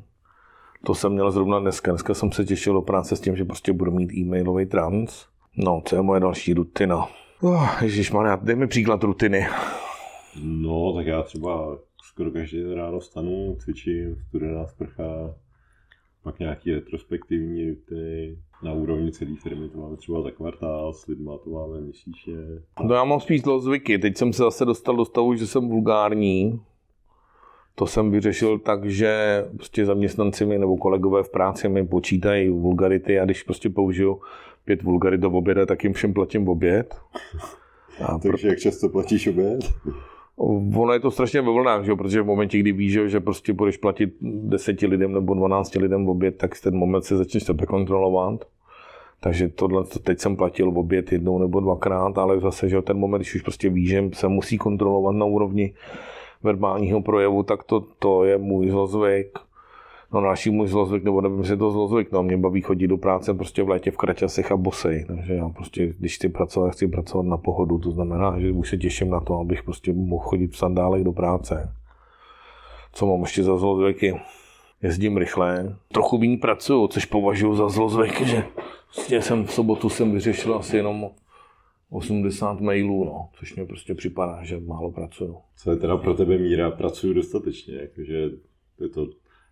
To 0.85 0.95
jsem 0.95 1.11
měl 1.13 1.31
zrovna 1.31 1.59
dneska. 1.59 1.91
Dneska 1.91 2.13
jsem 2.13 2.31
se 2.31 2.45
těšil 2.45 2.73
do 2.73 2.81
práce 2.81 3.15
s 3.15 3.21
tím, 3.21 3.35
že 3.35 3.45
prostě 3.45 3.73
budu 3.73 3.91
mít 3.91 4.13
e-mailový 4.13 4.65
trans. 4.65 5.25
No, 5.57 5.81
co 5.85 5.95
je 5.95 6.01
moje 6.01 6.19
další 6.19 6.53
rutina? 6.53 7.07
Oh, 7.41 7.83
Ježišmarja, 7.83 8.35
dej 8.35 8.55
mi 8.55 8.67
příklad 8.67 9.03
rutiny. 9.03 9.47
No, 10.43 10.93
tak 10.95 11.05
já 11.05 11.23
třeba 11.23 11.77
skoro 12.03 12.31
každý 12.31 12.73
ráno 12.73 13.01
stanu, 13.01 13.55
cvičím, 13.59 14.15
studená 14.27 14.67
sprcha, 14.67 15.03
pak 16.23 16.39
nějaký 16.39 16.73
retrospektivní 16.73 17.69
rutiny 17.69 18.37
na 18.63 18.73
úrovni 18.73 19.11
celé 19.11 19.35
firmy, 19.43 19.69
to 19.69 19.77
máme 19.77 19.97
třeba 19.97 20.21
za 20.21 20.31
kvartál, 20.31 20.93
s 20.93 21.07
lidma 21.07 21.37
to 21.37 21.49
máme 21.49 21.81
měsíčně. 21.81 22.35
No 22.83 22.95
já 22.95 23.03
mám 23.03 23.19
spíš 23.19 23.41
zvyky, 23.59 23.99
teď 23.99 24.17
jsem 24.17 24.33
se 24.33 24.43
zase 24.43 24.65
dostal 24.65 24.95
do 24.95 25.05
stavu, 25.05 25.35
že 25.35 25.47
jsem 25.47 25.69
vulgární, 25.69 26.61
To 27.75 27.87
jsem 27.87 28.11
vyřešil 28.11 28.59
tak, 28.59 28.85
že 28.89 29.43
prostě 29.55 29.85
zaměstnanci 29.85 30.45
mi 30.45 30.59
nebo 30.59 30.77
kolegové 30.77 31.23
v 31.23 31.29
práci 31.29 31.69
mi 31.69 31.87
počítají 31.87 32.49
vulgarity 32.49 33.19
a 33.19 33.25
když 33.25 33.43
prostě 33.43 33.69
použiju 33.69 34.21
pět 34.65 34.83
vulgarit 34.83 35.21
do 35.21 35.31
oběda, 35.31 35.65
tak 35.65 35.83
jim 35.83 35.93
všem 35.93 36.13
platím 36.13 36.49
oběd. 36.49 36.95
A 38.05 38.17
Takže 38.31 38.47
jak 38.47 38.59
často 38.59 38.89
platíš 38.89 39.27
oběd? 39.27 39.59
Ono 40.75 40.93
je 40.93 40.99
to 40.99 41.11
strašně 41.11 41.41
ve 41.41 41.51
vlnách, 41.51 41.85
že? 41.85 41.95
protože 41.95 42.21
v 42.21 42.25
momentě, 42.25 42.57
kdy 42.57 42.71
víš, 42.71 42.99
že 43.05 43.19
prostě 43.19 43.53
budeš 43.53 43.77
platit 43.77 44.13
deseti 44.21 44.87
lidem 44.87 45.13
nebo 45.13 45.33
12 45.33 45.75
lidem 45.75 46.05
v 46.05 46.09
oběd, 46.09 46.37
tak 46.37 46.59
ten 46.63 46.75
moment 46.75 47.01
se 47.01 47.17
začneš 47.17 47.43
sebe 47.43 47.65
kontrolovat. 47.65 48.45
Takže 49.19 49.49
tohle 49.49 49.83
teď 50.03 50.19
jsem 50.19 50.35
platil 50.35 50.71
v 50.71 50.77
oběd 50.77 51.11
jednou 51.11 51.39
nebo 51.39 51.59
dvakrát, 51.59 52.17
ale 52.17 52.39
zase, 52.39 52.69
že 52.69 52.81
ten 52.81 52.97
moment, 52.97 53.19
když 53.19 53.35
už 53.35 53.41
prostě 53.41 53.69
víš, 53.69 53.89
že 53.89 54.09
se 54.13 54.27
musí 54.27 54.57
kontrolovat 54.57 55.15
na 55.15 55.25
úrovni 55.25 55.73
verbálního 56.43 57.01
projevu, 57.01 57.43
tak 57.43 57.63
to, 57.63 57.79
to 57.79 58.23
je 58.23 58.37
můj 58.37 58.69
zlozvyk. 58.69 59.39
No 60.13 60.21
další 60.21 60.49
můj 60.49 60.67
zlozvyk, 60.67 61.03
nebo 61.03 61.21
nevím, 61.21 61.39
jestli 61.39 61.53
je 61.53 61.57
to 61.57 61.71
zlozvyk, 61.71 62.11
no 62.11 62.23
mě 62.23 62.37
baví 62.37 62.61
chodit 62.61 62.87
do 62.87 62.97
práce 62.97 63.33
prostě 63.33 63.63
v 63.63 63.69
létě 63.69 63.91
v 63.91 63.97
kraťasech 63.97 64.51
a 64.51 64.57
bosej, 64.57 65.05
takže 65.07 65.33
já 65.33 65.49
prostě, 65.49 65.93
když 65.99 66.15
chci 66.15 66.29
pracovat, 66.29 66.71
chci 66.71 66.87
pracovat 66.87 67.25
na 67.25 67.37
pohodu, 67.37 67.79
to 67.79 67.91
znamená, 67.91 68.39
že 68.39 68.51
už 68.51 68.69
se 68.69 68.77
těším 68.77 69.09
na 69.09 69.19
to, 69.19 69.39
abych 69.39 69.63
prostě 69.63 69.93
mohl 69.93 70.23
chodit 70.23 70.47
v 70.47 70.57
sandálech 70.57 71.03
do 71.03 71.11
práce. 71.11 71.73
Co 72.93 73.05
mám 73.07 73.21
ještě 73.21 73.43
za 73.43 73.57
zlozvyky? 73.57 74.21
Jezdím 74.83 75.17
rychle, 75.17 75.75
trochu 75.93 76.17
méně 76.17 76.37
pracuju, 76.37 76.87
což 76.87 77.05
považuji 77.05 77.55
za 77.55 77.69
zlozvyk, 77.69 78.21
že 78.21 78.43
prostě 78.85 79.21
jsem 79.21 79.45
v 79.45 79.53
sobotu 79.53 79.89
jsem 79.89 80.11
vyřešil 80.11 80.55
asi 80.55 80.77
jenom 80.77 81.09
80 81.89 82.61
mailů, 82.61 83.05
no, 83.05 83.29
což 83.33 83.55
mě 83.55 83.65
prostě 83.65 83.95
připadá, 83.95 84.43
že 84.43 84.59
málo 84.59 84.91
pracuju. 84.91 85.37
Co 85.57 85.71
je 85.71 85.77
teda 85.77 85.97
pro 85.97 86.13
tebe 86.13 86.37
míra? 86.37 86.71
Pracuju 86.71 87.13
dostatečně, 87.13 87.75
jakože 87.75 88.29
je 88.79 88.89
to 88.93 89.07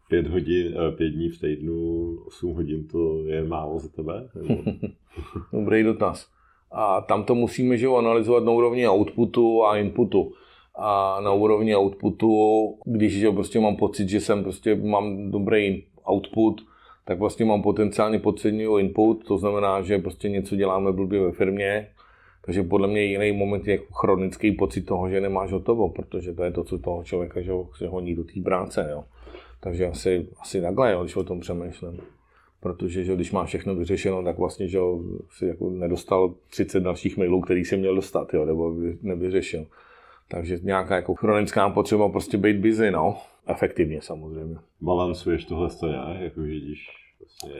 pět, 0.09 0.27
hodin, 0.27 0.73
eh, 0.77 0.91
pět 0.91 1.09
dní 1.09 1.29
v 1.29 1.39
týdnu, 1.39 2.17
8 2.27 2.53
hodin, 2.53 2.87
to 2.87 3.23
je 3.25 3.43
málo 3.43 3.79
za 3.79 3.87
tebe? 3.87 4.29
Dobrý 5.53 5.83
dotaz. 5.83 6.27
A 6.71 7.01
tam 7.01 7.23
to 7.23 7.35
musíme 7.35 7.77
že 7.77 7.87
analyzovat 7.87 8.43
na 8.43 8.51
úrovni 8.51 8.89
outputu 8.89 9.63
a 9.63 9.77
inputu. 9.77 10.33
A 10.75 11.19
na 11.21 11.33
úrovni 11.33 11.75
outputu, 11.75 12.29
když 12.85 13.19
že 13.19 13.31
prostě 13.31 13.59
mám 13.59 13.75
pocit, 13.75 14.09
že 14.09 14.19
jsem 14.19 14.43
prostě 14.43 14.75
mám 14.75 15.31
dobrý 15.31 15.83
output, 16.11 16.61
tak 17.05 17.19
vlastně 17.19 17.45
mám 17.45 17.61
potenciálně 17.61 18.19
podceňují 18.19 18.85
input, 18.85 19.27
to 19.27 19.37
znamená, 19.37 19.81
že 19.81 19.97
prostě 19.97 20.29
něco 20.29 20.55
děláme 20.55 20.91
blbě 20.91 21.21
ve 21.21 21.31
firmě, 21.31 21.87
takže 22.45 22.63
podle 22.63 22.87
mě 22.87 23.03
jiný 23.03 23.31
moment 23.31 23.67
je 23.67 23.79
chronický 23.93 24.51
pocit 24.51 24.81
toho, 24.81 25.09
že 25.09 25.21
nemáš 25.21 25.51
hotovo, 25.51 25.89
protože 25.89 26.33
to 26.33 26.43
je 26.43 26.51
to, 26.51 26.63
co 26.63 26.77
toho 26.77 27.03
člověka 27.03 27.41
že 27.41 27.51
se 27.77 27.87
honí 27.87 28.15
do 28.15 28.23
té 28.23 28.41
práce. 28.43 28.87
Jo. 28.91 29.03
Takže 29.59 29.87
asi, 29.87 30.27
asi 30.39 30.61
takhle, 30.61 30.91
jo, 30.91 31.01
když 31.03 31.15
o 31.15 31.23
tom 31.23 31.39
přemýšlím. 31.39 31.99
Protože 32.59 33.03
že, 33.03 33.15
když 33.15 33.31
máš 33.31 33.49
všechno 33.49 33.75
vyřešeno, 33.75 34.23
tak 34.23 34.37
vlastně 34.37 34.67
že 34.67 34.79
si 35.29 35.45
jako 35.45 35.69
nedostal 35.69 36.33
30 36.49 36.79
dalších 36.79 37.17
mailů, 37.17 37.41
který 37.41 37.65
si 37.65 37.77
měl 37.77 37.95
dostat, 37.95 38.33
jo, 38.33 38.45
nebo 38.45 38.75
nevyřešil. 39.01 39.65
Takže 40.27 40.59
nějaká 40.63 40.95
jako 40.95 41.15
chronická 41.15 41.69
potřeba 41.69 42.09
prostě 42.09 42.37
být 42.37 42.57
busy, 42.57 42.91
no. 42.91 43.17
Efektivně 43.47 44.01
samozřejmě. 44.01 44.55
Balancuješ 44.81 45.45
tohle 45.45 45.69
to 45.69 45.87
nějak, 45.87 46.21
jako 46.21 46.41
vidíš. 46.41 47.08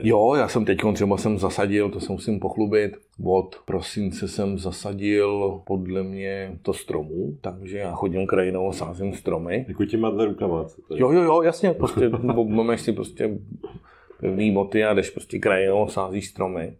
Jo, 0.02 0.34
já 0.34 0.48
jsem 0.48 0.64
teď 0.64 0.78
třeba 0.94 1.16
jsem 1.16 1.38
zasadil, 1.38 1.90
to 1.90 2.00
se 2.00 2.12
musím 2.12 2.40
pochlubit, 2.40 2.96
od 3.24 3.56
prosince 3.64 4.28
jsem 4.28 4.58
zasadil 4.58 5.60
podle 5.66 6.02
mě 6.02 6.58
to 6.62 6.72
stromů, 6.72 7.38
takže 7.40 7.78
já 7.78 7.92
chodím 7.92 8.26
krajinou 8.26 8.68
a 8.68 8.72
sázím 8.72 9.14
stromy. 9.14 9.64
Jako 9.68 9.84
máte 9.98 10.24
rukama? 10.24 10.66
Jo, 10.90 11.10
jo, 11.10 11.22
jo, 11.22 11.42
jasně, 11.42 11.72
prostě 11.72 12.08
máš 12.46 12.80
si 12.80 12.92
prostě 12.92 13.38
pevný 14.20 14.52
boty 14.52 14.84
a 14.84 14.94
jdeš 14.94 15.10
prostě 15.10 15.38
krajinou 15.38 15.82
a 15.82 15.88
sázíš 15.88 16.28
stromy. 16.28 16.76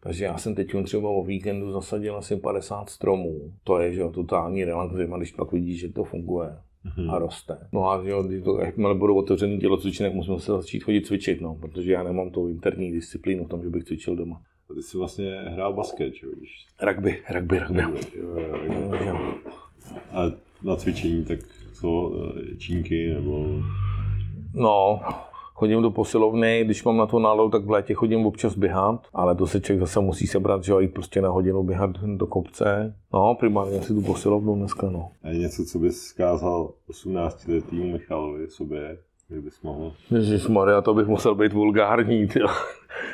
Takže 0.00 0.24
já 0.24 0.38
jsem 0.38 0.54
teď 0.54 0.68
třeba 0.84 1.10
o 1.10 1.24
víkendu 1.24 1.72
zasadil 1.72 2.16
asi 2.16 2.36
50 2.36 2.90
stromů. 2.90 3.52
To 3.64 3.78
je, 3.78 3.92
že 3.92 4.00
jo, 4.00 4.10
totální 4.10 4.64
relax, 4.64 4.94
když 5.16 5.32
pak 5.32 5.52
vidíš, 5.52 5.80
že 5.80 5.92
to 5.92 6.04
funguje 6.04 6.56
mm-hmm. 6.84 7.14
a 7.14 7.18
roste. 7.18 7.58
No 7.72 7.90
a 7.90 8.02
jo, 8.04 8.24
to, 8.44 8.60
jakmile 8.60 8.94
budou 8.94 9.16
otevřený 9.16 9.58
tělocvičny, 9.58 10.06
tak 10.06 10.14
musím 10.14 10.38
se 10.38 10.52
začít 10.52 10.80
chodit 10.80 11.06
cvičit, 11.06 11.40
no, 11.40 11.54
protože 11.54 11.92
já 11.92 12.02
nemám 12.02 12.30
tu 12.30 12.48
interní 12.48 12.92
disciplínu 12.92 13.44
v 13.44 13.48
tom, 13.48 13.62
že 13.62 13.68
bych 13.70 13.84
cvičil 13.84 14.16
doma. 14.16 14.40
A 14.70 14.74
ty 14.74 14.82
jsi 14.82 14.98
vlastně 14.98 15.30
hrál 15.30 15.72
basket, 15.72 16.14
že 16.14 16.26
Když... 16.36 16.66
Rugby, 16.82 17.18
rugby, 17.30 17.58
rugby. 17.58 17.82
Jo, 17.82 18.38
jo, 18.38 18.58
jo, 18.64 18.98
jo. 19.06 19.34
A 20.12 20.22
na 20.62 20.76
cvičení, 20.76 21.24
tak 21.24 21.38
co, 21.72 22.12
eh, 22.16 22.56
čínky 22.56 23.14
nebo... 23.14 23.62
No, 24.54 25.00
chodím 25.64 25.82
do 25.82 25.90
posilovny, 25.90 26.64
když 26.64 26.84
mám 26.84 26.96
na 26.96 27.06
to 27.06 27.18
náladu, 27.18 27.50
tak 27.50 27.64
v 27.64 27.70
létě 27.70 27.94
chodím 27.94 28.26
občas 28.26 28.56
běhat, 28.56 29.06
ale 29.14 29.34
to 29.34 29.46
se 29.46 29.60
člověk 29.60 29.80
zase 29.80 30.00
musí 30.00 30.26
sebrat, 30.26 30.64
že 30.64 30.72
jo, 30.72 30.80
jít 30.80 30.94
prostě 30.94 31.22
na 31.22 31.28
hodinu 31.28 31.62
běhat 31.62 31.90
do 31.90 32.26
kopce. 32.26 32.94
No, 33.14 33.36
primárně 33.40 33.78
asi 33.78 33.94
tu 33.94 34.02
posilovnu 34.02 34.54
dneska, 34.54 34.90
no. 34.90 35.10
A 35.22 35.28
je 35.28 35.38
něco, 35.38 35.64
co 35.64 35.78
bys 35.78 36.02
zkázal 36.02 36.70
18 36.88 37.48
letýmu 37.48 37.92
Michalovi 37.92 38.48
sobě, 38.48 38.98
kdybys 39.28 39.62
mohl? 39.62 39.92
Maria, 40.48 40.80
to 40.80 40.94
bych 40.94 41.06
musel 41.06 41.34
být 41.34 41.52
vulgární, 41.52 42.26
tyjo. 42.26 42.48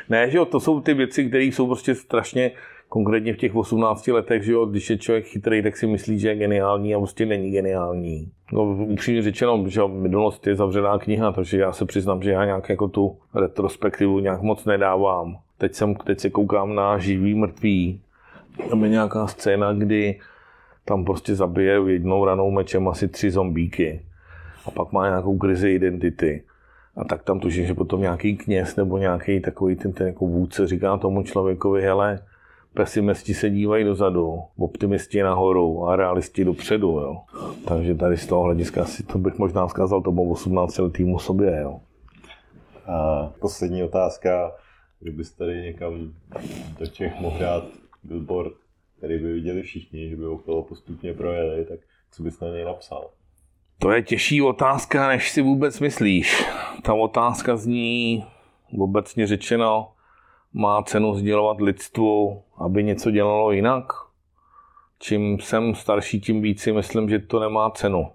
Ne, 0.09 0.31
že 0.31 0.37
jo, 0.37 0.45
to 0.45 0.59
jsou 0.59 0.81
ty 0.81 0.93
věci, 0.93 1.25
které 1.25 1.43
jsou 1.43 1.67
prostě 1.67 1.95
strašně 1.95 2.51
konkrétně 2.91 3.33
v 3.33 3.37
těch 3.37 3.55
18 3.55 4.07
letech, 4.07 4.43
že 4.43 4.51
jo, 4.51 4.65
když 4.65 4.89
je 4.89 4.97
člověk 4.97 5.25
chytrý, 5.25 5.63
tak 5.63 5.77
si 5.77 5.87
myslí, 5.87 6.19
že 6.19 6.29
je 6.29 6.35
geniální 6.35 6.95
a 6.95 6.97
prostě 6.97 7.25
není 7.25 7.51
geniální. 7.51 8.31
No, 8.51 8.63
upřímně 8.63 9.21
řečeno, 9.21 9.63
že 9.67 9.81
minulost 9.87 10.47
je 10.47 10.55
zavřená 10.55 10.99
kniha, 10.99 11.31
takže 11.31 11.59
já 11.59 11.71
se 11.71 11.85
přiznám, 11.85 12.21
že 12.21 12.31
já 12.31 12.45
nějak 12.45 12.69
jako 12.69 12.87
tu 12.87 13.17
retrospektivu 13.35 14.19
nějak 14.19 14.41
moc 14.41 14.65
nedávám. 14.65 15.37
Teď, 15.57 15.73
jsem, 15.73 15.95
teď 15.95 16.19
se 16.19 16.29
koukám 16.29 16.75
na 16.75 16.97
živý 16.97 17.35
mrtvý. 17.35 18.01
Tam 18.69 18.83
je 18.83 18.89
nějaká 18.89 19.27
scéna, 19.27 19.73
kdy 19.73 20.19
tam 20.85 21.05
prostě 21.05 21.35
zabije 21.35 21.79
jednou 21.87 22.25
ranou 22.25 22.51
mečem 22.51 22.87
asi 22.87 23.07
tři 23.07 23.31
zombíky. 23.31 24.01
A 24.65 24.71
pak 24.71 24.91
má 24.91 25.07
nějakou 25.07 25.37
krizi 25.37 25.69
identity. 25.69 26.43
A 26.95 27.03
tak 27.03 27.23
tam 27.23 27.39
tuším, 27.39 27.65
že 27.65 27.73
potom 27.73 28.01
nějaký 28.01 28.37
kněz 28.37 28.75
nebo 28.75 28.97
nějaký 28.97 29.39
takový 29.39 29.75
ten, 29.75 29.93
ten 29.93 30.07
jako 30.07 30.25
vůdce 30.25 30.67
říká 30.67 30.97
tomu 30.97 31.23
člověkovi, 31.23 31.81
hele, 31.81 32.19
pesimisti 32.73 33.33
se 33.33 33.49
dívají 33.49 33.83
dozadu, 33.83 34.39
optimisti 34.57 35.23
nahoru 35.23 35.87
a 35.87 35.95
realisti 35.95 36.45
dopředu. 36.45 36.87
Jo. 36.87 37.21
Takže 37.67 37.95
tady 37.95 38.17
z 38.17 38.27
toho 38.27 38.43
hlediska 38.43 38.85
si 38.85 39.03
to 39.03 39.17
bych 39.17 39.37
možná 39.37 39.67
vzkázal 39.67 40.01
tomu 40.01 40.31
18 40.31 40.77
letýmu 40.77 41.19
sobě. 41.19 41.59
Jo. 41.61 41.79
A 42.85 43.29
poslední 43.39 43.83
otázka, 43.83 44.51
kdybyste 44.99 45.37
tady 45.37 45.61
někam 45.61 46.13
do 46.79 46.87
Čech 46.87 47.19
mohl 47.19 47.39
dát 47.39 47.63
billboard, 48.03 48.53
který 48.97 49.19
by 49.19 49.33
viděli 49.33 49.61
všichni, 49.61 50.09
že 50.09 50.15
by 50.15 50.25
okolo 50.25 50.63
postupně 50.63 51.13
projeli, 51.13 51.65
tak 51.65 51.79
co 52.11 52.23
bys 52.23 52.39
na 52.39 52.47
něj 52.47 52.65
napsal? 52.65 53.09
To 53.79 53.91
je 53.91 54.03
těžší 54.03 54.41
otázka, 54.41 55.07
než 55.07 55.31
si 55.31 55.41
vůbec 55.41 55.79
myslíš. 55.79 56.45
Ta 56.83 56.93
otázka 56.93 57.55
zní 57.55 58.25
obecně 58.79 59.27
řečeno, 59.27 59.91
má 60.53 60.83
cenu 60.83 61.13
sdělovat 61.13 61.61
lidstvu, 61.61 62.41
aby 62.57 62.83
něco 62.83 63.11
dělalo 63.11 63.51
jinak? 63.51 63.85
Čím 64.99 65.39
jsem 65.39 65.75
starší, 65.75 66.21
tím 66.21 66.41
víc 66.41 66.61
si 66.61 66.71
myslím, 66.71 67.09
že 67.09 67.19
to 67.19 67.39
nemá 67.39 67.69
cenu. 67.69 68.07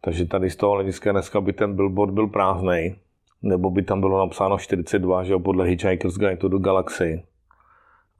Takže 0.00 0.26
tady 0.26 0.50
z 0.50 0.56
toho 0.56 0.72
hlediska 0.72 1.12
dneska 1.12 1.40
by 1.40 1.52
ten 1.52 1.76
billboard 1.76 2.12
byl 2.12 2.26
prázdný, 2.26 2.94
nebo 3.42 3.70
by 3.70 3.82
tam 3.82 4.00
bylo 4.00 4.18
napsáno 4.18 4.58
42, 4.58 5.24
že 5.24 5.32
jo, 5.32 5.40
podle 5.40 5.66
Hitchhiker's 5.66 6.18
Guide 6.18 6.36
to 6.36 6.48
the 6.48 6.58
Galaxy. 6.58 7.22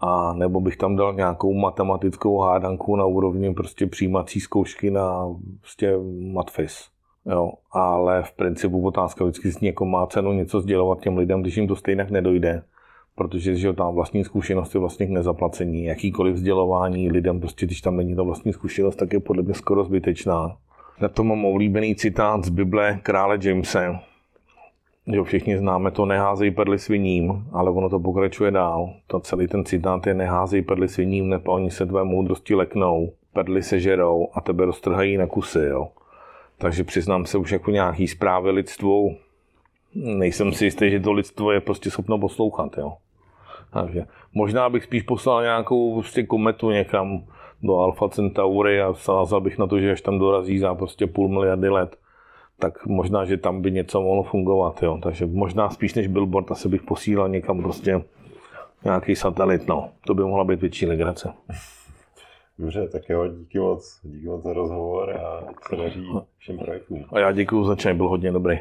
A 0.01 0.32
nebo 0.32 0.61
bych 0.61 0.76
tam 0.76 0.97
dal 0.97 1.14
nějakou 1.14 1.55
matematickou 1.55 2.38
hádanku 2.38 2.97
na 2.97 3.07
úrovni 3.07 3.55
prostě 3.55 3.86
přijímací 3.86 4.40
zkoušky 4.40 4.90
na 4.90 5.34
prostě 5.61 5.97
matfis. 6.32 6.88
Jo, 7.26 7.53
ale 7.72 8.22
v 8.22 8.32
principu 8.32 8.86
otázka 8.86 9.24
vždycky 9.24 9.51
zní, 9.51 9.66
jako 9.66 9.86
má 9.86 10.07
cenu 10.07 10.32
něco 10.32 10.61
sdělovat 10.61 11.01
těm 11.01 11.16
lidem, 11.16 11.43
když 11.43 11.57
jim 11.57 11.68
to 11.68 11.76
stejně 11.76 12.07
nedojde 12.11 12.62
protože 13.15 13.57
že 13.57 13.73
tam 13.73 13.95
vlastní 13.95 14.25
zkušenost 14.25 14.75
je 14.75 14.81
vlastně 14.81 15.07
k 15.07 15.11
nezaplacení. 15.11 15.85
Jakýkoliv 15.85 16.35
vzdělování 16.35 17.11
lidem, 17.11 17.41
prostě 17.41 17.67
když 17.67 17.81
tam 17.81 17.97
není 17.97 18.17
ta 18.17 18.23
vlastní 18.23 18.53
zkušenost, 18.53 18.97
tak 18.97 19.13
je 19.13 19.21
podle 19.21 19.43
mě 19.43 19.55
skoro 19.55 19.85
zbytečná. 19.85 20.57
Na 21.01 21.09
to 21.09 21.25
mám 21.25 21.45
oblíbený 21.45 21.95
citát 21.95 22.45
z 22.45 22.49
Bible 22.49 23.01
krále 23.03 23.39
Jamese. 23.43 23.99
Že 25.13 25.23
všichni 25.23 25.59
známe 25.59 25.91
to 25.91 26.07
neházej 26.07 26.51
perly 26.51 26.79
sviním, 26.79 27.45
ale 27.53 27.71
ono 27.71 27.89
to 27.89 28.01
pokračuje 28.01 28.51
dál. 28.51 28.95
To 29.07 29.21
celý 29.21 29.49
ten 29.49 29.65
citát 29.65 30.07
je 30.07 30.15
neházej 30.15 30.63
perly 30.63 30.89
sviním, 30.89 31.29
nebo 31.29 31.53
oni 31.53 31.71
se 31.71 31.87
tvé 31.87 32.05
moudrosti 32.05 32.55
leknou, 32.55 33.13
perly 33.33 33.63
se 33.63 33.81
žerou 33.81 34.29
a 34.35 34.41
tebe 34.41 34.65
roztrhají 34.65 35.17
na 35.17 35.27
kusy. 35.27 35.59
Jo. 35.59 35.89
Takže 36.59 36.85
přiznám 36.85 37.27
se 37.27 37.39
už 37.39 37.53
jako 37.53 37.71
nějaký 37.71 38.09
zprávy 38.09 38.51
lidstvu, 38.51 39.17
nejsem 39.95 40.53
si 40.53 40.65
jistý, 40.65 40.91
že 40.91 41.01
to 41.01 41.13
lidstvo 41.13 41.53
je 41.53 41.61
prostě 41.61 41.91
schopno 41.91 42.19
poslouchat. 42.19 42.79
Jo. 42.79 42.93
Takže 43.73 44.05
možná 44.35 44.68
bych 44.68 44.85
spíš 44.85 45.03
poslal 45.03 45.43
nějakou 45.43 45.95
prostě 45.95 46.23
kometu 46.23 46.70
někam 46.70 47.25
do 47.62 47.79
Alfa 47.79 48.09
Centauri 48.09 48.81
a 48.83 48.95
sázal 48.95 49.41
bych 49.41 49.59
na 49.59 49.66
to, 49.66 49.81
že 49.81 49.93
až 49.93 50.01
tam 50.01 50.18
dorazí 50.18 50.59
za 50.59 50.75
prostě 50.75 51.07
půl 51.07 51.29
miliardy 51.29 51.68
let, 51.68 51.97
tak 52.59 52.87
možná, 52.87 53.25
že 53.25 53.37
tam 53.37 53.62
by 53.62 53.70
něco 53.70 54.03
mohlo 54.03 54.23
fungovat. 54.23 54.83
Jo. 54.83 54.99
Takže 55.03 55.27
možná 55.27 55.70
spíš 55.70 55.95
než 55.95 56.07
billboard 56.07 56.51
asi 56.51 56.68
bych 56.68 56.83
posílal 56.83 57.29
někam 57.29 57.62
prostě 57.62 58.05
nějaký 58.85 59.16
satelit. 59.16 59.68
No. 59.68 59.89
To 60.07 60.14
by 60.14 60.23
mohla 60.23 60.45
být 60.45 60.61
větší 60.61 60.87
legrace. 60.87 61.33
Dobře, 62.59 62.89
tak 62.89 63.09
jo, 63.09 63.29
díky 63.29 63.59
moc, 63.59 64.01
díky 64.03 64.27
moc 64.27 64.43
za 64.43 64.53
rozhovor 64.53 65.11
a 65.11 65.41
se 65.68 65.77
daří 65.77 66.07
všem 66.39 66.59
projektům. 66.59 67.05
A 67.12 67.18
já 67.18 67.33
děkuji 67.33 67.64
za 67.64 67.77
čaj, 67.77 67.95
byl 67.95 68.09
hodně 68.09 68.33
dobrý. 68.33 68.61